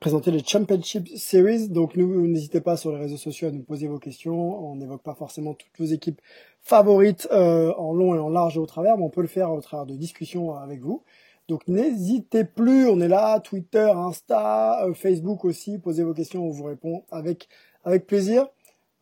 présenter 0.00 0.30
les 0.30 0.42
Championship 0.42 1.08
Series. 1.16 1.68
Donc 1.68 1.94
n'hésitez 1.94 2.60
pas 2.60 2.76
sur 2.76 2.90
les 2.90 2.98
réseaux 2.98 3.18
sociaux 3.18 3.48
à 3.48 3.50
nous 3.52 3.62
poser 3.62 3.86
vos 3.86 3.98
questions. 3.98 4.70
On 4.70 4.76
n'évoque 4.76 5.02
pas 5.02 5.14
forcément 5.14 5.54
toutes 5.54 5.78
vos 5.78 5.84
équipes 5.84 6.20
favorites 6.62 7.28
euh, 7.32 7.72
en 7.74 7.92
long 7.92 8.14
et 8.14 8.18
en 8.18 8.30
large 8.30 8.56
et 8.56 8.60
au 8.60 8.66
travers, 8.66 8.96
mais 8.96 9.04
on 9.04 9.10
peut 9.10 9.20
le 9.20 9.28
faire 9.28 9.52
au 9.52 9.60
travers 9.60 9.86
de 9.86 9.94
discussions 9.94 10.56
avec 10.56 10.80
vous. 10.80 11.04
Donc 11.48 11.68
n'hésitez 11.68 12.44
plus, 12.44 12.88
on 12.88 13.00
est 13.00 13.08
là, 13.08 13.40
Twitter, 13.40 13.90
Insta, 13.94 14.84
euh, 14.84 14.94
Facebook 14.94 15.44
aussi, 15.44 15.78
posez 15.78 16.02
vos 16.02 16.14
questions, 16.14 16.46
on 16.46 16.50
vous 16.50 16.64
répond 16.64 17.04
avec 17.10 17.48
avec 17.84 18.06
plaisir. 18.06 18.46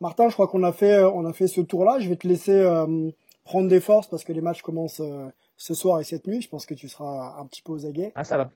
Martin, 0.01 0.29
je 0.29 0.35
crois 0.35 0.49
qu'on 0.49 0.63
a 0.63 0.73
fait 0.73 0.95
euh, 0.95 1.11
on 1.11 1.25
a 1.27 1.33
fait 1.33 1.47
ce 1.47 1.61
tour-là. 1.61 1.99
Je 2.01 2.09
vais 2.09 2.17
te 2.17 2.27
laisser 2.27 2.53
euh, 2.53 3.11
prendre 3.45 3.69
des 3.69 3.81
forces 3.81 4.09
parce 4.09 4.25
que 4.25 4.33
les 4.33 4.41
matchs 4.41 4.63
commencent 4.63 5.03
ce 5.57 5.75
soir 5.75 6.01
et 6.01 6.05
cette 6.05 6.27
nuit. 6.27 6.41
Je 6.41 6.49
pense 6.49 6.67
que 6.67 6.75
tu 6.75 6.89
seras 6.89 7.37
un 7.39 7.47
petit 7.47 7.63
peu 7.63 7.73
aux 7.73 7.87
aguets. 7.87 8.13
Ah, 8.15 8.25
ça 8.25 8.37
va. 8.37 8.51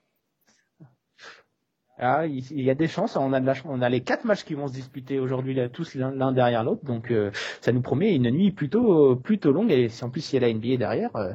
Ah, 1.98 2.26
il 2.26 2.42
il 2.50 2.62
y 2.64 2.70
a 2.70 2.74
des 2.74 2.88
chances. 2.88 3.16
On 3.16 3.32
a, 3.32 3.40
de 3.40 3.46
la, 3.46 3.54
on 3.66 3.80
a 3.82 3.88
les 3.88 4.00
quatre 4.00 4.24
matchs 4.24 4.44
qui 4.44 4.54
vont 4.54 4.66
se 4.66 4.72
disputer 4.72 5.20
aujourd'hui, 5.20 5.56
tous 5.72 5.94
l'un 5.94 6.32
derrière 6.32 6.64
l'autre. 6.64 6.84
Donc, 6.84 7.10
euh, 7.10 7.30
ça 7.60 7.70
nous 7.70 7.82
promet 7.82 8.14
une 8.14 8.30
nuit 8.30 8.50
plutôt, 8.50 9.14
plutôt 9.16 9.52
longue. 9.52 9.70
Et 9.70 9.88
si 9.88 10.02
en 10.02 10.10
plus 10.10 10.32
il 10.32 10.36
y 10.36 10.38
a 10.44 10.48
la 10.48 10.52
NBA 10.52 10.76
derrière, 10.78 11.14
euh, 11.16 11.32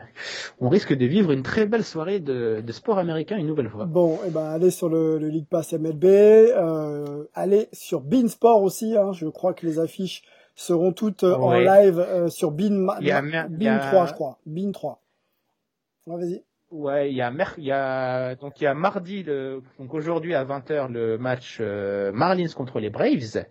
on 0.60 0.68
risque 0.70 0.94
de 0.94 1.06
vivre 1.06 1.32
une 1.32 1.44
très 1.44 1.66
belle 1.68 1.84
soirée 1.84 2.20
de, 2.20 2.62
de 2.66 2.72
sport 2.72 2.98
américain 2.98 3.38
une 3.38 3.48
nouvelle 3.48 3.70
fois. 3.70 3.86
Bon, 3.86 4.20
et 4.28 4.32
ben 4.32 4.46
allez 4.46 4.72
sur 4.72 4.90
le, 4.90 5.20
le 5.20 5.28
League 5.30 5.48
Pass 5.50 5.74
MLB, 5.74 6.04
euh, 6.06 7.24
allez 7.34 7.70
sur 7.72 8.02
Beansport 8.02 8.62
aussi. 8.64 8.98
Hein, 8.98 9.12
je 9.14 9.28
crois 9.28 9.54
que 9.54 9.66
les 9.66 9.80
affiches 9.80 10.24
seront 10.56 10.92
toutes 10.92 11.24
euh, 11.24 11.36
en 11.36 11.52
live 11.82 12.00
euh, 12.00 12.28
sur 12.30 12.52
Bean, 12.52 12.88
Bean 13.48 13.68
a- 13.76 13.80
3, 13.80 14.06
je 14.08 14.14
crois. 14.14 14.40
Bean 14.46 14.72
3. 14.72 15.02
Ouais, 16.08 16.18
vas-y. 16.18 16.44
Ouais, 16.70 17.10
il 17.10 17.16
y 17.16 17.22
a 17.22 17.32
il 17.58 17.64
y 17.64 17.72
a 17.72 18.36
donc 18.36 18.60
il 18.60 18.66
y 18.66 18.68
a 18.68 18.74
mardi 18.74 19.24
donc 19.24 19.94
aujourd'hui 19.94 20.36
à 20.36 20.44
20h 20.44 20.92
le 20.92 21.18
match 21.18 21.60
euh, 21.62 22.12
Marlins 22.12 22.50
contre 22.54 22.82
les 22.82 22.90
Braves. 22.90 23.46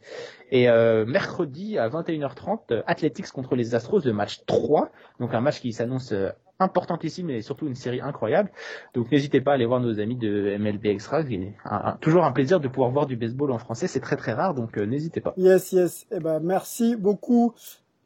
Et 0.51 0.69
euh, 0.69 1.07
mercredi 1.07 1.79
à 1.79 1.89
21h30 1.89 2.59
euh, 2.73 2.83
Athletics 2.87 3.31
contre 3.31 3.57
les 3.57 3.75
Astros 3.75 4.05
le 4.05 4.13
match 4.13 4.45
3 4.45 4.91
donc 5.19 5.33
un 5.33 5.41
match 5.41 5.61
qui 5.61 5.73
s'annonce 5.73 6.13
euh, 6.13 6.29
importantissime 6.59 7.31
et 7.31 7.41
surtout 7.41 7.67
une 7.67 7.75
série 7.75 8.03
incroyable. 8.03 8.51
Donc 8.93 9.11
n'hésitez 9.11 9.41
pas 9.41 9.53
à 9.53 9.55
aller 9.55 9.67
voir 9.67 9.81
nos 9.81 9.99
amis 9.99 10.17
de 10.17 10.55
MLB 10.59 10.85
Extra. 10.85 11.23
C'est 11.23 11.55
toujours 12.03 12.25
un 12.25 12.33
plaisir 12.33 12.61
de 12.61 12.69
pouvoir 12.69 12.91
voir 12.91 13.07
du 13.07 13.17
baseball 13.17 13.51
en 13.51 13.59
français. 13.59 13.87
C'est 13.87 14.01
très 14.01 14.17
très 14.17 14.35
rare 14.35 14.53
donc 14.53 14.77
n'hésitez 14.77 15.23
pas. 15.23 15.33
Yes, 15.39 15.73
yes. 15.73 16.07
Eh 16.11 16.21
ben 16.21 16.41
merci 16.41 16.97
beaucoup. 16.97 17.55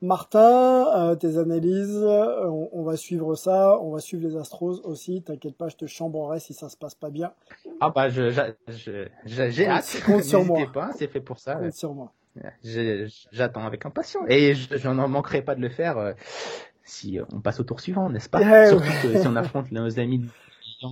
Martin, 0.02 0.86
euh, 0.96 1.14
tes 1.14 1.36
analyses, 1.36 2.00
euh, 2.02 2.46
on, 2.48 2.70
on 2.72 2.82
va 2.82 2.96
suivre 2.96 3.34
ça, 3.34 3.78
on 3.80 3.90
va 3.90 4.00
suivre 4.00 4.26
les 4.26 4.36
Astros 4.36 4.80
aussi. 4.84 5.22
T'inquiète 5.22 5.56
pas, 5.56 5.68
je 5.68 5.76
te 5.76 5.86
chambrerai 5.86 6.40
si 6.40 6.54
ça 6.54 6.68
se 6.70 6.76
passe 6.76 6.94
pas 6.94 7.10
bien. 7.10 7.32
ah 7.80 7.90
bah 7.90 8.08
je 8.08 8.30
j'ai 9.26 9.66
hâte 9.68 10.02
compte 10.06 10.24
sur 10.24 10.44
moi. 10.44 10.60
pas 10.72 10.90
c'est 10.96 11.08
fait 11.08 11.20
pour 11.20 11.38
ça 11.38 11.56
Compte 11.56 11.74
sur 11.74 11.92
moi. 11.94 12.12
J'attends 13.32 13.66
avec 13.66 13.84
impatience. 13.84 14.24
Et 14.28 14.54
je, 14.54 14.76
je 14.76 14.88
n'en 14.88 15.08
manquerai 15.08 15.42
pas 15.42 15.54
de 15.54 15.60
le 15.60 15.68
faire 15.68 15.98
euh, 15.98 16.12
si 16.82 17.18
on 17.32 17.40
passe 17.40 17.60
au 17.60 17.64
tour 17.64 17.80
suivant, 17.80 18.08
n'est-ce 18.08 18.28
pas? 18.30 18.40
Eh 18.64 18.68
Surtout 18.68 18.84
ouais. 18.88 19.12
que 19.14 19.18
si 19.18 19.26
on 19.26 19.36
affronte 19.36 19.70
nos 19.70 19.98
amis 20.00 20.24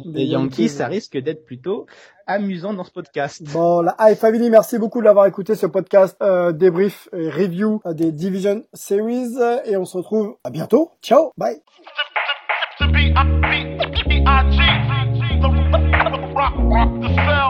Des 0.04 0.24
Yankees. 0.24 0.62
Yankees, 0.62 0.68
ça 0.68 0.86
risque 0.86 1.16
d'être 1.16 1.44
plutôt 1.44 1.86
amusant 2.26 2.74
dans 2.74 2.84
ce 2.84 2.90
podcast. 2.90 3.42
Bon, 3.52 3.80
la 3.80 3.96
High 3.98 4.16
Family, 4.16 4.50
merci 4.50 4.78
beaucoup 4.78 5.00
de 5.00 5.04
l'avoir 5.04 5.26
écouté 5.26 5.54
ce 5.54 5.66
podcast 5.66 6.16
euh, 6.22 6.52
débrief 6.52 7.08
et 7.12 7.30
review 7.30 7.80
euh, 7.86 7.94
des 7.94 8.12
Division 8.12 8.62
Series 8.74 9.34
et 9.64 9.76
on 9.76 9.84
se 9.84 9.96
retrouve 9.96 10.36
à 10.44 10.50
bientôt. 10.50 10.92
Ciao, 11.02 11.32
bye. 11.36 11.56
the 17.00 17.08
cell. 17.14 17.47